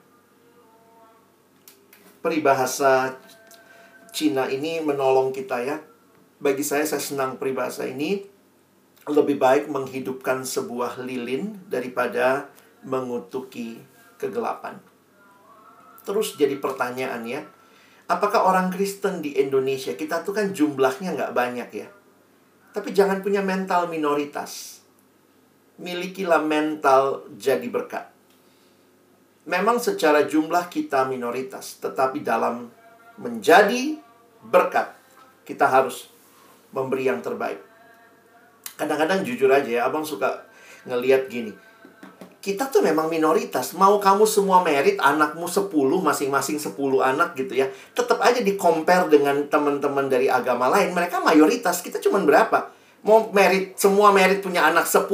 Peribahasa 2.23 3.19
Cina 4.15 4.47
ini 4.47 4.79
menolong 4.79 5.35
kita 5.35 5.59
ya. 5.67 5.83
Bagi 6.39 6.63
saya 6.63 6.87
saya 6.87 7.03
senang 7.03 7.41
peribahasa 7.41 7.89
ini 7.89 8.23
lebih 9.11 9.43
baik 9.43 9.67
menghidupkan 9.67 10.47
sebuah 10.47 11.03
lilin 11.03 11.59
daripada 11.67 12.47
mengutuki 12.87 13.83
kegelapan. 14.23 14.92
Terus 16.03 16.35
jadi 16.35 16.59
pertanyaan 16.59 17.23
ya, 17.27 17.43
apakah 18.11 18.47
orang 18.47 18.69
Kristen 18.75 19.23
di 19.23 19.39
Indonesia, 19.39 19.95
kita 19.95 20.27
tuh 20.27 20.35
kan 20.35 20.51
jumlahnya 20.51 21.15
nggak 21.15 21.35
banyak 21.35 21.69
ya. 21.73 21.89
Tapi 22.73 22.91
jangan 22.91 23.21
punya 23.21 23.45
mental 23.45 23.87
minoritas. 23.87 24.83
Milikilah 25.79 26.43
mental 26.43 27.27
jadi 27.35 27.67
berkat. 27.69 28.11
Memang 29.49 29.83
secara 29.83 30.27
jumlah 30.27 30.71
kita 30.71 31.07
minoritas, 31.11 31.83
tetapi 31.83 32.23
dalam 32.23 32.71
menjadi 33.19 33.99
berkat, 34.47 34.95
kita 35.43 35.67
harus 35.67 36.07
memberi 36.71 37.11
yang 37.11 37.19
terbaik 37.19 37.73
kadang-kadang 38.83 39.23
jujur 39.23 39.51
aja 39.53 39.69
ya, 39.69 39.83
abang 39.87 40.03
suka 40.03 40.43
ngeliat 40.89 41.31
gini. 41.31 41.55
Kita 42.43 42.67
tuh 42.67 42.83
memang 42.83 43.07
minoritas. 43.07 43.71
Mau 43.79 44.03
kamu 44.03 44.27
semua 44.27 44.67
merit, 44.67 44.99
anakmu 44.99 45.47
10, 45.47 45.71
masing-masing 46.03 46.59
10 46.59 46.75
anak 46.99 47.39
gitu 47.39 47.55
ya. 47.55 47.71
Tetap 47.95 48.19
aja 48.19 48.43
di 48.43 48.59
compare 48.59 49.07
dengan 49.07 49.47
teman-teman 49.47 50.11
dari 50.11 50.27
agama 50.27 50.67
lain. 50.67 50.91
Mereka 50.91 51.23
mayoritas, 51.23 51.79
kita 51.87 52.03
cuma 52.03 52.19
berapa? 52.19 52.75
Mau 53.07 53.31
merit, 53.31 53.79
semua 53.79 54.11
merit 54.11 54.43
punya 54.43 54.67
anak 54.67 54.91
10, 54.91 55.07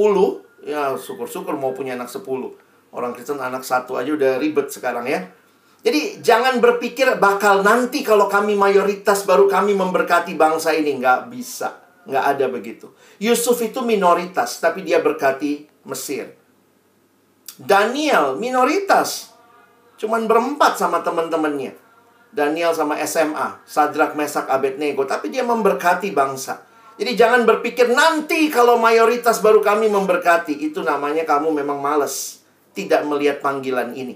ya 0.64 0.96
syukur-syukur 0.96 1.52
mau 1.60 1.76
punya 1.76 2.00
anak 2.00 2.08
10. 2.08 2.24
Orang 2.96 3.12
Kristen 3.12 3.36
anak 3.44 3.60
satu 3.60 4.00
aja 4.00 4.08
udah 4.08 4.40
ribet 4.40 4.72
sekarang 4.72 5.04
ya. 5.04 5.28
Jadi 5.84 6.24
jangan 6.24 6.64
berpikir 6.64 7.20
bakal 7.20 7.60
nanti 7.60 8.00
kalau 8.00 8.24
kami 8.24 8.56
mayoritas 8.56 9.28
baru 9.28 9.44
kami 9.52 9.76
memberkati 9.76 10.32
bangsa 10.32 10.72
ini. 10.72 10.96
Nggak 10.96 11.28
bisa. 11.28 11.76
Nggak 12.08 12.24
ada 12.24 12.46
begitu. 12.48 12.86
Yusuf 13.20 13.60
itu 13.60 13.84
minoritas, 13.84 14.64
tapi 14.64 14.80
dia 14.80 15.04
berkati 15.04 15.68
Mesir. 15.84 16.37
Daniel 17.58 18.38
minoritas. 18.38 19.34
Cuman 19.98 20.30
berempat 20.30 20.78
sama 20.78 21.02
teman-temannya. 21.02 21.74
Daniel 22.30 22.70
sama 22.70 22.94
SMA, 23.02 23.58
Sadrak, 23.66 24.14
Mesak, 24.14 24.46
Abednego. 24.46 25.02
Tapi 25.02 25.28
dia 25.28 25.42
memberkati 25.42 26.14
bangsa. 26.14 26.62
Jadi 26.98 27.14
jangan 27.18 27.42
berpikir 27.46 27.90
nanti 27.90 28.46
kalau 28.50 28.78
mayoritas 28.78 29.42
baru 29.42 29.58
kami 29.58 29.90
memberkati. 29.90 30.54
Itu 30.54 30.86
namanya 30.86 31.26
kamu 31.26 31.50
memang 31.50 31.82
males. 31.82 32.46
Tidak 32.72 33.02
melihat 33.10 33.42
panggilan 33.42 33.90
ini. 33.92 34.14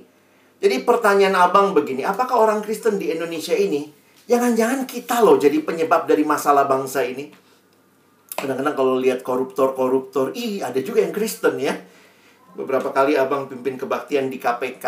Jadi 0.62 0.86
pertanyaan 0.86 1.34
abang 1.34 1.74
begini. 1.74 2.07
Apakah 2.07 2.38
orang 2.38 2.62
Kristen 2.62 2.95
di 2.95 3.11
Indonesia 3.11 3.59
ini 3.59 4.03
Jangan-jangan 4.22 4.86
kita 4.86 5.18
loh 5.18 5.34
jadi 5.34 5.59
penyebab 5.66 6.07
dari 6.07 6.22
masalah 6.22 6.70
bangsa 6.70 7.03
ini 7.03 7.26
kadang-kadang 8.32 8.74
kalau 8.74 8.99
lihat 8.99 9.22
koruptor-koruptor, 9.22 10.34
ih 10.34 10.66
ada 10.66 10.82
juga 10.82 10.99
yang 10.99 11.14
Kristen 11.14 11.62
ya. 11.62 11.78
Beberapa 12.53 12.92
kali 12.92 13.16
abang 13.16 13.48
pimpin 13.48 13.80
kebaktian 13.80 14.28
di 14.28 14.36
KPK, 14.36 14.84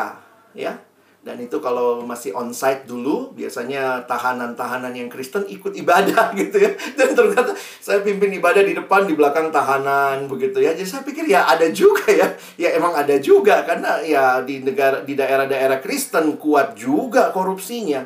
ya. 0.53 0.77
Dan 1.25 1.41
itu 1.41 1.57
kalau 1.57 2.05
masih 2.05 2.37
onsite 2.37 2.85
dulu, 2.85 3.33
biasanya 3.33 4.05
tahanan-tahanan 4.05 4.93
yang 4.93 5.09
Kristen 5.09 5.49
ikut 5.49 5.73
ibadah 5.73 6.31
gitu 6.41 6.61
ya. 6.61 6.77
Dan 7.01 7.17
ternyata 7.17 7.57
saya 7.81 8.05
pimpin 8.05 8.29
ibadah 8.37 8.61
di 8.61 8.77
depan, 8.77 9.09
di 9.09 9.17
belakang 9.17 9.49
tahanan 9.49 10.29
begitu 10.29 10.61
ya. 10.61 10.77
Jadi 10.77 10.85
saya 10.85 11.01
pikir 11.01 11.25
ya 11.25 11.49
ada 11.49 11.65
juga 11.73 12.13
ya. 12.13 12.29
Ya 12.61 12.77
emang 12.77 12.93
ada 12.93 13.17
juga 13.17 13.65
karena 13.65 14.05
ya 14.05 14.45
di 14.45 14.61
negara 14.61 15.01
di 15.01 15.17
daerah-daerah 15.17 15.81
Kristen 15.81 16.37
kuat 16.37 16.77
juga 16.77 17.33
korupsinya. 17.33 18.05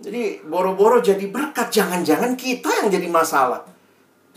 Jadi 0.00 0.40
boro-boro 0.48 1.04
jadi 1.04 1.28
berkat, 1.28 1.68
jangan-jangan 1.68 2.40
kita 2.40 2.70
yang 2.72 2.88
jadi 2.88 3.08
masalah 3.12 3.77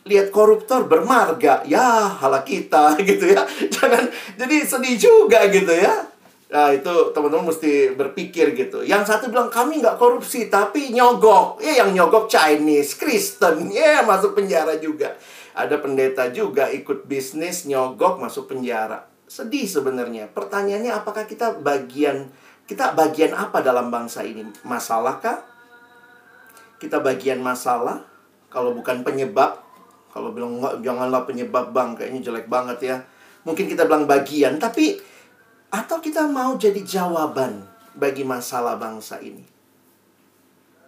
lihat 0.01 0.33
koruptor 0.33 0.89
bermarga 0.89 1.61
ya 1.69 2.09
hala 2.09 2.41
kita 2.41 2.97
gitu 3.09 3.29
ya. 3.29 3.45
Jangan 3.69 4.09
jadi 4.37 4.57
sedih 4.65 4.95
juga 4.97 5.45
gitu 5.53 5.69
ya. 5.69 6.09
Nah 6.51 6.67
itu 6.75 6.93
teman-teman 7.15 7.47
mesti 7.47 7.95
berpikir 7.95 8.51
gitu. 8.57 8.83
Yang 8.83 9.13
satu 9.13 9.31
bilang 9.31 9.47
kami 9.47 9.79
nggak 9.79 9.95
korupsi 9.95 10.51
tapi 10.51 10.91
nyogok. 10.91 11.63
Ya 11.63 11.85
yang 11.85 11.95
nyogok 11.95 12.27
Chinese, 12.27 12.99
Kristen. 12.99 13.71
Ya 13.71 14.03
masuk 14.03 14.35
penjara 14.35 14.75
juga. 14.75 15.15
Ada 15.55 15.79
pendeta 15.79 16.27
juga 16.31 16.67
ikut 16.67 17.07
bisnis 17.07 17.63
nyogok 17.63 18.19
masuk 18.19 18.51
penjara. 18.51 19.07
Sedih 19.31 19.63
sebenarnya. 19.63 20.27
Pertanyaannya 20.27 20.91
apakah 20.91 21.23
kita 21.23 21.59
bagian 21.61 22.31
Kita 22.61 22.95
bagian 22.95 23.35
apa 23.35 23.59
dalam 23.59 23.91
bangsa 23.91 24.23
ini? 24.23 24.47
Masalah 24.63 25.19
kah? 25.19 25.43
Kita 26.79 27.03
bagian 27.03 27.43
masalah? 27.43 27.99
Kalau 28.47 28.71
bukan 28.71 29.03
penyebab 29.03 29.59
kalau 30.11 30.35
bilang 30.35 30.59
enggak, 30.59 30.83
janganlah 30.83 31.23
penyebab 31.23 31.71
bang, 31.71 31.95
kayaknya 31.95 32.19
jelek 32.27 32.47
banget 32.51 32.79
ya. 32.83 32.97
Mungkin 33.47 33.65
kita 33.71 33.87
bilang 33.87 34.05
bagian, 34.05 34.59
tapi 34.59 34.99
atau 35.71 36.03
kita 36.03 36.27
mau 36.27 36.59
jadi 36.59 36.83
jawaban 36.83 37.63
bagi 37.95 38.27
masalah 38.27 38.75
bangsa 38.75 39.23
ini. 39.23 39.47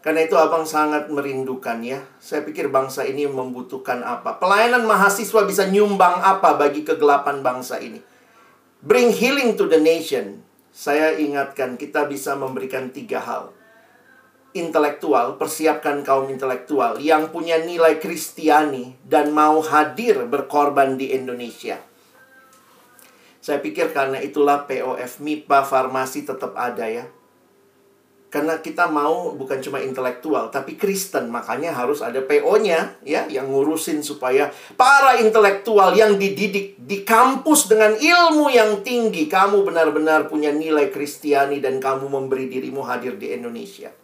Karena 0.03 0.27
itu 0.27 0.35
abang 0.35 0.67
sangat 0.67 1.07
merindukan 1.07 1.79
ya. 1.79 2.03
Saya 2.19 2.43
pikir 2.43 2.67
bangsa 2.67 3.07
ini 3.07 3.23
membutuhkan 3.23 4.03
apa. 4.03 4.35
Pelayanan 4.35 4.83
mahasiswa 4.83 5.47
bisa 5.47 5.63
nyumbang 5.71 6.19
apa 6.19 6.59
bagi 6.59 6.83
kegelapan 6.83 7.39
bangsa 7.39 7.79
ini. 7.79 8.03
Bring 8.83 9.15
healing 9.15 9.55
to 9.55 9.71
the 9.71 9.79
nation. 9.79 10.43
Saya 10.75 11.15
ingatkan 11.15 11.79
kita 11.79 12.11
bisa 12.11 12.35
memberikan 12.35 12.91
tiga 12.91 13.23
hal 13.23 13.55
intelektual, 14.53 15.41
persiapkan 15.41 16.05
kaum 16.05 16.29
intelektual 16.29 17.01
yang 17.01 17.33
punya 17.33 17.57
nilai 17.57 17.97
Kristiani 17.97 18.93
dan 19.01 19.33
mau 19.33 19.59
hadir 19.65 20.29
berkorban 20.29 20.93
di 20.93 21.09
Indonesia. 21.09 21.81
Saya 23.43 23.59
pikir 23.59 23.91
karena 23.91 24.21
itulah 24.23 24.63
POF 24.69 25.19
MIPA 25.19 25.67
farmasi 25.67 26.23
tetap 26.23 26.55
ada 26.55 26.87
ya. 26.87 27.03
Karena 28.33 28.57
kita 28.57 28.89
mau 28.89 29.29
bukan 29.37 29.61
cuma 29.61 29.77
intelektual 29.77 30.49
tapi 30.49 30.73
Kristen, 30.73 31.29
makanya 31.29 31.69
harus 31.69 32.01
ada 32.01 32.17
PO-nya 32.17 32.97
ya 33.05 33.29
yang 33.29 33.45
ngurusin 33.45 34.01
supaya 34.01 34.49
para 34.73 35.21
intelektual 35.21 35.93
yang 35.93 36.17
dididik 36.17 36.73
di 36.81 37.05
kampus 37.05 37.69
dengan 37.69 37.93
ilmu 37.93 38.49
yang 38.49 38.81
tinggi, 38.81 39.29
kamu 39.29 39.61
benar-benar 39.61 40.33
punya 40.33 40.49
nilai 40.49 40.89
Kristiani 40.89 41.61
dan 41.61 41.77
kamu 41.77 42.09
memberi 42.09 42.49
dirimu 42.49 42.81
hadir 42.81 43.21
di 43.21 43.37
Indonesia. 43.37 44.02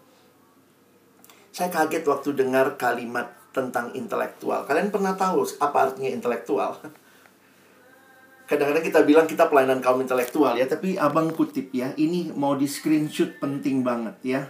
Saya 1.59 1.75
kaget 1.75 2.07
waktu 2.07 2.39
dengar 2.39 2.79
kalimat 2.79 3.35
tentang 3.51 3.91
intelektual. 3.91 4.63
Kalian 4.63 4.95
pernah 4.95 5.19
tahu 5.19 5.43
apa 5.59 5.91
artinya 5.91 6.07
intelektual? 6.07 6.79
Kadang-kadang 8.47 8.79
kita 8.79 9.03
bilang 9.03 9.27
kita 9.27 9.51
pelayanan 9.51 9.83
kaum 9.83 9.99
intelektual 9.99 10.55
ya, 10.55 10.63
tapi 10.71 10.95
abang 10.95 11.35
kutip 11.35 11.67
ya, 11.75 11.91
ini 11.99 12.31
mau 12.31 12.55
di 12.55 12.63
screenshot 12.63 13.43
penting 13.43 13.83
banget 13.83 14.15
ya. 14.23 14.41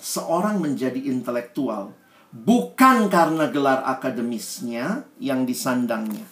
Seorang 0.00 0.64
menjadi 0.64 0.96
intelektual 0.96 1.92
bukan 2.32 3.12
karena 3.12 3.52
gelar 3.52 3.84
akademisnya 3.84 5.04
yang 5.20 5.44
disandangnya. 5.44 6.24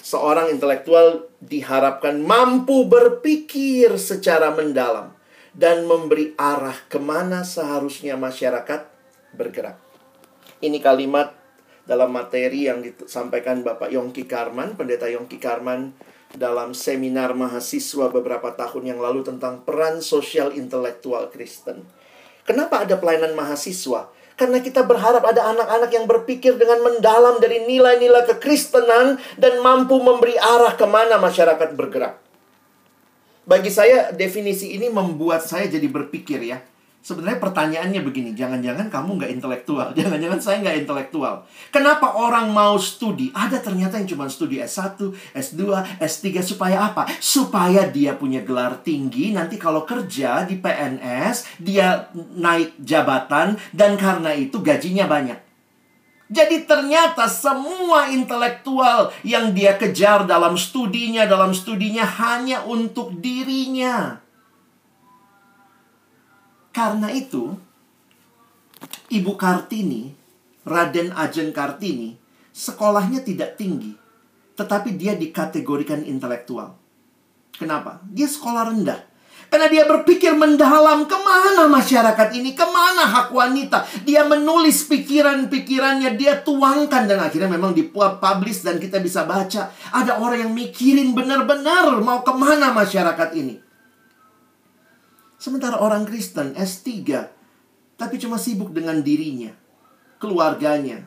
Seorang 0.00 0.48
intelektual 0.48 1.28
diharapkan 1.36 2.16
mampu 2.16 2.88
berpikir 2.88 3.92
secara 4.00 4.56
mendalam 4.56 5.13
dan 5.54 5.86
memberi 5.86 6.34
arah 6.34 6.76
ke 6.90 6.98
mana 6.98 7.46
seharusnya 7.46 8.18
masyarakat 8.18 8.90
bergerak. 9.38 9.78
Ini 10.58 10.82
kalimat 10.82 11.34
dalam 11.86 12.10
materi 12.10 12.66
yang 12.66 12.82
disampaikan 12.82 13.62
Bapak 13.62 13.94
Yongki 13.94 14.26
Karman, 14.26 14.74
Pendeta 14.74 15.06
Yongki 15.06 15.38
Karman 15.38 15.94
dalam 16.34 16.74
seminar 16.74 17.30
mahasiswa 17.38 18.10
beberapa 18.10 18.50
tahun 18.58 18.94
yang 18.94 19.00
lalu 19.00 19.22
tentang 19.22 19.62
peran 19.62 20.02
sosial 20.02 20.50
intelektual 20.50 21.30
Kristen. 21.30 21.86
Kenapa 22.42 22.82
ada 22.82 22.98
pelayanan 22.98 23.38
mahasiswa? 23.38 24.10
Karena 24.34 24.58
kita 24.58 24.82
berharap 24.82 25.22
ada 25.22 25.46
anak-anak 25.54 25.90
yang 25.94 26.10
berpikir 26.10 26.58
dengan 26.58 26.82
mendalam 26.82 27.38
dari 27.38 27.62
nilai-nilai 27.62 28.26
kekristenan 28.34 29.22
dan 29.38 29.62
mampu 29.62 29.94
memberi 30.02 30.34
arah 30.34 30.74
ke 30.74 30.82
mana 30.90 31.22
masyarakat 31.22 31.70
bergerak. 31.78 32.23
Bagi 33.44 33.68
saya 33.68 34.08
definisi 34.08 34.72
ini 34.72 34.88
membuat 34.88 35.44
saya 35.44 35.68
jadi 35.68 35.84
berpikir 35.92 36.40
ya. 36.40 36.64
Sebenarnya 37.04 37.36
pertanyaannya 37.36 38.00
begini, 38.00 38.32
jangan-jangan 38.32 38.88
kamu 38.88 39.20
nggak 39.20 39.32
intelektual, 39.36 39.92
jangan-jangan 40.00 40.40
saya 40.40 40.56
nggak 40.64 40.88
intelektual. 40.88 41.44
Kenapa 41.68 42.16
orang 42.16 42.48
mau 42.48 42.80
studi? 42.80 43.28
Ada 43.36 43.60
ternyata 43.60 44.00
yang 44.00 44.08
cuma 44.08 44.24
studi 44.32 44.56
S1, 44.56 44.96
S2, 45.36 45.60
S3 46.00 46.40
supaya 46.40 46.88
apa? 46.88 47.04
Supaya 47.20 47.84
dia 47.92 48.16
punya 48.16 48.40
gelar 48.40 48.80
tinggi, 48.80 49.36
nanti 49.36 49.60
kalau 49.60 49.84
kerja 49.84 50.48
di 50.48 50.56
PNS, 50.56 51.60
dia 51.60 52.08
naik 52.16 52.80
jabatan, 52.80 53.60
dan 53.76 54.00
karena 54.00 54.32
itu 54.32 54.64
gajinya 54.64 55.04
banyak. 55.04 55.43
Jadi 56.24 56.64
ternyata 56.64 57.28
semua 57.28 58.08
intelektual 58.08 59.12
yang 59.20 59.52
dia 59.52 59.76
kejar 59.76 60.24
dalam 60.24 60.56
studinya, 60.56 61.28
dalam 61.28 61.52
studinya 61.52 62.02
hanya 62.02 62.64
untuk 62.64 63.12
dirinya. 63.20 64.24
Karena 66.74 67.12
itu, 67.12 67.54
Ibu 69.12 69.32
Kartini, 69.36 70.10
Raden 70.64 71.12
Ajeng 71.14 71.52
Kartini, 71.52 72.16
sekolahnya 72.50 73.22
tidak 73.22 73.60
tinggi, 73.60 73.94
tetapi 74.56 74.96
dia 74.96 75.14
dikategorikan 75.14 76.02
intelektual. 76.02 76.74
Kenapa? 77.54 78.02
Dia 78.10 78.26
sekolah 78.26 78.74
rendah. 78.74 79.13
Karena 79.54 79.70
dia 79.70 79.86
berpikir 79.86 80.34
mendalam 80.34 81.06
ke 81.06 81.14
mana 81.14 81.70
masyarakat 81.70 82.34
ini, 82.34 82.58
ke 82.58 82.66
mana 82.66 83.06
hak 83.06 83.30
wanita. 83.30 83.86
Dia 84.02 84.26
menulis 84.26 84.82
pikiran-pikirannya, 84.90 86.18
dia 86.18 86.42
tuangkan 86.42 87.06
dan 87.06 87.22
akhirnya 87.22 87.54
memang 87.54 87.70
dipublish 87.70 88.66
dan 88.66 88.82
kita 88.82 88.98
bisa 88.98 89.22
baca. 89.22 89.70
Ada 89.94 90.18
orang 90.18 90.50
yang 90.50 90.52
mikirin 90.58 91.14
benar-benar 91.14 91.86
mau 92.02 92.26
ke 92.26 92.34
mana 92.34 92.74
masyarakat 92.74 93.30
ini. 93.38 93.62
Sementara 95.38 95.78
orang 95.78 96.02
Kristen 96.02 96.58
S3 96.58 96.90
tapi 97.94 98.18
cuma 98.18 98.42
sibuk 98.42 98.74
dengan 98.74 99.06
dirinya, 99.06 99.54
keluarganya, 100.18 101.06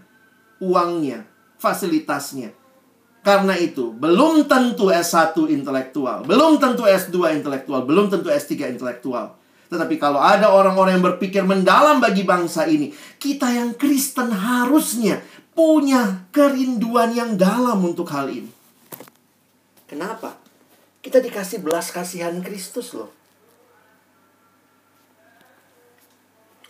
uangnya, 0.63 1.27
fasilitasnya. 1.59 2.55
Karena 3.27 3.59
itu, 3.59 3.91
belum 3.91 4.47
tentu 4.47 4.87
S1 4.87 5.35
intelektual, 5.51 6.23
belum 6.23 6.63
tentu 6.63 6.87
S2 6.87 7.35
intelektual, 7.35 7.83
belum 7.83 8.07
tentu 8.07 8.31
S3 8.31 8.71
intelektual. 8.71 9.35
Tetapi 9.67 9.99
kalau 9.99 10.23
ada 10.23 10.47
orang-orang 10.47 10.95
yang 10.95 11.03
berpikir 11.11 11.43
mendalam 11.43 11.99
bagi 11.99 12.23
bangsa 12.23 12.71
ini, 12.71 12.95
kita 13.19 13.51
yang 13.51 13.75
Kristen 13.75 14.31
harusnya 14.31 15.19
punya 15.51 16.23
kerinduan 16.31 17.11
yang 17.11 17.35
dalam 17.35 17.83
untuk 17.83 18.07
hal 18.15 18.31
ini. 18.31 18.47
Kenapa? 19.91 20.39
Kita 21.03 21.19
dikasih 21.19 21.59
belas 21.59 21.91
kasihan 21.91 22.39
Kristus 22.39 22.95
loh. 22.95 23.11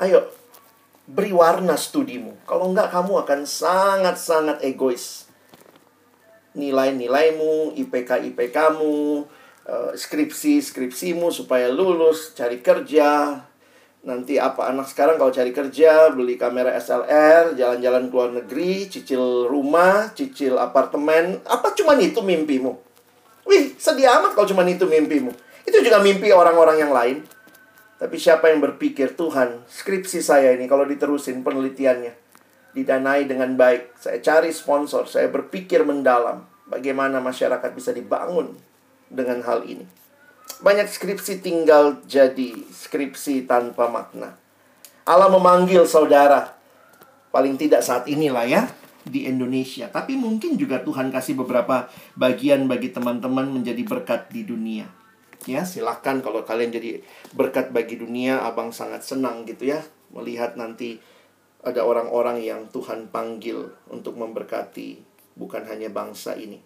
Ayo, 0.02 0.26
beri 1.06 1.30
warna 1.38 1.78
studimu. 1.78 2.50
Kalau 2.50 2.74
enggak, 2.74 2.90
kamu 2.90 3.14
akan 3.22 3.46
sangat-sangat 3.46 4.66
egois. 4.66 5.27
Nilai-nilaimu, 6.58 7.78
IPK-IPKmu, 7.78 8.98
eh, 9.70 9.92
skripsi-skripsimu 9.94 11.30
supaya 11.30 11.70
lulus, 11.70 12.34
cari 12.34 12.60
kerja. 12.66 13.38
Nanti 14.08 14.42
apa 14.42 14.72
anak 14.72 14.90
sekarang 14.90 15.22
kalau 15.22 15.30
cari 15.30 15.54
kerja, 15.54 16.10
beli 16.10 16.40
kamera 16.40 16.74
SLR, 16.74 17.54
jalan-jalan 17.54 18.10
ke 18.10 18.14
luar 18.14 18.32
negeri, 18.34 18.90
cicil 18.90 19.46
rumah, 19.46 20.10
cicil 20.18 20.58
apartemen. 20.58 21.44
Apa 21.46 21.78
cuma 21.78 21.94
itu 22.00 22.24
mimpimu? 22.26 22.74
Wih, 23.48 23.78
sedih 23.80 24.10
amat 24.20 24.36
kalau 24.36 24.48
cuma 24.50 24.66
itu 24.68 24.84
mimpimu. 24.84 25.32
Itu 25.68 25.84
juga 25.84 26.00
mimpi 26.00 26.32
orang-orang 26.32 26.80
yang 26.80 26.92
lain. 26.96 27.24
Tapi 27.98 28.16
siapa 28.22 28.54
yang 28.54 28.62
berpikir, 28.62 29.18
Tuhan, 29.18 29.66
skripsi 29.66 30.22
saya 30.22 30.54
ini 30.54 30.70
kalau 30.70 30.86
diterusin 30.86 31.42
penelitiannya, 31.42 32.27
didanai 32.78 33.26
dengan 33.26 33.58
baik, 33.58 33.98
saya 33.98 34.22
cari 34.22 34.54
sponsor, 34.54 35.10
saya 35.10 35.26
berpikir 35.34 35.82
mendalam, 35.82 36.46
bagaimana 36.70 37.18
masyarakat 37.18 37.74
bisa 37.74 37.90
dibangun 37.90 38.54
dengan 39.10 39.42
hal 39.42 39.66
ini. 39.66 39.82
Banyak 40.62 40.86
skripsi 40.86 41.42
tinggal 41.42 42.06
jadi 42.06 42.54
skripsi 42.70 43.50
tanpa 43.50 43.90
makna. 43.90 44.38
Allah 45.10 45.34
memanggil 45.34 45.90
saudara, 45.90 46.54
paling 47.34 47.58
tidak 47.58 47.82
saat 47.82 48.06
inilah 48.06 48.46
ya, 48.46 48.70
di 49.08 49.26
Indonesia. 49.26 49.90
Tapi 49.90 50.14
mungkin 50.20 50.60
juga 50.60 50.84
Tuhan 50.84 51.10
kasih 51.10 51.34
beberapa 51.40 51.90
bagian 52.14 52.70
bagi 52.70 52.94
teman-teman 52.94 53.50
menjadi 53.50 53.82
berkat 53.88 54.30
di 54.30 54.46
dunia. 54.46 54.86
Ya, 55.48 55.64
silahkan 55.64 56.20
kalau 56.20 56.44
kalian 56.44 56.76
jadi 56.76 57.02
berkat 57.32 57.72
bagi 57.72 57.96
dunia, 57.98 58.44
abang 58.44 58.76
sangat 58.76 59.02
senang 59.08 59.48
gitu 59.48 59.72
ya. 59.72 59.80
Melihat 60.12 60.60
nanti 60.60 61.00
ada 61.70 61.84
orang-orang 61.84 62.42
yang 62.44 62.68
Tuhan 62.72 63.12
panggil 63.12 63.68
untuk 63.92 64.16
memberkati 64.16 65.00
bukan 65.38 65.68
hanya 65.68 65.92
bangsa 65.92 66.34
ini. 66.34 66.60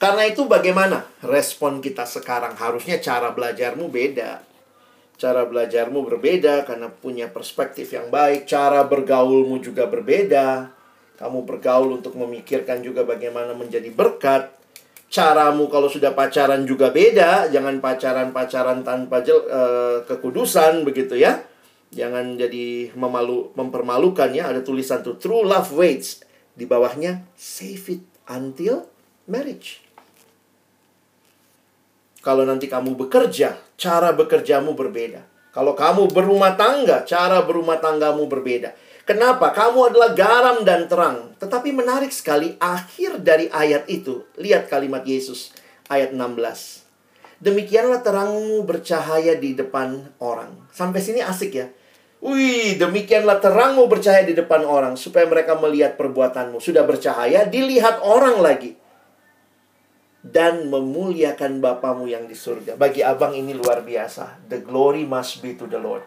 Karena 0.00 0.24
itu 0.24 0.48
bagaimana 0.48 1.04
respon 1.20 1.84
kita 1.84 2.08
sekarang? 2.08 2.56
Harusnya 2.56 2.98
cara 3.04 3.36
belajarmu 3.36 3.92
beda. 3.92 4.40
Cara 5.20 5.44
belajarmu 5.44 6.00
berbeda 6.08 6.64
karena 6.64 6.88
punya 6.88 7.28
perspektif 7.28 7.92
yang 7.92 8.08
baik. 8.08 8.48
Cara 8.48 8.80
bergaulmu 8.88 9.60
juga 9.60 9.84
berbeda. 9.84 10.72
Kamu 11.20 11.44
bergaul 11.44 12.00
untuk 12.00 12.16
memikirkan 12.16 12.80
juga 12.80 13.04
bagaimana 13.04 13.52
menjadi 13.52 13.92
berkat 13.92 14.60
caramu 15.10 15.66
kalau 15.66 15.90
sudah 15.90 16.14
pacaran 16.14 16.64
juga 16.64 16.94
beda. 16.94 17.50
Jangan 17.52 17.82
pacaran-pacaran 17.82 18.86
tanpa 18.86 19.20
jel, 19.20 19.44
uh, 19.50 20.06
kekudusan 20.06 20.86
begitu 20.86 21.18
ya. 21.18 21.42
Jangan 21.90 22.38
jadi 22.38 22.94
memalu 22.94 23.50
mempermalukan 23.58 24.30
ya. 24.30 24.50
Ada 24.50 24.62
tulisan 24.62 25.02
tuh 25.02 25.18
true 25.18 25.42
love 25.42 25.74
waits 25.74 26.22
di 26.54 26.66
bawahnya 26.66 27.26
save 27.34 27.98
it 27.98 28.02
until 28.30 28.86
marriage. 29.26 29.82
Kalau 32.20 32.44
nanti 32.44 32.68
kamu 32.68 32.94
bekerja, 32.94 33.56
cara 33.80 34.12
bekerjamu 34.12 34.76
berbeda. 34.76 35.24
Kalau 35.50 35.74
kamu 35.74 36.12
berumah 36.14 36.54
tangga, 36.54 37.02
cara 37.02 37.42
berumah 37.42 37.82
tanggamu 37.82 38.28
berbeda. 38.30 38.76
Kenapa? 39.08 39.50
Kamu 39.50 39.90
adalah 39.90 40.14
garam 40.14 40.62
dan 40.62 40.86
terang. 40.86 41.34
Tetapi 41.42 41.74
menarik 41.74 42.14
sekali 42.14 42.54
akhir 42.62 43.24
dari 43.24 43.50
ayat 43.50 43.88
itu. 43.90 44.22
Lihat 44.38 44.70
kalimat 44.70 45.02
Yesus 45.02 45.50
ayat 45.90 46.14
16. 46.14 46.86
Demikianlah 47.42 48.04
terangmu 48.04 48.62
bercahaya 48.68 49.34
di 49.34 49.56
depan 49.56 50.14
orang. 50.22 50.54
Sampai 50.70 51.02
sini 51.02 51.24
asik 51.24 51.50
ya. 51.56 51.66
Wih, 52.20 52.76
demikianlah 52.76 53.40
terangmu 53.40 53.88
bercahaya 53.88 54.28
di 54.28 54.36
depan 54.36 54.60
orang 54.68 54.92
supaya 54.92 55.24
mereka 55.24 55.56
melihat 55.56 55.96
perbuatanmu. 55.96 56.60
Sudah 56.60 56.84
bercahaya, 56.84 57.48
dilihat 57.48 58.04
orang 58.04 58.44
lagi. 58.44 58.76
Dan 60.20 60.68
memuliakan 60.68 61.64
Bapamu 61.64 62.04
yang 62.04 62.28
di 62.28 62.36
surga. 62.36 62.76
Bagi 62.76 63.00
abang 63.00 63.32
ini 63.32 63.56
luar 63.56 63.80
biasa. 63.80 64.44
The 64.52 64.60
glory 64.60 65.08
must 65.08 65.40
be 65.40 65.56
to 65.56 65.64
the 65.64 65.80
Lord. 65.80 66.04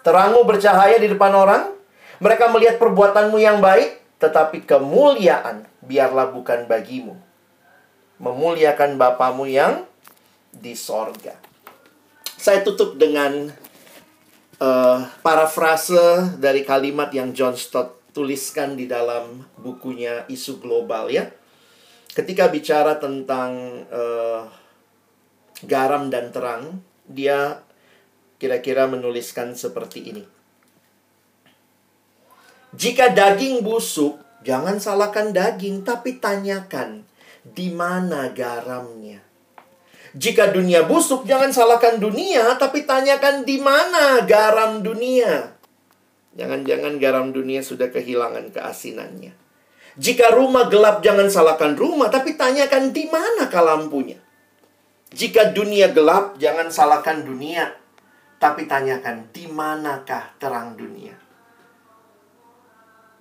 Terangmu 0.00 0.48
bercahaya 0.48 0.96
di 0.96 1.12
depan 1.12 1.36
orang, 1.36 1.76
mereka 2.24 2.48
melihat 2.48 2.80
perbuatanmu 2.80 3.36
yang 3.36 3.60
baik, 3.60 4.00
tetapi 4.16 4.64
kemuliaan 4.64 5.68
biarlah 5.84 6.32
bukan 6.32 6.64
bagimu. 6.64 7.20
Memuliakan 8.16 8.96
Bapamu 8.96 9.44
yang 9.44 9.84
di 10.56 10.72
sorga. 10.72 11.36
Saya 12.40 12.64
tutup 12.64 12.96
dengan 12.96 13.52
uh, 14.60 15.02
parafrase 15.24 16.36
dari 16.38 16.62
kalimat 16.62 17.10
yang 17.10 17.32
John 17.32 17.56
Stott 17.56 18.12
tuliskan 18.12 18.76
di 18.76 18.86
dalam 18.86 19.42
bukunya 19.58 20.28
Isu 20.28 20.60
Global 20.60 21.08
ya. 21.10 21.26
Ketika 22.10 22.50
bicara 22.50 22.98
tentang 22.98 23.82
uh, 23.88 24.42
garam 25.64 26.10
dan 26.10 26.34
terang, 26.34 26.82
dia 27.06 27.62
kira-kira 28.36 28.90
menuliskan 28.90 29.54
seperti 29.54 30.10
ini. 30.10 30.24
Jika 32.70 33.10
daging 33.14 33.62
busuk, 33.66 34.18
jangan 34.42 34.78
salahkan 34.78 35.34
daging, 35.34 35.82
tapi 35.82 36.18
tanyakan 36.18 37.02
di 37.46 37.70
mana 37.70 38.30
garamnya. 38.30 39.29
Jika 40.10 40.50
dunia 40.50 40.90
busuk, 40.90 41.22
jangan 41.22 41.54
salahkan 41.54 42.02
dunia, 42.02 42.58
tapi 42.58 42.82
tanyakan 42.82 43.46
di 43.46 43.62
mana 43.62 44.26
garam 44.26 44.82
dunia. 44.82 45.54
Jangan-jangan 46.34 46.98
garam 46.98 47.30
dunia 47.30 47.62
sudah 47.62 47.94
kehilangan 47.94 48.50
keasinannya. 48.50 49.34
Jika 49.98 50.34
rumah 50.34 50.66
gelap, 50.70 51.02
jangan 51.02 51.30
salahkan 51.30 51.74
rumah, 51.78 52.10
tapi 52.10 52.34
tanyakan 52.34 52.94
di 52.94 53.06
mana 53.10 53.50
lampunya. 53.50 54.18
Jika 55.10 55.50
dunia 55.50 55.90
gelap, 55.90 56.38
jangan 56.38 56.70
salahkan 56.70 57.26
dunia, 57.26 57.74
tapi 58.38 58.70
tanyakan, 58.70 59.30
di 59.34 59.50
manakah 59.50 60.34
terang 60.38 60.78
dunia? 60.78 61.18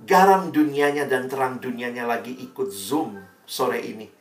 Garam 0.06 0.54
dunianya 0.54 1.10
dan 1.10 1.28
terang 1.28 1.60
dunianya 1.60 2.08
lagi 2.08 2.32
ikut 2.32 2.70
Zoom 2.72 3.20
sore 3.44 3.82
ini. 3.84 4.18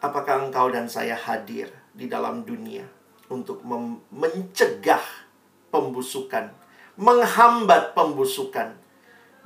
Apakah 0.00 0.48
engkau 0.48 0.72
dan 0.72 0.88
saya 0.88 1.14
hadir 1.14 1.68
di 1.92 2.08
dalam 2.08 2.42
dunia? 2.44 3.00
untuk 3.30 3.62
mencegah 4.10 5.00
pembusukan, 5.70 6.50
menghambat 6.98 7.94
pembusukan, 7.94 8.74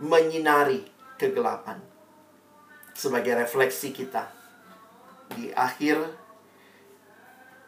menyinari 0.01 0.89
kegelapan. 1.21 1.79
Sebagai 2.97 3.37
refleksi 3.37 3.93
kita 3.93 4.33
di 5.37 5.53
akhir 5.53 6.01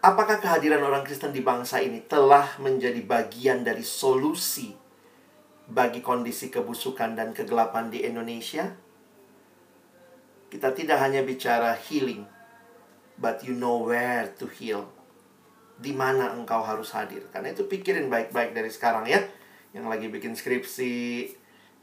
apakah 0.00 0.40
kehadiran 0.40 0.80
orang 0.80 1.04
Kristen 1.04 1.36
di 1.36 1.44
bangsa 1.44 1.84
ini 1.84 2.00
telah 2.08 2.56
menjadi 2.62 3.02
bagian 3.04 3.60
dari 3.66 3.84
solusi 3.84 4.72
bagi 5.66 6.00
kondisi 6.00 6.48
kebusukan 6.48 7.12
dan 7.12 7.36
kegelapan 7.36 7.92
di 7.92 8.06
Indonesia? 8.08 8.72
Kita 10.46 10.70
tidak 10.72 11.02
hanya 11.02 11.26
bicara 11.26 11.74
healing, 11.74 12.22
but 13.20 13.42
you 13.44 13.56
know 13.56 13.82
where 13.84 14.28
to 14.36 14.46
heal. 14.48 14.88
Di 15.76 15.92
mana 15.92 16.32
engkau 16.32 16.64
harus 16.64 16.92
hadir. 16.96 17.24
Karena 17.28 17.52
itu 17.52 17.68
pikirin 17.68 18.08
baik-baik 18.08 18.56
dari 18.56 18.72
sekarang 18.72 19.04
ya. 19.04 19.20
Yang 19.76 19.86
lagi 19.92 20.06
bikin 20.08 20.32
skripsi, 20.32 21.28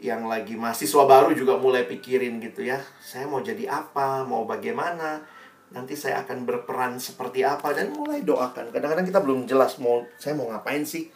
yang 0.02 0.26
lagi 0.26 0.58
mahasiswa 0.58 1.04
baru 1.06 1.32
juga 1.38 1.62
mulai 1.62 1.86
pikirin 1.86 2.42
gitu 2.42 2.66
ya. 2.66 2.82
Saya 2.98 3.30
mau 3.30 3.46
jadi 3.46 3.70
apa, 3.70 4.26
mau 4.26 4.50
bagaimana, 4.50 5.22
nanti 5.70 5.94
saya 5.94 6.26
akan 6.26 6.46
berperan 6.46 6.98
seperti 6.98 7.46
apa 7.46 7.74
dan 7.74 7.94
mulai 7.94 8.26
doakan. 8.26 8.74
Kadang-kadang 8.74 9.06
kita 9.06 9.20
belum 9.22 9.46
jelas 9.46 9.78
mau 9.78 10.06
saya 10.18 10.34
mau 10.34 10.50
ngapain 10.50 10.86
sih. 10.86 11.10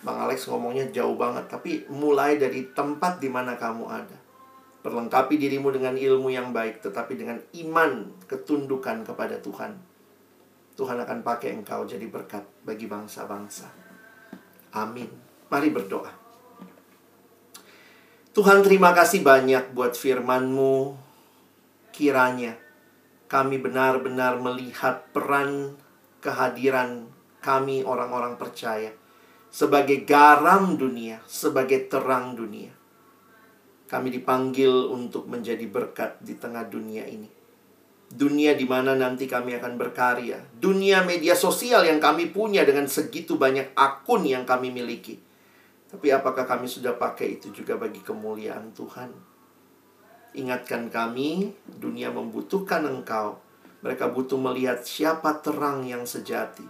Bang 0.00 0.16
Alex 0.16 0.48
ngomongnya 0.48 0.88
jauh 0.88 1.12
banget, 1.18 1.44
tapi 1.50 1.84
mulai 1.92 2.40
dari 2.40 2.72
tempat 2.72 3.20
di 3.20 3.28
mana 3.28 3.58
kamu 3.58 3.84
ada. 3.84 4.18
Perlengkapi 4.80 5.36
dirimu 5.36 5.68
dengan 5.68 5.92
ilmu 5.92 6.32
yang 6.32 6.56
baik, 6.56 6.80
tetapi 6.80 7.12
dengan 7.18 7.36
iman 7.60 8.08
ketundukan 8.24 9.04
kepada 9.04 9.36
Tuhan. 9.44 9.76
Tuhan 10.80 10.96
akan 11.04 11.20
pakai 11.20 11.52
engkau 11.60 11.84
jadi 11.84 12.08
berkat 12.08 12.40
bagi 12.64 12.88
bangsa-bangsa. 12.88 13.68
Amin. 14.72 15.12
Mari 15.52 15.68
berdoa. 15.68 16.08
Tuhan 18.32 18.64
terima 18.64 18.96
kasih 18.96 19.20
banyak 19.20 19.76
buat 19.76 19.92
firman-Mu. 19.92 20.96
Kiranya 21.92 22.56
kami 23.28 23.60
benar-benar 23.60 24.40
melihat 24.40 25.04
peran 25.12 25.76
kehadiran 26.24 27.10
kami 27.44 27.84
orang-orang 27.84 28.40
percaya 28.40 28.94
sebagai 29.50 30.06
garam 30.06 30.78
dunia, 30.78 31.18
sebagai 31.26 31.90
terang 31.90 32.38
dunia. 32.38 32.79
Kami 33.90 34.08
dipanggil 34.14 34.70
untuk 34.70 35.26
menjadi 35.26 35.66
berkat 35.66 36.22
di 36.22 36.38
tengah 36.38 36.62
dunia 36.70 37.02
ini. 37.10 37.26
Dunia 38.10 38.54
di 38.54 38.62
mana 38.62 38.94
nanti 38.94 39.26
kami 39.26 39.58
akan 39.58 39.74
berkarya. 39.74 40.38
Dunia 40.54 41.02
media 41.02 41.34
sosial 41.34 41.82
yang 41.82 41.98
kami 41.98 42.30
punya 42.30 42.62
dengan 42.62 42.86
segitu 42.86 43.34
banyak 43.34 43.74
akun 43.74 44.22
yang 44.22 44.46
kami 44.46 44.70
miliki. 44.70 45.18
Tapi 45.90 46.06
apakah 46.14 46.46
kami 46.46 46.70
sudah 46.70 46.94
pakai 46.94 47.42
itu 47.42 47.50
juga 47.50 47.74
bagi 47.74 47.98
kemuliaan 47.98 48.70
Tuhan? 48.70 49.10
Ingatkan 50.38 50.86
kami, 50.86 51.50
dunia 51.66 52.14
membutuhkan 52.14 52.86
Engkau. 52.86 53.42
Mereka 53.82 54.14
butuh 54.14 54.38
melihat 54.38 54.86
siapa 54.86 55.42
terang 55.42 55.82
yang 55.82 56.06
sejati. 56.06 56.62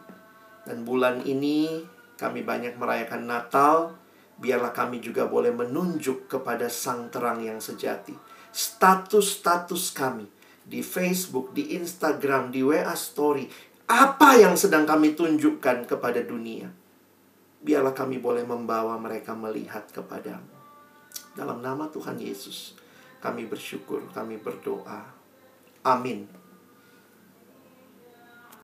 Dan 0.64 0.88
bulan 0.88 1.20
ini 1.28 1.84
kami 2.16 2.40
banyak 2.40 2.80
merayakan 2.80 3.28
Natal, 3.28 3.99
biarlah 4.40 4.72
kami 4.72 5.04
juga 5.04 5.28
boleh 5.28 5.52
menunjuk 5.52 6.26
kepada 6.26 6.72
Sang 6.72 7.12
Terang 7.12 7.44
yang 7.44 7.60
sejati. 7.60 8.16
Status-status 8.50 9.92
kami 9.94 10.26
di 10.64 10.80
Facebook, 10.80 11.52
di 11.52 11.76
Instagram, 11.76 12.50
di 12.50 12.64
WA 12.64 12.96
Story, 12.96 13.46
apa 13.86 14.40
yang 14.40 14.56
sedang 14.56 14.88
kami 14.88 15.12
tunjukkan 15.12 15.84
kepada 15.84 16.24
dunia? 16.24 16.72
Biarlah 17.60 17.92
kami 17.92 18.16
boleh 18.16 18.42
membawa 18.48 18.96
mereka 18.96 19.36
melihat 19.36 19.84
kepadamu. 19.92 20.48
Dalam 21.36 21.60
nama 21.60 21.86
Tuhan 21.92 22.16
Yesus, 22.16 22.74
kami 23.20 23.44
bersyukur, 23.44 24.08
kami 24.16 24.40
berdoa. 24.40 25.04
Amin. 25.84 26.39